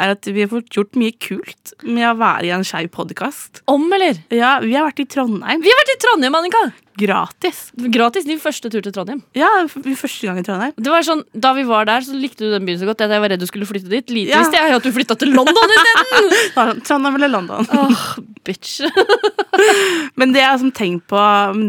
er 0.00 0.12
at 0.16 0.26
vi 0.28 0.42
har 0.44 0.50
fått 0.52 0.72
gjort 0.76 0.96
mye 0.98 1.14
kult 1.22 1.72
med 1.86 2.04
å 2.10 2.16
være 2.20 2.48
i 2.48 2.54
en 2.56 2.64
skeiv 2.66 2.90
podkast. 2.94 3.62
Om, 3.70 3.86
eller? 3.96 4.18
Ja, 4.34 4.56
vi 4.64 4.74
har 4.76 4.84
vært 4.88 5.00
i 5.04 5.08
Trondheim. 5.08 5.62
Vi 5.64 5.72
har 5.72 5.80
vært 5.82 5.94
i 5.94 6.00
Trondheim, 6.04 6.36
Annika! 6.40 6.64
Gratis. 6.96 7.58
Gratis 7.92 8.24
din 8.24 8.38
første 8.40 8.70
tur 8.72 8.80
til 8.80 8.92
Trondheim. 8.94 9.18
Ja, 9.36 9.48
første 9.68 10.24
gang 10.28 10.38
i 10.40 10.44
Trondheim. 10.46 10.72
Det 10.80 10.88
var 10.88 11.04
sånn, 11.04 11.22
Da 11.36 11.50
vi 11.56 11.66
var 11.68 11.84
der, 11.88 12.00
så 12.06 12.16
likte 12.16 12.46
du 12.46 12.54
den 12.54 12.64
byen 12.64 12.80
så 12.80 12.88
godt 12.88 13.04
at 13.04 13.12
jeg 13.12 13.20
var 13.20 13.32
redd 13.34 13.42
du 13.42 13.48
skulle 13.48 13.68
flytte 13.68 13.90
dit. 13.92 14.08
Lite 14.14 14.32
Ja. 14.32 14.40
visste 14.40 14.56
jeg 14.56 14.76
at 14.78 14.82
du 14.86 14.92
flytta 14.96 15.16
til 15.20 15.34
London 15.36 15.74
isteden! 15.76 16.32
Sånn, 16.56 16.80
Trondheim 16.88 17.18
eller 17.20 17.32
London. 17.34 17.68
Åh, 17.68 18.06
bitch. 18.48 18.78
Men 20.20 20.32
det 20.32 20.40
jeg 20.40 20.48
har 20.48 20.58
sånn 20.62 20.72
tenkt 20.76 21.06
på, 21.12 21.20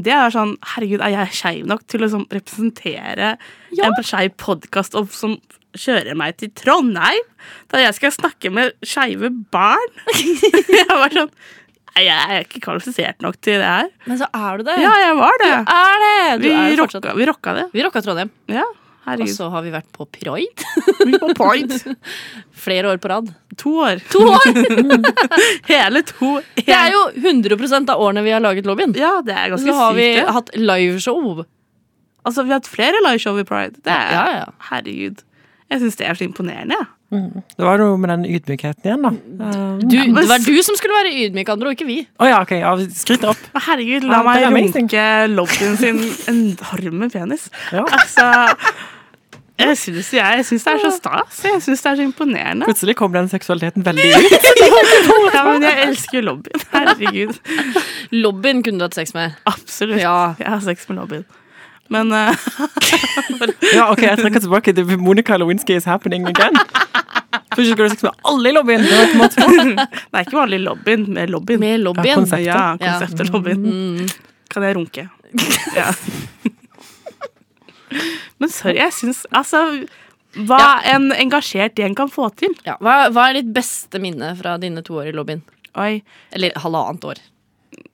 det 0.05 0.15
er 0.15 0.31
sånn 0.33 0.55
Herregud, 0.75 1.03
er 1.03 1.15
jeg 1.17 1.35
skeiv 1.41 1.67
nok 1.67 1.83
til 1.91 2.03
å 2.07 2.11
sånn 2.11 2.27
representere 2.31 3.35
en 3.83 3.99
skeiv 4.03 4.35
podkast 4.39 4.95
som 5.15 5.35
kjører 5.81 6.17
meg 6.19 6.37
til 6.41 6.51
Trondheim? 6.57 7.27
Da 7.71 7.81
jeg 7.83 7.95
skal 7.97 8.13
snakke 8.15 8.51
med 8.53 8.75
skeive 8.85 9.31
barn? 9.53 9.93
jeg 10.79 10.89
var 10.89 11.13
sånn 11.15 11.31
jeg 11.97 12.13
er 12.13 12.43
ikke 12.45 12.59
kvalifisert 12.61 13.23
nok 13.25 13.39
til 13.41 13.57
det 13.57 13.65
her. 13.65 13.87
Men 14.05 14.19
så 14.19 14.27
er 14.29 14.59
du 14.59 14.67
det. 14.67 14.75
Ja, 14.83 14.91
jeg 15.01 15.15
var 15.17 15.39
det. 15.41 15.53
Er 15.73 16.03
det? 16.03 16.17
Du 16.43 16.45
Vi 16.45 16.51
er 16.53 16.75
fortsatt. 16.83 17.07
rocka, 17.07 17.15
vi 17.17 17.25
rocka 17.25 17.53
det. 17.57 17.63
Vi 17.73 17.85
rocka 17.85 18.03
Trondheim. 18.05 18.29
Ja, 18.53 18.65
herregud. 19.07 19.31
Og 19.31 19.33
så 19.33 19.47
har 19.49 19.65
vi 19.65 19.71
vært 19.73 19.89
på 19.95 20.05
Pride. 20.13 20.67
Vi 20.99 21.17
på 21.17 21.31
Pride. 21.37 21.95
Flere 22.67 22.91
år 22.91 23.01
på 23.01 23.09
rad. 23.09 23.31
To 23.63 23.73
år. 23.87 24.01
To 24.13 24.21
år! 24.29 24.45
Hele 25.71 26.03
to. 26.05 26.35
Det 26.59 26.73
er 26.77 26.93
jo 26.93 27.03
100 27.17 27.57
av 27.89 27.97
årene 27.97 28.21
vi 28.25 28.35
har 28.35 28.45
laget 28.45 28.69
lobbyen. 28.69 28.93
Ja, 28.97 29.15
det 29.25 29.33
er 29.33 29.55
ganske 29.55 29.65
sykt. 29.65 29.73
Så 29.73 29.81
har 29.81 29.97
vi 29.97 30.07
sykt. 30.11 30.21
det. 30.21 30.33
hatt 30.37 30.53
liveshow. 30.57 31.45
Altså, 32.27 32.43
vi 32.43 32.53
har 32.53 32.61
hatt 32.61 32.69
flere 32.69 33.01
liveshow 33.07 33.39
i 33.41 33.47
Pride. 33.47 33.79
Det 33.81 33.93
er, 33.93 34.13
Ja, 34.13 34.25
ja. 34.43 34.47
Herregud. 34.69 35.23
Jeg 35.67 35.81
syns 35.81 35.97
det 35.99 36.05
er 36.07 36.15
så 36.15 36.23
imponerende. 36.23 36.77
Mm. 37.11 37.41
Det 37.55 37.63
var 37.63 37.79
noe 37.81 37.95
med 37.99 38.11
den 38.11 38.23
ydmykheten 38.37 38.87
igjen, 38.87 39.03
da. 39.03 39.11
Du, 39.79 39.95
det 39.95 40.27
var 40.29 40.43
du 40.43 40.57
som 40.63 40.75
skulle 40.79 40.95
være 40.95 41.11
ydmyk, 41.25 41.49
Andro, 41.51 41.71
ikke 41.75 41.87
vi. 41.87 41.97
Oh, 42.19 42.27
ja, 42.27 42.41
okay. 42.43 42.61
Ja, 42.63 42.71
skritt 42.95 43.23
opp. 43.27 43.39
Herregud, 43.67 44.07
Ja, 44.07 44.21
la 44.23 44.51
meg 44.51 44.75
runke 44.75 45.05
lobbyen 45.31 45.75
sin 45.79 45.99
enorme 46.31 47.09
penis. 47.11 47.49
Ja. 47.75 47.83
Altså 47.83 48.27
Jeg 49.57 49.77
syns, 49.81 50.11
jeg, 50.13 50.37
jeg 50.39 50.45
syns 50.45 50.67
det 50.67 50.73
er 50.75 50.83
så 50.83 50.91
stas. 50.95 51.39
Jeg 51.47 51.61
syns 51.65 51.81
det 51.83 51.91
er 51.91 51.99
så 51.99 52.05
imponerende. 52.05 52.67
Plutselig 52.69 52.95
kom 52.99 53.15
den 53.15 53.27
seksualiteten 53.31 53.83
veldig 53.87 54.07
ut. 54.13 54.51
Ja, 55.37 55.43
men 55.47 55.63
jeg 55.67 55.83
elsker 55.87 56.19
jo 56.19 56.23
lobbyen. 56.29 56.63
Herregud. 56.71 57.35
Lobbyen 58.15 58.63
kunne 58.65 58.79
du 58.79 58.85
hatt 58.87 58.95
sex 58.97 59.11
med. 59.17 59.35
Absolutt. 59.49 59.99
Ja. 60.01 60.33
Jeg 60.39 60.47
har 60.53 60.63
sex 60.63 60.87
med 60.89 60.99
lobbyen. 61.01 61.25
Men 61.93 62.11
eh, 62.11 62.35
Ja, 63.77 63.87
ok, 63.93 64.01
jeg 64.03 64.19
trekker 64.19 64.43
tilbake. 64.43 64.73
Det 64.75 64.85
Monica 64.99 65.37
Lewinsky 65.39 65.77
is 65.79 65.85
happening 65.87 66.27
again. 66.27 66.55
Først 67.55 67.71
skal 67.71 67.77
du 67.79 67.83
ha 67.85 67.89
sex 67.93 68.03
med 68.05 68.13
alle 68.27 68.49
i 68.51 68.55
lobbyen. 68.55 68.83
Det 68.85 68.97
var 68.97 69.05
ikke 69.07 69.47
er 69.87 70.21
ikke 70.27 70.37
vanlig 70.37 70.59
lobbyen, 70.63 71.05
med 71.15 71.31
lobbyen. 71.33 71.59
Med 71.63 71.73
Ja, 71.77 71.83
lobbyen. 71.85 72.19
konseptet. 72.21 72.45
Ja, 72.45 72.77
Ja. 72.79 72.91
konseptet 72.99 73.31
lobbyen. 73.33 73.63
Mm. 73.63 74.09
Kan 74.53 74.63
jeg 74.67 74.75
runke? 74.77 75.07
Ja. 75.75 75.91
Men 78.39 78.49
sorry, 78.51 78.75
jeg 78.77 78.93
syns 78.95 79.23
Altså, 79.35 79.61
hva 80.47 80.59
en 80.91 81.09
engasjert 81.15 81.77
gjeng 81.79 81.95
kan 81.97 82.11
få 82.13 82.27
til. 82.37 82.53
Ja. 82.67 82.75
Hva, 82.83 83.07
hva 83.15 83.29
er 83.31 83.39
ditt 83.39 83.53
beste 83.55 83.99
minne 84.03 84.33
fra 84.37 84.57
dine 84.61 84.83
to 84.85 84.99
år 85.01 85.09
i 85.09 85.15
lobbyen? 85.15 85.41
Oi. 85.77 86.01
Eller 86.35 86.53
halvannet 86.61 87.03
år. 87.07 87.21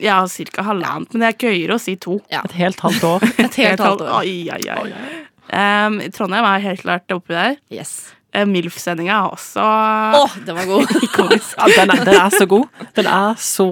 Ja, 0.02 0.24
ca. 0.28 0.66
halvannet, 0.68 1.14
men 1.14 1.24
det 1.24 1.30
er 1.30 1.38
gøyere 1.48 1.78
å 1.78 1.82
si 1.82 1.96
to. 2.02 2.18
Et 2.32 2.58
helt 2.58 2.82
halvt 2.84 3.06
år. 3.08 3.28
Et 3.46 3.62
helt 3.64 3.84
halvt 3.84 4.04
år. 4.06 4.12
Oi, 4.22 4.36
oi, 4.54 4.64
oi. 4.74 5.22
Um, 5.54 6.00
Trondheim 6.16 6.48
er 6.50 6.64
helt 6.64 6.84
klart 6.84 7.14
oppi 7.14 7.36
der. 7.36 7.58
Yes. 7.74 8.14
Uh, 8.34 8.48
MILF-sendinga 8.50 9.14
er 9.14 9.34
også 9.36 9.62
Å, 9.62 10.22
den 10.48 10.56
var 10.58 10.66
god! 10.66 10.94
Ja, 11.60 11.68
den, 11.70 11.92
er, 11.94 12.06
den 12.08 12.18
er 12.18 12.34
så 12.34 12.48
god. 12.50 12.86
Den 12.98 13.10
er 13.12 13.36
så 13.38 13.68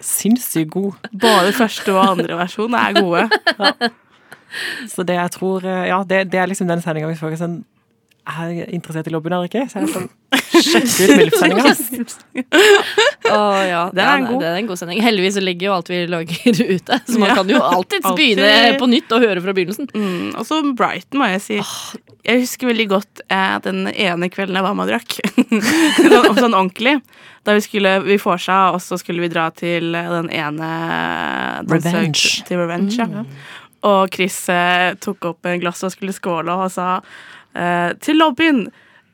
sinnssykt 0.00 0.70
god. 0.72 1.10
Både 1.12 1.52
første 1.56 1.92
og 1.92 2.00
andre 2.14 2.38
versjon 2.40 2.78
er 2.80 2.96
gode. 2.96 3.26
Så 4.90 5.04
det 5.06 5.14
jeg 5.14 5.30
tror 5.36 5.66
eh, 5.68 5.84
Ja, 5.90 6.00
det, 6.06 6.24
det 6.32 6.40
er 6.40 6.48
liksom 6.50 6.70
den 6.70 6.80
sendinga 6.82 7.10
vi 7.10 7.18
får 7.18 7.36
sånn 7.38 7.60
Er 8.30 8.50
jeg 8.54 8.68
interessert 8.76 9.08
i 9.08 9.12
lobbyen 9.14 9.34
eller 9.36 9.48
ikke? 9.50 9.64
Så 9.72 9.80
er 9.80 9.86
det 9.86 9.94
sånn 9.96 10.10
Sjekk 10.60 10.86
ut 11.00 11.16
MILF-sendinga. 11.16 11.72
Å, 13.30 13.38
ja. 13.66 13.82
Det 13.94 14.02
er 14.02 14.10
Ja, 14.10 14.26
god. 14.26 14.40
Det 14.42 14.48
er 14.50 14.56
en 14.60 14.68
god 14.68 14.78
sending. 14.80 15.00
Heldigvis 15.02 15.38
ligger 15.42 15.66
jo 15.70 15.72
alt 15.78 15.90
vi 15.90 16.00
lager 16.10 16.60
ute, 16.76 16.98
så 17.06 17.18
man 17.22 17.30
Ja. 17.30 17.36
kan 17.38 17.50
jo 17.52 17.60
alltids 17.64 18.06
Alltid. 18.10 18.36
begynne 18.42 18.74
på 18.82 18.88
nytt 18.90 19.14
og 19.16 19.24
høre 19.24 19.42
fra 19.44 19.54
begynnelsen. 19.56 19.88
Mm, 19.94 20.34
og 20.38 20.44
så 20.48 20.58
Brighton, 20.76 21.20
må 21.22 21.30
jeg 21.32 21.42
si. 21.46 21.58
Jeg 22.28 22.42
husker 22.44 22.70
veldig 22.70 22.88
godt 22.92 23.22
eh, 23.32 23.56
den 23.64 23.86
ene 23.94 24.28
kvelden 24.32 24.58
jeg 24.60 24.66
var 24.66 24.76
med 24.78 24.86
og 24.86 24.92
drakk. 24.92 25.16
sånn, 26.26 26.38
sånn 26.42 26.58
ordentlig. 26.58 26.96
Da 27.46 27.54
vi 27.56 27.64
skulle 27.64 27.94
Vi 28.04 28.18
vorsa, 28.20 28.60
og 28.74 28.82
så 28.84 28.98
skulle 29.00 29.24
vi 29.24 29.32
dra 29.32 29.48
til 29.56 29.94
den 29.96 30.28
ene 30.34 30.70
Revenge. 31.70 32.44
Til 32.48 32.60
Revenge, 32.60 32.94
ja. 33.00 33.24
Og 33.88 34.12
Chris 34.12 34.42
eh, 34.52 34.92
tok 35.00 35.24
opp 35.32 35.46
en 35.48 35.60
glass 35.62 35.80
og 35.88 35.94
skulle 35.94 36.12
skåle 36.12 36.52
og 36.52 36.68
sa 36.74 36.98
eh, 37.00 37.04
til 38.00 38.16
lobbyen 38.20 38.60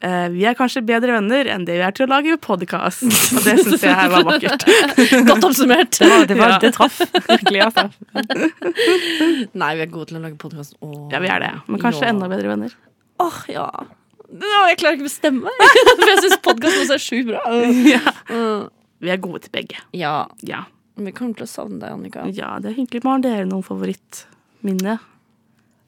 eh, 0.05 0.27
vi 0.35 0.45
er 0.47 0.55
kanskje 0.59 0.83
bedre 0.87 1.15
venner 1.17 1.49
enn 1.55 1.65
det 1.67 1.79
vi 1.79 1.85
er 1.87 1.95
til 1.97 2.05
å 2.07 2.11
lage 2.13 2.37
podkast. 2.45 3.03
Og 3.07 3.45
det 3.47 3.55
syns 3.65 3.83
jeg 3.87 3.97
her 3.97 4.11
var 4.13 4.27
vakkert. 4.29 4.67
Godt 5.31 5.47
oppsummert. 5.49 5.97
Det, 5.99 6.09
var, 6.11 6.27
det, 6.29 6.37
var, 6.39 6.55
Ja. 6.55 6.59
det 6.63 6.73
traff 6.77 6.99
virkelig, 7.31 7.63
altså. 7.67 7.87
Nei, 9.63 9.71
vi 9.79 9.85
er 9.87 9.91
gode 9.93 10.11
til 10.11 10.19
å 10.21 10.25
lage 10.27 10.37
podkast. 10.41 10.77
Ja, 11.13 11.21
vi 11.25 11.31
er 11.33 11.43
det. 11.47 11.53
Men 11.71 11.81
kanskje 11.83 12.11
enda 12.13 12.29
bedre 12.31 12.53
venner. 12.53 12.77
Åh, 13.25 13.41
ja. 13.49 13.67
Nå, 14.27 14.49
jeg 14.69 14.79
klarer 14.83 14.99
ikke 14.99 15.07
å 15.07 15.11
bestemme. 15.11 15.53
For 15.97 16.09
jeg 16.11 16.23
syns 16.27 16.41
podkast 16.45 16.81
også 16.85 16.97
er 16.99 17.05
sjukt 17.09 17.29
bra. 17.33 17.43
Ja. 17.89 18.15
Vi 19.05 19.13
er 19.13 19.21
gode 19.23 19.45
til 19.47 19.53
begge. 19.55 19.81
Ja. 19.97 20.27
Ja. 20.45 20.65
Vi 20.97 21.13
kommer 21.17 21.37
til 21.37 21.45
å 21.45 21.51
savne 21.51 21.81
deg, 21.83 21.93
Annika. 21.93 22.25
Ja, 22.33 22.55
det 22.61 22.71
er 22.73 22.79
hyggelig. 22.79 23.03
Har 23.05 23.21
dere 23.25 23.45
noen 23.49 23.65
favorittminne 23.67 24.99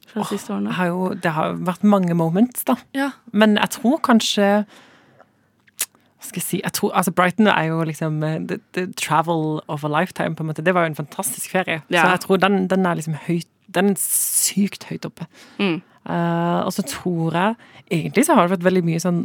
fra 0.09 0.25
de 0.25 0.29
siste 0.33 0.53
årene? 0.55 0.75
har 0.79 0.91
jo 0.91 1.09
det 1.15 1.33
har 1.37 1.59
vært 1.69 1.85
mange 1.85 2.15
moments, 2.15 2.65
da. 2.69 2.79
Ja. 2.97 3.11
Men 3.33 3.57
jeg 3.61 3.71
tror 3.79 3.99
kanskje 4.05 4.65
Hva 6.19 6.27
skal 6.27 6.41
jeg 6.41 6.47
si 6.47 6.61
jeg 6.65 6.75
tror, 6.75 6.91
altså 6.99 7.13
Brighton 7.15 7.47
er 7.47 7.69
jo 7.71 7.83
liksom 7.87 8.23
eh, 8.27 8.41
the, 8.49 8.59
the 8.75 8.89
travel 8.99 9.61
of 9.69 9.85
a 9.85 9.89
lifetime, 9.93 10.35
på 10.35 10.43
en 10.43 10.51
måte. 10.51 10.65
Det 10.67 10.75
var 10.75 10.87
jo 10.87 10.93
en 10.93 10.99
fantastisk 10.99 11.53
ferie. 11.55 11.83
Ja. 11.91 12.03
Så 12.03 12.09
jeg 12.09 12.21
tror 12.25 12.41
den, 12.43 12.67
den 12.69 12.87
er 12.87 12.99
liksom 12.99 13.15
høyt 13.29 13.47
Den 13.69 13.91
er 13.93 14.01
sykt 14.01 14.89
høyt 14.89 15.05
oppe. 15.05 15.27
Mm. 15.59 15.83
Eh, 16.09 16.61
og 16.65 16.73
så 16.73 16.85
tror 16.89 17.37
jeg 17.37 17.57
Egentlig 17.89 18.27
så 18.27 18.35
har 18.37 18.45
det 18.45 18.53
vært 18.57 18.65
veldig 18.67 18.81
mye 18.85 19.01
sånn 19.01 19.23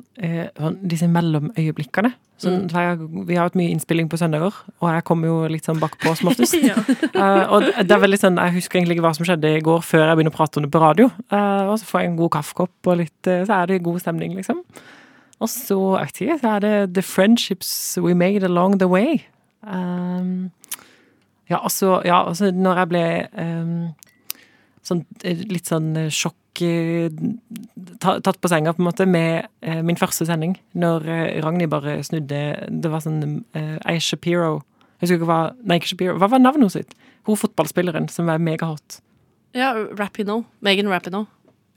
sånn 0.56 0.76
disse 0.88 1.08
mellomøyeblikkene. 1.12 2.14
Sånn, 2.40 2.62
mm. 2.72 3.26
vi 3.28 3.36
har 3.36 3.50
hatt 3.50 3.58
mye 3.60 3.74
innspilling 3.74 4.08
på 4.08 4.16
søndager, 4.22 4.56
og 4.80 4.86
jeg 4.88 5.04
kommer 5.04 5.28
jo 5.28 5.50
litt 5.52 5.68
sånn 5.68 5.82
bakpå 5.82 6.14
som 6.16 6.30
oftest. 6.32 6.56
Eh, 6.64 7.44
og 7.52 7.68
det 7.68 7.92
er 7.92 8.00
veldig 8.00 8.22
sånn, 8.22 8.40
Jeg 8.40 8.56
husker 8.56 8.80
egentlig 8.80 8.96
ikke 8.96 9.06
hva 9.10 9.12
som 9.18 9.28
skjedde 9.28 9.52
i 9.58 9.60
går, 9.68 9.84
før 9.84 10.06
jeg 10.06 10.16
begynner 10.16 10.32
å 10.32 10.38
prate 10.38 10.62
om 10.62 10.64
det 10.64 10.72
på 10.72 10.82
radio. 10.82 11.10
Og 11.12 11.76
så 11.82 11.90
får 11.90 12.02
jeg 12.02 12.10
en 12.14 12.18
god 12.22 12.32
kaffekopp, 12.38 12.74
og 12.88 12.98
litt, 13.04 13.20
så 13.28 13.60
er 13.60 13.68
det 13.68 13.84
god 13.84 14.00
stemning, 14.00 14.40
liksom. 14.40 14.64
Og 15.44 15.52
så 15.52 15.78
jeg 15.98 16.08
vet 16.08 16.22
ikke, 16.24 16.40
så 16.40 16.56
er 16.56 16.64
det 16.64 16.76
the 16.96 17.04
friendships 17.04 17.98
we 18.00 18.16
made 18.16 18.48
along 18.48 18.80
the 18.80 18.88
way. 18.88 19.26
Um, 19.64 20.52
ja, 21.50 21.60
altså, 21.60 22.02
ja, 22.06 22.24
altså 22.28 22.52
når 22.52 22.80
jeg 22.82 22.92
ble 22.94 23.04
um, 23.36 23.76
sånn, 24.88 25.04
litt 25.24 25.68
sånn 25.68 25.92
sjokk 26.08 26.40
Tatt 28.04 28.38
på 28.42 28.50
senga, 28.52 28.74
på 28.76 28.82
en 28.84 28.88
måte, 28.90 29.06
med 29.10 29.48
eh, 29.66 29.80
min 29.86 29.98
første 30.00 30.26
sending. 30.28 30.56
Når 30.78 31.08
eh, 31.10 31.40
Ragnhild 31.44 31.72
bare 31.72 31.96
snudde 32.06 32.42
Det 32.84 32.92
var 32.92 33.04
sånn 33.04 33.40
eh, 33.58 33.78
Ei 33.90 33.98
Shapiro 34.04 34.60
Jeg 35.00 35.08
husker 35.08 35.18
ikke 35.22 35.30
hva 35.30 35.40
Nei, 35.64 35.80
ikke 35.80 35.92
Shapiro. 35.94 36.18
Hva 36.22 36.30
var 36.32 36.44
navnet 36.44 36.74
hennes? 36.76 37.00
Hun 37.28 37.40
fotballspilleren 37.40 38.10
som 38.12 38.28
var 38.28 38.42
megahot. 38.44 39.00
Ja, 39.56 39.72
Rapino. 39.96 40.42
Megan 40.66 40.90
Rapino. 40.92 41.26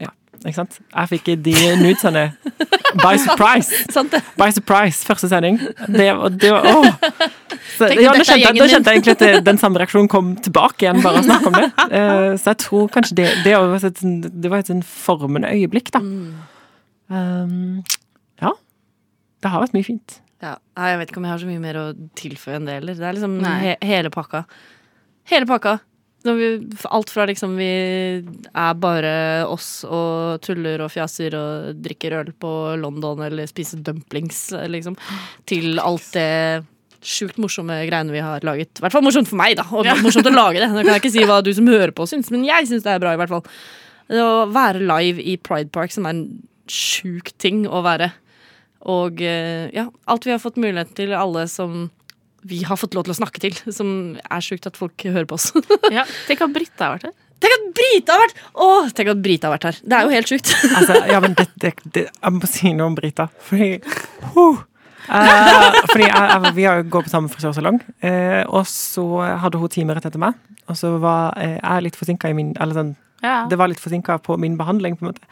Ja, 0.03 0.11
ikke 0.43 0.57
sant? 0.59 0.81
Jeg 0.91 1.11
fikk 1.13 1.29
de 1.45 1.55
nudesene 1.81 2.25
By 3.05 3.15
surprise! 3.21 3.85
By 4.41 4.49
surprise, 4.57 5.05
første 5.07 5.29
sending. 5.29 5.59
Det, 5.87 6.07
var- 6.17 6.33
det 6.33 6.51
var, 6.55 6.67
åh. 6.71 7.27
Så, 7.77 7.89
ja, 7.93 8.13
er 8.13 8.25
kjente, 8.25 8.41
jeg- 8.41 8.57
nå 8.57 8.67
kjente 8.73 8.93
jeg 8.93 9.01
egentlig 9.03 9.37
at 9.37 9.45
den 9.45 9.59
samme 9.61 9.81
reaksjonen 9.83 10.09
kom 10.09 10.35
tilbake 10.41 10.87
igjen, 10.87 11.03
bare 11.05 11.21
å 11.21 11.27
snakke 11.27 11.51
om 11.53 11.59
det. 11.61 11.71
Eh, 11.97 12.35
så 12.41 12.51
jeg 12.53 12.59
tror 12.65 12.89
kanskje 12.93 13.15
det 13.21 13.27
Det, 13.45 13.53
var 13.57 13.75
et, 13.77 14.01
sånn- 14.03 14.31
det 14.43 14.51
var 14.51 14.59
et 14.65 14.71
sånn 14.71 14.83
formende 14.85 15.51
øyeblikk, 15.53 15.91
da. 15.95 16.01
Um, 17.09 17.83
ja. 18.43 18.53
Det 19.43 19.51
har 19.53 19.63
vært 19.63 19.77
mye 19.77 19.87
fint. 19.87 20.21
Ja, 20.43 20.57
jeg 20.77 20.99
vet 21.01 21.11
ikke 21.13 21.21
om 21.23 21.27
jeg 21.29 21.33
har 21.37 21.43
så 21.45 21.49
mye 21.49 21.63
mer 21.63 21.79
å 21.81 21.85
tilføye 22.19 22.59
enn 22.59 22.67
det 22.69 22.79
heller. 22.81 22.97
Det 22.99 23.07
er 23.09 23.17
liksom 23.17 23.37
he 23.63 23.77
hele 23.89 24.11
pakka. 24.13 24.43
Hele 25.31 25.47
pakka. 25.49 25.79
Vi, 26.27 26.47
alt 26.91 27.11
fra 27.15 27.23
liksom 27.31 27.53
vi 27.55 27.69
er 28.51 28.79
bare 28.83 29.13
oss 29.47 29.85
og 29.87 30.41
tuller 30.43 30.83
og 30.83 30.91
fjaser 30.91 31.37
og 31.39 31.77
drikker 31.85 32.17
øl 32.19 32.33
på 32.43 32.51
London 32.83 33.23
eller 33.23 33.47
spiser 33.47 33.79
dumplings, 33.87 34.49
liksom, 34.67 34.97
til 35.47 35.79
alt 35.79 36.09
det 36.17 36.65
sjukt 37.05 37.39
morsomme 37.43 37.77
greiene 37.89 38.15
vi 38.15 38.23
har 38.25 38.45
laget. 38.47 38.71
I 38.79 38.85
hvert 38.85 38.95
fall 38.95 39.05
morsomt 39.07 39.29
for 39.31 39.41
meg, 39.41 39.57
da. 39.59 39.67
Og 39.73 39.89
morsomt 40.05 40.29
å 40.29 40.35
lage 40.35 40.61
det. 40.63 40.69
Nå 40.73 40.83
kan 40.85 40.95
jeg 40.95 41.03
ikke 41.05 41.15
si 41.17 41.27
hva 41.29 41.41
du 41.45 41.53
som 41.57 41.69
hører 41.71 41.95
på 41.97 42.07
syns, 42.11 42.31
men 42.35 42.47
jeg 42.47 42.69
syns 42.71 42.87
det 42.87 42.95
er 42.95 43.03
bra, 43.03 43.15
i 43.17 43.21
hvert 43.21 43.33
fall. 43.33 43.45
Å 44.07 44.47
være 44.55 44.85
live 44.87 45.23
i 45.23 45.37
Pride 45.43 45.73
Park, 45.75 45.95
som 45.95 46.07
er 46.07 46.15
en 46.15 46.25
sjuk 46.71 47.33
ting 47.43 47.65
å 47.69 47.83
være. 47.87 48.13
Og 48.87 49.21
eh, 49.25 49.67
ja, 49.75 49.89
alt 50.07 50.27
vi 50.27 50.35
har 50.35 50.43
fått 50.43 50.59
mulighet 50.63 50.95
til, 50.99 51.15
alle 51.17 51.47
som 51.51 51.89
vi 52.47 52.61
har 52.63 52.79
fått 52.79 52.95
lov 52.95 53.07
til 53.09 53.15
å 53.17 53.19
snakke 53.19 53.43
til. 53.43 53.57
Som 53.75 53.89
er 54.23 54.45
sjukt 54.45 54.69
at 54.71 54.79
folk 54.79 55.03
hører 55.03 55.27
på 55.29 55.39
oss. 55.39 55.51
Ja, 55.97 56.05
Tenk 56.29 56.45
at 56.47 56.55
Brita 56.55 56.87
har 56.87 56.97
vært 56.99 57.09
her. 57.09 57.17
tenk 57.43 57.57
at 57.57 57.67
Brita 57.77 58.15
har 58.15 58.23
vært 58.23 58.39
Åh, 58.67 58.93
tenk 58.95 59.11
at 59.13 59.25
Brita 59.25 59.49
har 59.49 59.57
vært 59.57 59.69
her. 59.71 59.81
Det 59.83 59.99
er 59.99 60.07
jo 60.07 60.15
helt 60.15 60.31
sjukt. 60.31 60.53
Altså, 60.71 61.01
ja, 61.11 61.19
men 61.25 61.35
det, 61.39 61.49
det, 61.63 61.73
det, 61.97 62.07
jeg 62.13 62.37
må 62.39 62.51
si 62.51 62.73
noe 62.77 62.93
om 62.93 62.99
Brita. 62.99 63.27
Fordi 63.49 63.73
huh. 64.37 64.63
Eh, 65.07 65.77
Fordi 65.93 66.05
jeg, 66.07 66.29
jeg, 66.31 66.55
Vi 66.57 66.65
har 66.67 66.81
jo 66.81 66.87
gått 66.91 67.07
på 67.09 67.13
samme 67.13 67.31
frisørsalong, 67.33 67.81
eh, 68.03 68.43
og 68.49 68.65
så 68.71 69.05
hadde 69.43 69.61
hun 69.63 69.69
time 69.73 69.95
rett 69.97 70.07
etter 70.09 70.19
meg. 70.23 70.35
Og 70.67 70.77
så 70.79 70.97
var 71.03 71.37
eh, 71.39 71.59
jeg 71.61 71.85
litt 71.87 71.97
forsinka 71.99 72.31
i 72.33 72.35
min 72.37 72.55
Eller 72.61 72.75
sånn, 72.81 72.95
Ja. 73.23 73.47
det 73.49 73.57
var 73.59 73.69
litt 73.71 73.81
forsinka 73.81 74.19
på 74.23 74.37
min 74.39 74.57
behandling, 74.59 74.97
på 74.99 75.07
en 75.07 75.13
måte. 75.13 75.23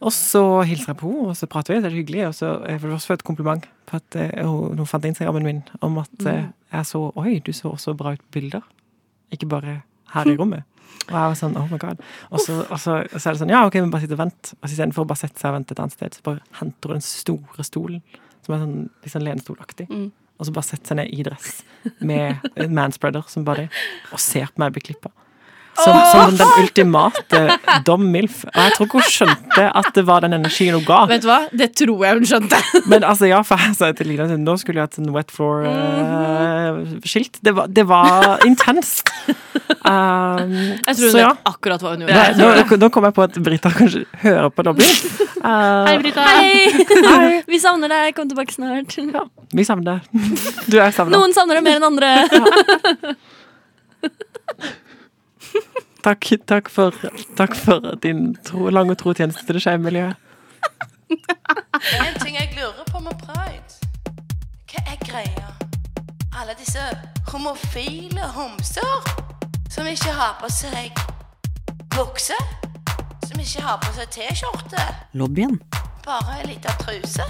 Og 0.00 0.12
så 0.16 0.42
hilser 0.64 0.94
jeg 0.94 0.98
på 1.02 1.10
henne, 1.10 1.28
og 1.28 1.36
så 1.36 1.46
prater 1.50 1.74
vi, 1.74 1.80
det 1.84 1.90
er 1.90 1.96
hyggelig. 1.98 2.26
Og 2.30 2.34
så 2.38 2.52
eh, 2.64 2.78
for 2.78 2.86
det 2.88 2.94
var 2.94 2.98
også 3.00 3.16
et 3.18 3.24
kompliment 3.26 3.66
på 3.90 3.96
at 4.00 4.16
eh, 4.16 4.44
hun, 4.46 4.76
hun 4.80 4.86
fant 4.88 5.04
Instagrammen 5.08 5.44
min 5.44 5.62
om 5.84 5.98
at 6.00 6.26
eh, 6.28 6.46
jeg 6.72 6.86
så 6.88 7.06
Oi, 7.20 7.38
du 7.44 7.52
så 7.56 7.72
også 7.74 7.96
bra 7.98 8.12
ut 8.16 8.22
på 8.28 8.38
bilder. 8.40 8.62
Ikke 9.32 9.48
bare 9.50 9.80
her 10.14 10.26
i 10.28 10.36
rommet. 10.38 10.64
Og 11.10 11.14
jeg 11.16 11.20
var 11.32 11.36
sånn, 11.38 11.56
oh 11.58 11.66
my 11.70 11.78
god. 11.80 12.00
Og 12.30 12.40
så, 12.42 12.60
og 12.70 12.78
så, 12.80 12.96
og 13.06 13.16
så 13.20 13.28
er 13.30 13.34
det 13.36 13.40
sånn, 13.42 13.52
ja, 13.52 13.60
ok, 13.66 13.76
men 13.80 13.90
bare 13.92 14.04
sitt 14.04 14.12
og 14.14 14.20
vent. 14.20 14.52
Og 14.60 14.68
så 14.68 14.74
istedenfor 14.76 15.04
å 15.04 15.08
bare 15.10 15.20
sette 15.22 15.40
seg 15.40 15.50
og 15.52 15.56
vente 15.58 15.74
et 15.74 15.80
annet 15.82 15.94
sted, 15.96 16.16
så 16.18 16.24
bare 16.26 16.42
henter 16.60 16.92
hun 16.92 16.98
den 17.00 17.06
store 17.06 17.66
stolen, 17.66 18.02
som 18.50 18.56
er 18.56 18.64
sånn, 18.64 19.14
sånn 19.14 19.26
lenestolaktig. 19.26 19.86
Mm. 19.90 20.10
Og 20.40 20.48
så 20.48 20.54
bare 20.56 20.70
setter 20.70 20.92
seg 20.92 21.00
ned 21.02 21.12
i 21.12 21.24
dress 21.26 21.60
med 22.00 22.46
manspreader 22.78 23.26
som 23.28 23.44
body, 23.44 23.66
og 24.10 24.22
ser 24.22 24.48
på 24.50 24.62
meg 24.62 24.74
bli 24.76 24.84
klippa. 24.90 25.12
Som, 25.84 25.96
som 26.12 26.36
den 26.36 26.50
ultimate 26.62 27.40
Dom 27.86 28.04
Milf. 28.12 28.42
Og 28.50 28.58
jeg 28.60 28.74
tror 28.76 28.86
ikke 28.88 29.00
hun 29.00 29.08
skjønte 29.08 29.66
at 29.80 29.90
det 29.96 30.04
var 30.08 30.18
den 30.24 30.36
energien 30.36 30.74
hun 30.76 30.84
ga. 30.88 31.00
Vet 31.10 31.24
du 31.24 31.28
hva? 31.30 31.40
Det 31.52 31.70
tror 31.78 32.04
jeg 32.06 32.12
hun 32.20 32.26
skjønte. 32.32 32.58
Men 32.92 33.00
altså, 33.06 33.24
ja, 33.30 33.40
for 33.46 33.60
jeg 33.64 33.76
sa 33.78 33.90
til 33.96 34.06
Lina 34.12 34.22
at 34.28 34.36
nå 34.40 34.54
skulle 34.60 34.78
jeg 34.82 34.90
hatt 34.90 35.00
en 35.02 35.12
wet 35.14 35.30
floor-skilt. 35.34 37.34
det, 37.44 37.52
var, 37.56 37.66
det 37.68 37.86
var 37.88 38.44
intenst. 38.46 39.04
Um, 39.80 40.52
Jeg 40.86 40.96
tror 40.96 41.06
hun 41.06 41.14
vet 41.16 41.24
ja. 41.24 41.32
akkurat 41.48 41.82
hva 41.82 41.90
hun 41.94 42.02
Nei, 42.04 42.12
gjorde. 42.12 42.64
nå, 42.68 42.76
nå 42.82 42.88
kom 42.92 43.04
jeg 43.08 43.14
på 43.16 43.22
at 43.24 43.38
Brita 43.46 43.70
kanskje 43.74 44.02
hører 44.22 44.50
på 44.52 44.64
lobbyen. 44.66 44.96
Uh, 45.40 45.84
Hei, 45.88 45.96
Brita. 46.02 46.20
Hei! 46.26 47.40
Vi 47.52 47.58
savner 47.62 47.88
deg. 47.92 48.14
Kom 48.16 48.28
tilbake 48.30 48.52
snart. 48.54 48.96
vi 49.56 49.62
savner 49.66 50.00
deg. 50.00 50.02
Du 50.70 50.76
er 50.78 50.90
savna. 50.94 51.16
Noen 51.16 51.32
savner 51.34 51.54
deg 51.58 51.64
mer 51.66 51.76
enn 51.80 51.88
andre. 51.88 52.08
Takk, 56.02 56.24
takk, 56.48 56.68
for, 56.72 56.94
takk 57.36 57.54
for 57.56 57.94
din 58.02 58.34
tro, 58.46 58.68
lange 58.72 58.94
trotjeneste 58.96 59.44
til 59.46 59.58
det 59.58 59.62
skeive 59.62 59.82
miljøet. 59.84 60.16
En 62.06 62.16
ting 62.22 62.36
jeg 62.36 62.52
lurer 62.56 62.84
på 62.90 63.02
med 63.04 63.16
pride. 63.20 63.76
Hva 64.70 64.80
er 64.86 64.98
greia? 65.04 65.50
Alle 66.40 66.54
disse 66.58 66.80
homofile 67.32 68.28
homser 68.36 69.10
som 69.70 69.86
ikke 69.86 70.12
har 70.14 70.38
på 70.40 70.48
seg 70.52 70.94
bukse, 71.96 72.38
som 73.26 73.40
ikke 73.42 73.62
har 73.66 73.76
på 73.84 73.92
seg 73.98 74.08
T-skjorte, 74.14 74.86
Lobbyen 75.12 75.58
bare 76.06 76.38
ei 76.40 76.46
lita 76.54 76.72
truse. 76.80 77.22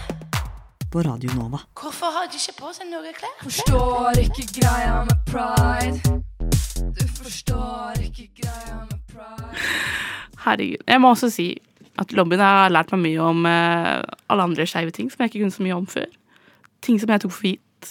på 0.92 1.02
Radio 1.02 1.30
Nova. 1.34 1.58
Hvorfor 1.80 2.06
har 2.14 2.26
de 2.30 2.38
ikke 2.38 2.54
på 2.62 2.72
seg 2.74 2.86
noe 2.90 3.12
klær? 3.14 3.34
Forstår 3.42 4.18
ikke 4.24 4.46
greia 4.60 5.04
med 5.04 5.16
pride. 5.26 6.22
Du 6.80 7.02
forstår 7.20 7.98
ikke 8.06 8.30
greia 8.40 8.78
med 8.88 9.00
pride. 9.10 9.64
Herregud. 10.40 10.84
Jeg 10.88 11.00
må 11.02 11.10
også 11.12 11.28
si 11.32 11.48
at 12.00 12.14
lobbyen 12.16 12.40
har 12.40 12.72
lært 12.72 12.92
meg 12.94 13.02
mye 13.02 13.24
om 13.24 13.48
eh, 13.48 13.98
alle 14.32 14.46
andre 14.48 14.64
skeive 14.68 14.94
ting 14.96 15.10
som 15.12 15.20
jeg 15.20 15.30
ikke 15.30 15.42
kunne 15.42 15.56
så 15.56 15.64
mye 15.66 15.76
om 15.76 15.88
før. 15.90 16.08
Ting 16.80 17.00
som 17.02 17.12
jeg 17.12 17.20
tok 17.24 17.34
for 17.36 17.48
gitt. 17.50 17.90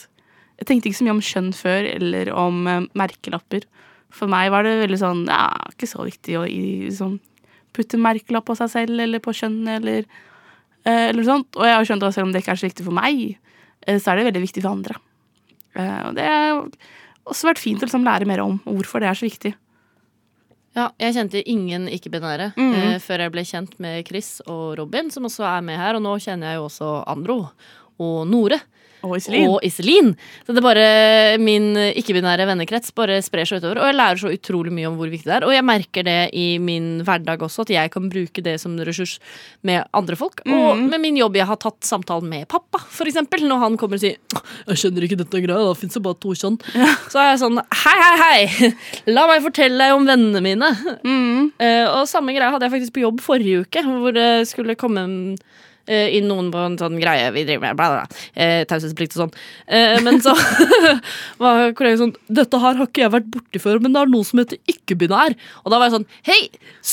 Jeg 0.58 0.70
tenkte 0.70 0.90
ikke 0.90 1.00
så 1.00 1.06
mye 1.06 1.18
om 1.18 1.22
kjønn 1.24 1.52
før, 1.54 1.90
eller 1.92 2.32
om 2.34 2.64
eh, 2.72 2.88
merkelapper. 2.98 3.68
For 4.16 4.32
meg 4.32 4.50
var 4.50 4.66
det 4.66 4.80
veldig 4.82 4.98
sånn 4.98 5.22
ja, 5.30 5.44
ikke 5.70 5.92
så 5.92 6.08
viktig 6.08 6.40
å 6.40 6.48
liksom, 6.50 7.20
putte 7.78 8.00
merkelapp 8.02 8.48
på 8.50 8.58
seg 8.58 8.72
selv 8.74 9.04
eller 9.06 9.22
på 9.22 9.36
kjønn 9.38 9.60
eller, 9.76 10.08
eh, 10.88 11.04
eller 11.12 11.20
noe 11.22 11.30
sånt. 11.30 11.52
Og 11.60 11.70
jeg 11.70 11.78
har 11.78 11.92
skjønt 11.92 12.08
at 12.10 12.18
selv 12.18 12.32
om 12.32 12.34
det 12.34 12.42
ikke 12.42 12.58
er 12.58 12.64
så 12.64 12.70
viktig 12.72 12.88
for 12.88 12.98
meg, 12.98 13.38
så 13.86 14.12
er 14.12 14.20
det 14.20 14.26
veldig 14.32 14.42
viktig 14.44 14.66
for 14.66 14.74
andre. 14.74 14.98
Og 15.80 16.18
det 16.18 16.26
har 16.26 16.58
også 17.30 17.50
vært 17.52 17.62
fint 17.62 17.82
å 17.82 17.88
liksom, 17.88 18.04
lære 18.06 18.26
mer 18.28 18.42
om 18.44 18.60
hvorfor 18.66 19.00
det 19.04 19.10
er 19.10 19.18
så 19.20 19.28
viktig. 19.30 19.54
Ja, 20.78 20.90
jeg 21.02 21.16
kjente 21.16 21.42
ingen 21.50 21.88
ikke-binære 21.90 22.52
Mhm. 22.56 22.74
eh, 22.94 23.00
før 23.02 23.20
jeg 23.26 23.32
ble 23.34 23.42
kjent 23.42 23.80
med 23.80 24.06
Chris 24.08 24.42
og 24.48 24.78
Robin, 24.78 25.10
som 25.12 25.24
også 25.26 25.44
er 25.58 25.62
med 25.66 25.78
her. 25.78 25.96
Og 25.96 26.02
nå 26.06 26.14
kjenner 26.22 26.52
jeg 26.54 26.60
jo 26.60 26.68
også 26.70 26.92
Andro 27.08 27.50
og 28.00 28.28
Nore. 28.30 28.60
Og 29.04 29.16
Iselin. 29.18 29.48
Og 29.50 29.64
Iselin. 29.64 30.10
Så 30.46 30.52
det 30.54 30.60
er 30.60 30.66
bare 30.66 31.38
min 31.40 31.70
ikke-binære 31.96 32.46
vennekrets 32.50 32.92
bare 32.98 33.22
sprer 33.24 33.48
seg 33.48 33.62
utover. 33.62 33.80
Og 33.80 33.88
jeg 33.88 33.96
lærer 33.96 34.20
så 34.20 34.32
utrolig 34.36 34.74
mye 34.76 34.90
om 34.90 34.98
hvor 35.00 35.08
viktig 35.12 35.30
det 35.30 35.38
er. 35.38 35.46
Og 35.48 35.54
jeg 35.56 35.64
merker 35.64 36.04
det 36.04 36.18
i 36.36 36.58
min 36.60 37.02
hverdag 37.08 37.40
også, 37.48 37.64
at 37.64 37.70
jeg 37.76 37.92
kan 37.94 38.10
bruke 38.12 38.44
det 38.44 38.58
som 38.60 38.76
ressurs 38.78 39.18
med 39.64 39.86
andre 39.96 40.16
folk. 40.20 40.42
Og 40.46 40.76
Mhm. 40.78 40.90
med 40.90 41.00
min 41.02 41.18
jobb. 41.18 41.36
Jeg 41.40 41.48
har 41.48 41.56
tatt 41.58 41.80
samtalen 41.82 42.28
med 42.30 42.48
pappa, 42.48 42.80
for 42.90 43.06
eksempel. 43.06 43.40
Når 43.48 43.60
han 43.60 43.78
kommer 43.78 43.96
og 43.96 44.02
sier 44.02 44.18
'Jeg 44.68 44.76
skjønner 44.78 45.04
ikke 45.08 45.18
dette 45.18 45.42
greia, 45.42 45.58
da 45.64 45.74
fins 45.74 45.94
det 45.94 46.04
bare 46.04 46.16
to 46.20 46.30
kjønn'. 46.30 46.60
Så 47.10 47.16
er 47.20 47.36
jeg 47.36 47.40
sånn 47.40 47.60
Hei, 47.72 47.98
hei, 48.04 48.18
hei! 48.18 48.74
La 49.08 49.28
meg 49.28 49.42
fortelle 49.42 49.78
deg 49.78 49.94
om 49.96 50.06
vennene 50.06 50.42
mine. 50.42 50.70
Mm. 51.06 51.52
Uh, 51.60 52.00
og 52.00 52.08
samme 52.08 52.36
greia 52.36 52.52
hadde 52.52 52.68
jeg 52.70 52.72
faktisk 52.82 52.94
på 52.94 53.02
jobb 53.06 53.22
forrige 53.22 53.62
uke, 53.66 53.82
hvor 53.84 54.12
det 54.14 54.48
skulle 54.48 54.76
komme 54.76 55.38
eh, 55.90 56.14
inn 56.20 56.30
noen 56.30 56.52
på 56.54 56.62
en 56.62 56.78
sånn 56.80 56.96
greie 57.02 57.28
vi 57.36 57.44
driver 57.48 57.66
med, 57.68 57.80
bla. 57.80 58.06
Eh, 58.38 58.62
Taushetsplikt 58.70 59.18
og 59.18 59.26
sånn. 59.26 59.34
Eh, 59.68 59.98
men 60.06 60.22
så 60.24 60.36
var 61.42 61.72
kollegaen 61.78 62.04
sånn 62.06 62.16
Dette 62.40 62.60
her 62.62 62.78
har 62.80 62.88
ikke 62.90 63.04
jeg 63.08 63.14
vært 63.18 63.30
borti 63.34 63.62
før, 63.64 63.82
men 63.84 63.96
det 63.96 64.04
er 64.06 64.12
noe 64.14 64.28
som 64.28 64.42
heter 64.42 64.62
ikke-binær. 64.72 65.36
Og 65.66 65.74
da 65.74 65.80
var 65.82 65.90
jeg 65.90 65.98
sånn 66.00 66.10
Hei, 66.30 66.42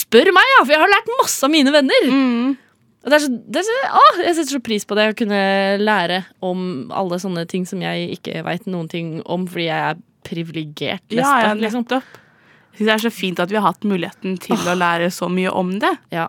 spør 0.03 0.33
meg, 0.37 0.53
ja! 0.57 0.63
For 0.65 0.75
jeg 0.77 0.83
har 0.85 0.93
lært 0.97 1.13
masse 1.21 1.45
av 1.47 1.53
mine 1.53 1.75
venner. 1.75 2.09
Mm. 2.11 2.55
Og 3.07 3.13
det 3.13 3.19
er 3.21 3.23
så, 3.23 3.31
det 3.55 3.61
er 3.63 3.67
så, 3.69 3.75
å, 3.95 4.05
jeg 4.25 4.35
setter 4.35 4.57
så 4.57 4.63
pris 4.67 4.87
på 4.89 4.97
det, 4.99 5.05
å 5.13 5.17
kunne 5.19 5.41
lære 5.79 6.23
om 6.43 6.63
alle 6.91 7.21
sånne 7.23 7.45
ting 7.47 7.63
som 7.69 7.83
jeg 7.85 8.09
ikke 8.17 8.43
veit 8.47 8.65
noen 8.67 8.89
ting 8.91 9.13
om, 9.31 9.45
fordi 9.47 9.69
jeg 9.69 9.93
er 9.93 10.01
privilegert 10.27 11.15
Ja, 11.15 11.29
Ja, 11.45 11.53
liksom. 11.55 11.85
nettopp. 11.87 12.17
Jeg 12.75 12.81
synes 12.81 12.89
det 12.91 12.95
er 12.97 13.05
så 13.07 13.13
fint 13.15 13.39
at 13.41 13.53
vi 13.53 13.57
har 13.61 13.65
hatt 13.71 13.87
muligheten 13.89 14.35
til 14.43 14.59
å 14.69 14.75
lære 14.77 15.07
så 15.15 15.31
mye 15.33 15.53
om 15.55 15.71
det. 15.81 15.93
Ja. 16.13 16.27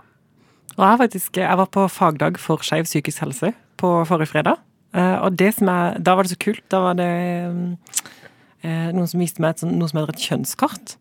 Og 0.77 0.85
jeg, 0.85 1.01
faktisk, 1.01 1.41
jeg 1.41 1.57
var 1.57 1.69
på 1.73 1.87
fagdag 1.89 2.37
for 2.41 2.61
skeiv 2.65 2.85
psykisk 2.85 3.25
helse 3.25 3.51
på 3.81 3.91
forrige 4.09 4.29
fredag. 4.29 4.61
Eh, 4.93 5.17
og 5.25 5.33
det 5.37 5.55
som 5.57 5.69
er, 5.73 5.97
da 5.97 6.13
var 6.15 6.25
det 6.25 6.35
så 6.35 6.39
kult. 6.41 6.63
Da 6.71 6.83
var 6.85 6.97
det 6.99 7.09
eh, 8.61 8.89
noen 8.93 9.09
som 9.09 9.21
viste 9.21 9.41
meg 9.41 9.55
et, 9.55 9.65
sånn, 9.65 9.75
noe 9.79 9.89
som 9.89 10.01
heter 10.01 10.13
et 10.13 10.27
kjønnskart. 10.29 10.97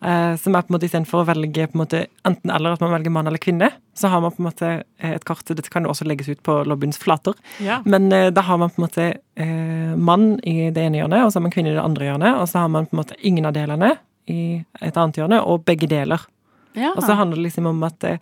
Eh, 0.00 0.34
som 0.40 0.54
er 0.56 0.64
på 0.64 0.72
en 0.72 0.76
måte 0.78 0.88
istedenfor 0.88 1.22
å 1.22 1.28
velge 1.28 1.66
på 1.68 1.76
en 1.76 1.82
måte, 1.82 2.02
enten 2.24 2.52
eller 2.54 2.74
at 2.74 2.82
man 2.82 2.94
velger 2.94 3.12
mann 3.12 3.28
eller 3.28 3.42
kvinne, 3.42 3.68
så 3.92 4.08
har 4.08 4.22
man 4.24 4.32
på 4.32 4.40
en 4.40 4.48
måte 4.48 4.70
eh, 4.80 5.12
et 5.12 5.26
kart 5.28 5.44
Dette 5.52 5.70
kan 5.72 5.84
jo 5.84 5.92
også 5.92 6.08
legges 6.08 6.30
ut 6.32 6.42
på 6.46 6.56
lobbyens 6.64 6.98
flater. 6.98 7.36
Ja. 7.60 7.82
Men 7.84 8.08
eh, 8.16 8.30
da 8.32 8.44
har 8.48 8.58
man 8.58 8.72
på 8.72 8.80
en 8.80 8.86
måte 8.86 9.08
eh, 9.14 9.92
mann 9.94 10.32
i 10.42 10.72
det 10.72 10.86
ene 10.88 11.02
hjørnet, 11.02 11.26
og 11.26 11.30
så 11.30 11.38
har 11.38 11.46
man 11.46 11.54
kvinne 11.54 11.74
i 11.74 11.76
det 11.76 11.84
andre 11.84 12.08
hjørnet. 12.08 12.40
Og 12.40 12.48
så 12.48 12.64
har 12.64 12.72
man 12.72 12.88
på 12.88 12.96
en 12.96 13.02
måte 13.04 13.18
ingen 13.20 13.46
av 13.46 13.54
delene 13.54 13.94
i 14.30 14.40
et 14.80 14.96
annet 14.96 15.20
hjørne, 15.20 15.42
og 15.44 15.66
begge 15.68 15.90
deler. 15.90 16.24
Ja. 16.78 16.94
Og 16.94 17.04
så 17.04 17.16
handler 17.18 17.40
det 17.40 17.48
liksom 17.48 17.68
om 17.70 17.84
at 17.86 18.06
eh, 18.06 18.18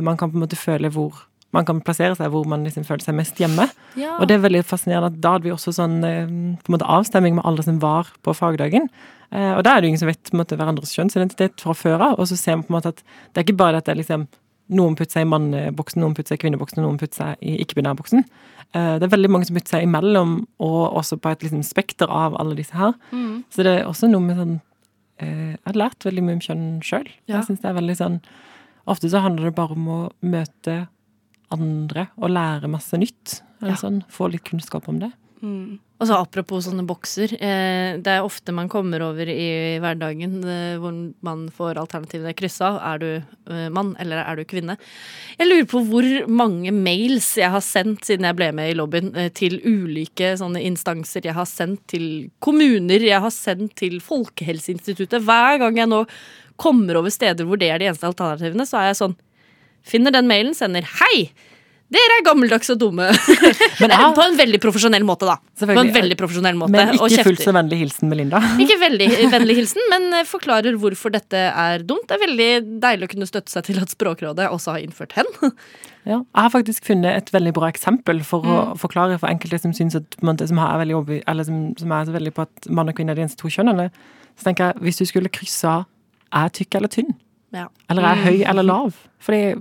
man 0.00 0.16
kan 0.16 0.32
på 0.32 0.38
en 0.38 0.44
måte 0.46 0.58
føle 0.60 0.90
hvor 0.92 1.24
man 1.54 1.66
kan 1.68 1.80
plassere 1.86 2.16
seg 2.18 2.32
hvor 2.34 2.46
man 2.50 2.64
liksom 2.66 2.86
føler 2.86 3.04
seg 3.04 3.16
mest 3.18 3.38
hjemme. 3.38 3.68
Ja. 3.98 4.16
Og 4.18 4.28
det 4.28 4.38
er 4.38 4.46
veldig 4.46 4.64
fascinerende 4.66 5.12
at 5.12 5.20
da 5.22 5.36
hadde 5.36 5.46
vi 5.46 5.54
også 5.54 5.74
sånn 5.76 5.98
eh, 6.06 6.24
på 6.26 6.70
en 6.70 6.76
måte 6.76 6.88
avstemming 6.90 7.36
med 7.38 7.46
alle 7.46 7.66
som 7.66 7.80
var 7.82 8.10
på 8.26 8.34
fagdagen. 8.36 8.88
Eh, 9.30 9.52
og 9.54 9.62
da 9.66 9.74
er 9.74 9.82
det 9.82 9.88
jo 9.88 9.92
ingen 9.94 10.02
som 10.02 10.10
vet 10.10 10.30
på 10.30 10.36
en 10.36 10.42
måte 10.42 10.58
hverandres 10.58 10.94
kjønnsidentitet 10.96 11.62
fra 11.62 11.76
før 11.78 12.08
av, 12.10 12.18
og 12.18 12.30
så 12.30 12.38
ser 12.38 12.58
man 12.58 12.66
på 12.66 12.74
en 12.74 12.78
måte 12.78 12.94
at 12.96 13.04
det 13.04 13.40
er 13.40 13.46
ikke 13.46 13.62
bare 13.62 13.80
at 13.80 13.86
det 13.86 13.94
er 13.94 14.02
liksom 14.02 14.26
noen 14.74 14.96
putter 14.96 15.18
seg 15.18 15.26
i 15.26 15.28
manneboksen, 15.28 16.00
noen 16.00 16.14
putter 16.16 16.32
seg 16.32 16.40
i 16.40 16.42
kvinneboksen, 16.46 16.80
noen 16.80 17.00
putter 17.00 17.20
seg 17.20 17.42
i 17.44 17.58
ikke-binærboksen. 17.64 18.24
Eh, 18.72 18.92
det 18.98 19.06
er 19.06 19.12
veldig 19.12 19.30
mange 19.30 19.48
som 19.48 19.58
putter 19.58 19.76
seg 19.76 19.86
imellom, 19.86 20.38
og 20.64 20.80
også 21.00 21.18
på 21.20 21.34
et 21.34 21.44
liksom, 21.44 21.64
spekter 21.66 22.10
av 22.10 22.38
alle 22.40 22.56
disse 22.58 22.76
her. 22.76 22.94
Mm. 23.12 23.44
Så 23.52 23.66
det 23.66 23.74
er 23.78 23.90
også 23.90 24.08
noe 24.10 24.24
med 24.24 24.40
sånn 24.40 24.56
Jeg 25.20 25.58
har 25.64 25.76
lært 25.78 26.04
veldig 26.04 26.22
mye 26.26 26.34
om 26.38 26.40
kjønn 26.40 26.64
sjøl. 26.82 27.06
Ja. 27.28 27.36
Jeg 27.38 27.44
synes 27.46 27.60
det 27.62 27.70
er 27.70 27.78
veldig 27.80 27.96
sånn 28.00 28.20
Ofte 28.86 29.08
så 29.08 29.22
handler 29.24 29.44
det 29.48 29.54
bare 29.56 29.72
om 29.72 29.86
å 29.88 29.98
møte 30.20 30.88
andre 31.54 32.08
og 32.18 32.28
lære 32.34 32.68
masse 32.68 32.98
nytt. 33.00 33.38
Eller 33.62 33.70
Ja. 33.72 33.76
sånn, 33.80 34.02
Få 34.10 34.28
litt 34.30 34.44
kunnskap 34.44 34.88
om 34.88 34.98
det. 34.98 35.10
Mm. 35.42 35.78
Og 36.04 36.10
så 36.10 36.16
apropos 36.20 36.66
sånne 36.66 36.82
bokser. 36.84 37.32
Eh, 37.40 37.96
det 38.04 38.12
er 38.12 38.26
ofte 38.26 38.52
man 38.52 38.68
kommer 38.68 39.00
over 39.06 39.24
i 39.24 39.78
hverdagen 39.80 40.34
eh, 40.44 40.74
hvor 40.76 40.92
man 41.24 41.46
får 41.48 41.80
alternativene 41.80 42.34
kryssa. 42.36 42.74
Er 42.90 43.00
du 43.00 43.06
eh, 43.16 43.70
mann, 43.72 43.94
eller 44.02 44.20
er 44.20 44.36
du 44.36 44.44
kvinne? 44.44 44.76
Jeg 45.38 45.48
lurer 45.48 45.70
på 45.70 45.80
hvor 45.88 46.08
mange 46.28 46.74
mails 46.76 47.30
jeg 47.40 47.48
har 47.54 47.64
sendt 47.64 48.04
siden 48.04 48.28
jeg 48.28 48.36
ble 48.36 48.50
med 48.52 48.74
i 48.74 48.76
lobbyen, 48.76 49.14
eh, 49.16 49.30
til 49.32 49.56
ulike 49.64 50.34
sånne 50.36 50.60
instanser. 50.68 51.24
Jeg 51.24 51.38
har 51.38 51.48
sendt 51.48 51.86
til 51.94 52.06
kommuner, 52.44 53.00
jeg 53.00 53.24
har 53.24 53.32
sendt 53.32 53.72
til 53.80 53.96
Folkehelseinstituttet. 54.04 55.24
Hver 55.24 55.56
gang 55.64 55.80
jeg 55.80 55.88
nå 55.88 56.02
kommer 56.60 57.00
over 57.00 57.16
steder 57.16 57.48
hvor 57.48 57.56
det 57.56 57.72
er 57.72 57.80
de 57.80 57.88
eneste 57.88 58.12
alternativene, 58.12 58.68
så 58.68 58.82
er 58.82 58.92
jeg 58.92 59.00
sånn 59.06 59.20
Finner 59.84 60.14
den 60.14 60.24
mailen, 60.24 60.54
sender 60.56 60.80
'hei'. 60.80 61.26
Dere 61.92 62.14
er 62.18 62.22
gammeldagse 62.26 62.72
og 62.74 62.78
dumme. 62.80 63.06
Men 63.82 63.92
jeg- 63.92 64.14
på 64.16 64.22
en 64.24 64.36
veldig 64.38 64.60
profesjonell 64.62 65.04
måte, 65.06 65.26
da. 65.28 65.36
På 65.60 65.74
en 65.78 65.92
veldig 65.94 66.16
profesjonell 66.18 66.56
måte. 66.58 66.72
Men 66.72 66.94
ikke 66.96 67.24
fullt 67.28 67.42
så 67.44 67.52
vennlig 67.54 67.78
hilsen 67.82 68.08
Melinda. 68.10 68.40
Ikke 68.64 68.78
veldig 68.80 69.08
vennlig 69.30 69.56
hilsen, 69.60 69.84
men 69.92 70.08
eh, 70.16 70.24
forklarer 70.26 70.78
hvorfor 70.80 71.12
dette 71.14 71.42
er 71.52 71.84
dumt. 71.86 72.06
Det 72.08 72.16
er 72.16 72.22
veldig 72.24 72.48
deilig 72.82 73.08
å 73.08 73.12
kunne 73.12 73.28
støtte 73.28 73.52
seg 73.52 73.68
til 73.68 73.82
at 73.82 73.92
Språkrådet 73.92 74.48
også 74.50 74.74
har 74.76 74.86
innført 74.86 75.18
hen. 75.20 75.28
Ja, 76.04 76.18
jeg 76.18 76.36
har 76.44 76.50
faktisk 76.52 76.84
funnet 76.84 77.16
et 77.16 77.30
veldig 77.32 77.54
bra 77.56 77.70
eksempel 77.72 78.18
for 78.28 78.44
å 78.44 78.56
forklare 78.76 79.14
for 79.16 79.24
enkelte 79.30 79.56
som 79.62 79.70
at 79.72 80.18
som, 80.20 80.58
veldig 80.82 81.22
eller 81.24 81.46
som, 81.48 81.62
som 81.80 81.94
er 81.96 82.04
så 82.04 82.12
veldig 82.12 82.32
på 82.36 82.44
at 82.44 82.66
mann 82.68 82.90
og 82.92 82.98
kvinne 82.98 83.14
er 83.14 83.16
de 83.16 83.22
eneste 83.24 83.40
to 83.40 83.48
kjønnene. 83.48 83.86
Så 84.36 84.44
tenker 84.50 84.66
jeg, 84.74 84.82
hvis 84.84 85.00
du 85.00 85.06
skulle 85.08 85.32
kryssa 85.32 85.78
er 86.28 86.52
tykk 86.52 86.76
eller 86.76 86.92
tynn, 86.92 87.14
Ja. 87.56 87.70
eller 87.88 88.04
er 88.10 88.20
høy 88.20 88.42
eller 88.44 88.66
lav 88.68 88.98
Fordi, 89.24 89.54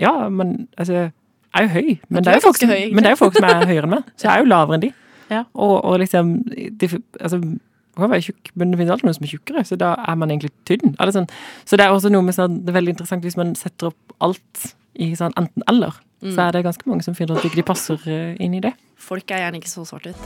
ja, 0.00 0.14
men 0.32 0.62
altså 0.80 1.10
er 1.54 1.66
jo 1.66 1.72
høy, 1.74 1.90
men 2.08 2.24
det 2.24 2.32
er 2.32 2.38
jo 2.38 2.44
folk, 2.46 2.62
høy, 2.64 2.84
men 2.92 3.04
det 3.04 3.10
er 3.10 3.16
jo 3.16 3.20
folk 3.20 3.36
som 3.36 3.48
er 3.48 3.66
høyere 3.68 3.84
enn 3.84 3.92
meg. 3.92 4.06
Så 4.16 4.28
jeg 4.28 4.32
er 4.34 4.44
jo 4.44 4.50
lavere 4.52 4.78
enn 4.78 4.84
de. 4.86 4.92
Ja. 5.32 5.42
Og, 5.52 5.74
og 5.84 5.98
liksom 6.02 6.32
de, 6.48 6.88
altså, 7.20 7.40
man 7.40 8.06
kan 8.06 8.12
være 8.14 8.26
tjukk, 8.28 8.52
men 8.54 8.72
det 8.72 8.78
finnes 8.80 8.94
alltid 8.94 9.08
noen 9.08 9.18
som 9.18 9.26
er 9.26 9.32
tjukkere, 9.34 9.64
så 9.68 9.76
da 9.80 9.90
er 10.08 10.16
man 10.20 10.32
egentlig 10.32 10.52
tynn. 10.68 10.94
Eller 10.96 11.12
sånn. 11.16 11.28
Så 11.68 11.76
det 11.76 11.84
er 11.84 11.92
også 11.92 12.12
noe 12.12 12.24
med 12.24 12.36
sånn, 12.36 12.62
det 12.64 12.72
er 12.72 12.78
veldig 12.78 12.94
interessant 12.96 13.26
hvis 13.26 13.36
man 13.40 13.52
setter 13.58 13.92
opp 13.92 14.16
alt 14.24 14.72
i 14.96 15.12
sånn 15.18 15.36
enten-eller. 15.40 16.00
Så 16.22 16.38
er 16.38 16.52
det 16.54 16.62
ganske 16.62 16.86
mange 16.86 17.02
som 17.02 17.16
finner 17.18 17.34
at 17.34 17.44
ikke 17.44 17.58
de 17.58 17.64
passer 17.66 18.04
eh, 18.06 18.36
inn 18.38 18.54
i 18.54 18.60
det. 18.62 18.70
Folk 18.94 19.30
er 19.34 19.42
gjerne 19.42 19.58
ikke 19.58 19.72
så 19.72 19.82
svart 19.88 20.06
ut 20.06 20.16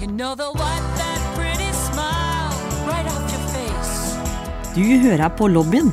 You 0.00 0.08
know 0.08 0.34
right 2.88 3.06
off 3.06 3.32
your 3.32 3.44
face. 3.52 4.16
Du 4.74 4.82
hører 5.04 5.28
på 5.28 5.46
lobbyen 5.52 5.92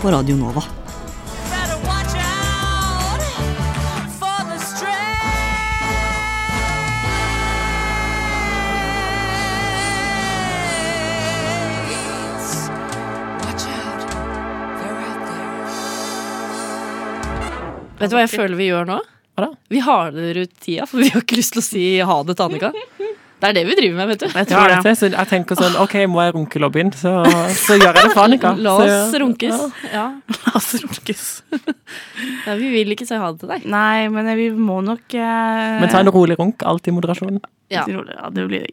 på 0.00 0.10
Radio 0.10 0.36
Nova. 0.36 0.62
Better 1.50 1.76
watch 1.86 2.14
out 2.16 3.22
for 4.18 4.44
the 4.50 4.58
straights. 4.58 4.96
Watch 13.44 13.66
out, 13.68 14.00
they're 14.80 15.00
out 15.00 15.20
there. 15.28 15.50
Vet 17.98 18.10
du 18.10 18.16
hva 18.16 18.24
jeg 18.24 18.32
føler 18.32 18.56
vi 18.56 18.70
gjør 18.70 18.88
nå? 18.88 18.98
Hva 19.36 19.46
da? 19.46 19.52
Vi 19.68 19.84
harder 19.84 20.42
ut 20.46 20.54
tida, 20.64 20.88
for 20.88 21.04
vi 21.04 21.10
har 21.12 21.20
ikke 21.26 21.36
lyst 21.42 21.52
til 21.58 21.60
å 21.60 21.66
si 21.68 21.84
ha 22.00 22.22
det 22.24 22.38
til 22.40 22.48
Annika. 22.48 22.72
Det 23.40 23.48
er 23.48 23.54
det 23.56 23.62
vi 23.70 23.74
driver 23.78 23.96
med, 23.96 24.08
vet 24.12 24.20
du. 24.20 24.26
Jeg 24.28 24.50
Ja, 24.52 24.62
det. 24.68 24.78
det. 24.84 24.92
så 25.00 25.08
jeg 25.10 25.28
tenker 25.30 25.56
sånn, 25.56 25.76
ok, 25.80 25.94
må 26.12 26.20
jeg 26.26 26.34
runke 26.36 26.60
lobbyen, 26.60 26.90
så, 26.92 27.12
så 27.56 27.78
gjør 27.80 27.94
jeg 27.96 28.04
det 28.04 28.10
for 28.12 28.22
Annika. 28.26 28.50
La 28.66 28.74
oss 28.84 29.14
runkes. 29.22 29.62
Ja. 29.92 30.04
La 30.36 30.52
oss 30.60 30.68
runkes. 30.82 31.24
ja, 32.46 32.54
Vi 32.60 32.68
vil 32.74 32.92
ikke 32.92 33.06
si 33.08 33.16
ha 33.16 33.30
det 33.32 33.40
til 33.40 33.48
deg. 33.54 33.64
Nei, 33.72 34.08
men 34.12 34.28
vi 34.36 34.50
må 34.52 34.80
nok 34.84 35.16
eh, 35.16 35.80
Men 35.80 35.88
ta 35.92 36.02
en 36.04 36.12
rolig 36.12 36.36
runk, 36.40 36.62
alltid 36.68 36.92
i 36.92 36.96
moderasjon. 36.98 37.40
Ja. 37.72 37.86
Ja, 37.88 38.28
det 38.34 38.44
blir 38.50 38.66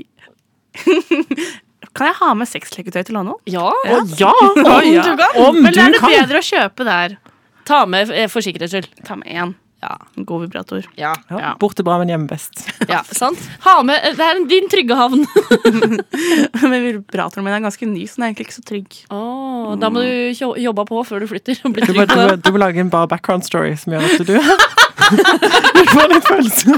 Kan 1.98 2.10
jeg 2.12 2.18
ha 2.20 2.34
med 2.38 2.50
sexleketøy 2.50 3.04
til 3.08 3.16
Lano? 3.18 3.38
Ja, 3.50 3.70
Å 3.72 4.02
ja! 4.20 4.34
Ja. 4.84 5.06
du 5.08 5.14
kan! 5.18 5.40
Om 5.48 5.62
Men 5.64 5.74
du 5.74 5.80
er 5.82 5.94
det 5.96 6.02
kan! 6.02 6.12
bedre 6.14 6.42
å 6.42 6.46
kjøpe 6.46 6.86
der? 6.86 7.16
Ta 7.68 7.80
med 7.90 8.12
eh, 8.14 8.28
for 8.32 8.44
sikkerhets 8.46 8.76
skyld. 8.76 8.92
Ta 9.08 9.16
med 9.18 9.32
én. 9.32 9.56
Ja. 9.82 9.98
En 10.18 10.26
god 10.26 10.42
vibrator. 10.42 10.86
Ja. 10.96 11.14
Ja, 11.30 11.56
borte 11.60 11.84
bra, 11.86 11.98
men 12.02 12.10
hjemme 12.10 12.28
best. 12.28 12.64
ja, 12.92 13.04
sant? 13.14 13.40
Ha 13.62 13.76
med 13.86 14.18
Det 14.18 14.26
er 14.26 14.40
din 14.50 14.70
trygge 14.72 14.98
havn. 14.98 15.26
Men 16.72 16.82
vibratoren 16.84 17.46
min 17.46 17.54
er 17.54 17.62
ganske 17.62 17.86
ny, 17.86 18.08
så 18.10 18.18
den 18.18 18.26
er 18.26 18.32
egentlig 18.32 18.48
ikke 18.48 18.58
så 18.58 18.66
trygg. 18.66 18.98
Åh, 19.14 19.76
da 19.78 19.92
må 19.94 20.02
du 20.02 20.34
jobbe 20.64 20.86
på 20.90 21.04
før 21.06 21.22
du 21.22 21.28
flytter. 21.30 21.62
Og 21.68 21.76
bli 21.76 21.86
Du 21.86 21.94
må, 21.94 22.08
du, 22.10 22.16
må, 22.18 22.36
du 22.42 22.52
må 22.56 22.64
lage 22.64 22.82
en 22.82 22.90
bare 22.94 23.10
background 23.12 23.46
story 23.46 23.76
som 23.78 23.94
gjør 23.94 24.08
at 24.10 24.26
du 24.26 24.34
Du 25.78 25.84
får 25.94 26.10
litt 26.12 26.28
følelse. 26.28 26.74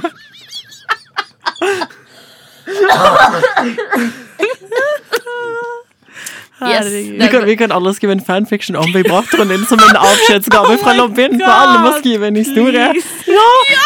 Yes, 6.67 6.87
Vi 6.91 7.27
kan, 7.31 7.45
vi 7.47 7.55
kan 7.55 7.71
alle 7.71 7.93
skrive 7.95 8.11
en 8.17 8.21
fanfiction 8.25 8.75
om 8.75 8.89
vibratoren 8.91 9.47
din 9.53 9.61
som 9.69 9.79
en 9.79 9.95
avskjedsgave 10.09 10.75
fra 10.81 10.93
lobbyen. 10.97 11.37
For 11.39 11.53
alle 11.55 11.77
må 11.85 11.93
skrive 12.01 12.27
en 12.27 12.39
historie. 12.39 12.87
Ja! 13.29 13.45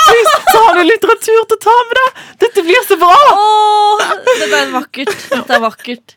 Please, 0.09 0.37
Så 0.49 0.61
har 0.65 0.79
du 0.79 0.83
litteratur 0.87 1.43
til 1.45 1.57
å 1.57 1.59
ta 1.61 1.75
med 1.89 1.99
deg! 1.99 2.23
Dette 2.45 2.63
blir 2.65 2.87
så 2.87 2.97
bra! 3.01 3.11
Åh, 3.33 4.05
dette 4.25 4.47
er 4.63 4.71
vakkert. 4.73 5.13
Dette 5.35 5.57
er 5.59 5.61
vakkert. 5.63 6.15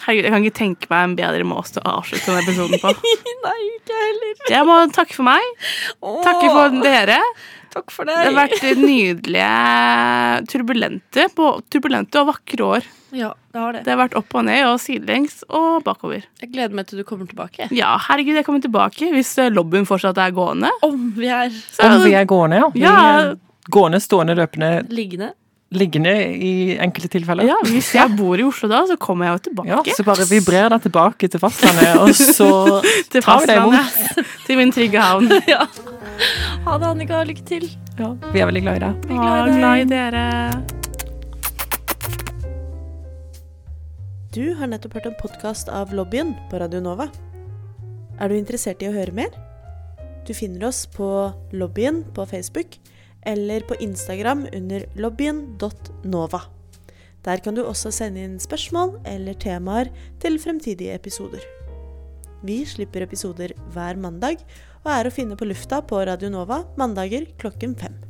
Herregud, 0.00 0.24
Jeg 0.24 0.32
kan 0.32 0.44
ikke 0.44 0.58
tenke 0.58 0.90
meg 0.92 1.06
en 1.08 1.16
bedre 1.18 1.44
måte 1.48 1.80
å 1.82 1.96
avslutte 2.00 2.28
denne 2.28 2.44
episoden 2.44 2.80
på. 2.80 2.92
Nei, 3.46 3.56
ikke 3.78 3.96
heller. 4.04 4.36
Jeg 4.52 4.68
må 4.68 4.78
takke 4.96 5.16
for 5.16 5.28
meg. 5.28 5.64
Takke 6.24 6.52
for 6.52 6.76
dere. 6.84 7.18
Takk 7.70 7.92
for 7.94 8.04
Det 8.08 8.14
har 8.16 8.24
deg. 8.30 8.34
vært 8.34 8.78
nydelige, 8.80 10.46
turbulente, 10.50 11.26
turbulente 11.70 12.20
og 12.22 12.30
vakre 12.32 12.66
år. 12.66 12.88
Ja, 13.14 13.32
det 13.52 13.58
har 13.62 13.72
det. 13.74 13.82
Det 13.86 13.90
har 13.94 13.98
vært 14.04 14.16
opp 14.18 14.34
og 14.38 14.44
ned 14.46 14.62
og 14.68 14.78
sidelengs 14.82 15.40
og 15.48 15.80
bakover. 15.86 16.22
Jeg 16.42 16.52
gleder 16.52 16.74
meg 16.78 16.86
til 16.90 17.00
du 17.00 17.04
kommer 17.06 17.26
tilbake. 17.30 17.66
Ja, 17.74 17.96
herregud, 18.08 18.36
jeg 18.38 18.46
kommer 18.46 18.62
tilbake 18.62 19.10
hvis 19.14 19.32
eh, 19.42 19.50
lobbyen 19.54 19.86
fortsatt 19.88 20.18
er 20.22 20.34
gående. 20.36 20.70
Om 20.86 21.12
vi 21.18 21.26
er 21.30 21.50
Om 21.82 22.02
vi 22.04 22.14
er 22.18 22.26
gående, 22.30 22.60
ja. 22.62 22.70
Ja. 22.78 22.96
er 23.20 23.36
gående, 23.70 24.00
stående, 24.02 24.34
løpende, 24.38 24.70
liggende. 24.90 25.32
liggende 25.74 26.14
i 26.34 26.52
enkelte 26.82 27.10
tilfeller. 27.16 27.46
Ja, 27.46 27.58
Hvis 27.66 27.92
jeg 27.94 28.14
bor 28.18 28.38
i 28.38 28.46
Oslo 28.46 28.70
da, 28.70 28.84
så 28.90 28.96
kommer 28.98 29.26
jeg 29.28 29.36
jo 29.38 29.42
tilbake. 29.50 29.70
Ja, 29.70 29.82
så 29.94 30.06
bare 30.06 30.26
vibrer 30.30 30.70
deg 30.74 30.82
tilbake 30.88 31.30
til 31.30 31.42
fastlandet, 31.42 31.94
og 32.02 32.10
så 32.14 32.50
tar 33.14 33.40
vi 33.42 33.46
deg 33.46 33.62
imot. 33.62 34.26
til 34.46 34.58
min 34.58 34.74
trygge 34.74 34.98
havn. 35.06 35.30
Ja. 35.50 35.66
Ha 36.66 36.78
det, 36.78 36.86
Annika. 36.86 37.22
Lykke 37.24 37.44
til. 37.46 37.66
Ja, 37.98 38.12
vi 38.32 38.40
er 38.40 38.48
veldig 38.50 38.62
glad 38.64 38.76
i 38.76 38.84
deg. 38.84 38.92
Å, 39.10 39.16
glad 39.48 39.80
i 39.80 39.86
dere. 39.90 40.24
Du 44.30 44.44
har 44.54 44.70
nettopp 44.70 44.94
hørt 44.98 45.08
en 45.10 45.18
podkast 45.18 45.70
av 45.74 45.94
Lobbyen 45.96 46.36
på 46.50 46.60
Radio 46.62 46.82
Nova. 46.84 47.08
Er 48.20 48.30
du 48.30 48.36
interessert 48.36 48.82
i 48.84 48.88
å 48.90 48.94
høre 48.94 49.14
mer? 49.16 49.34
Du 50.28 50.32
finner 50.36 50.68
oss 50.68 50.84
på 50.86 51.08
Lobbyen 51.56 52.04
på 52.14 52.26
Facebook 52.28 52.76
eller 53.26 53.64
på 53.66 53.76
Instagram 53.82 54.46
under 54.54 54.86
lobbyen.nova. 54.96 56.40
Der 57.26 57.42
kan 57.44 57.56
du 57.56 57.64
også 57.64 57.90
sende 57.92 58.22
inn 58.24 58.38
spørsmål 58.40 59.00
eller 59.08 59.36
temaer 59.36 59.90
til 60.22 60.38
fremtidige 60.40 60.94
episoder. 60.96 61.42
Vi 62.46 62.62
slipper 62.64 63.04
episoder 63.04 63.52
hver 63.74 63.98
mandag 64.00 64.40
og 64.84 64.92
er 64.94 65.08
å 65.08 65.14
finne 65.14 65.36
på 65.36 65.48
lufta 65.48 65.82
på 65.84 66.00
Radio 66.08 66.30
Nova 66.32 66.62
mandager 66.80 67.28
klokken 67.40 67.76
fem. 67.80 68.09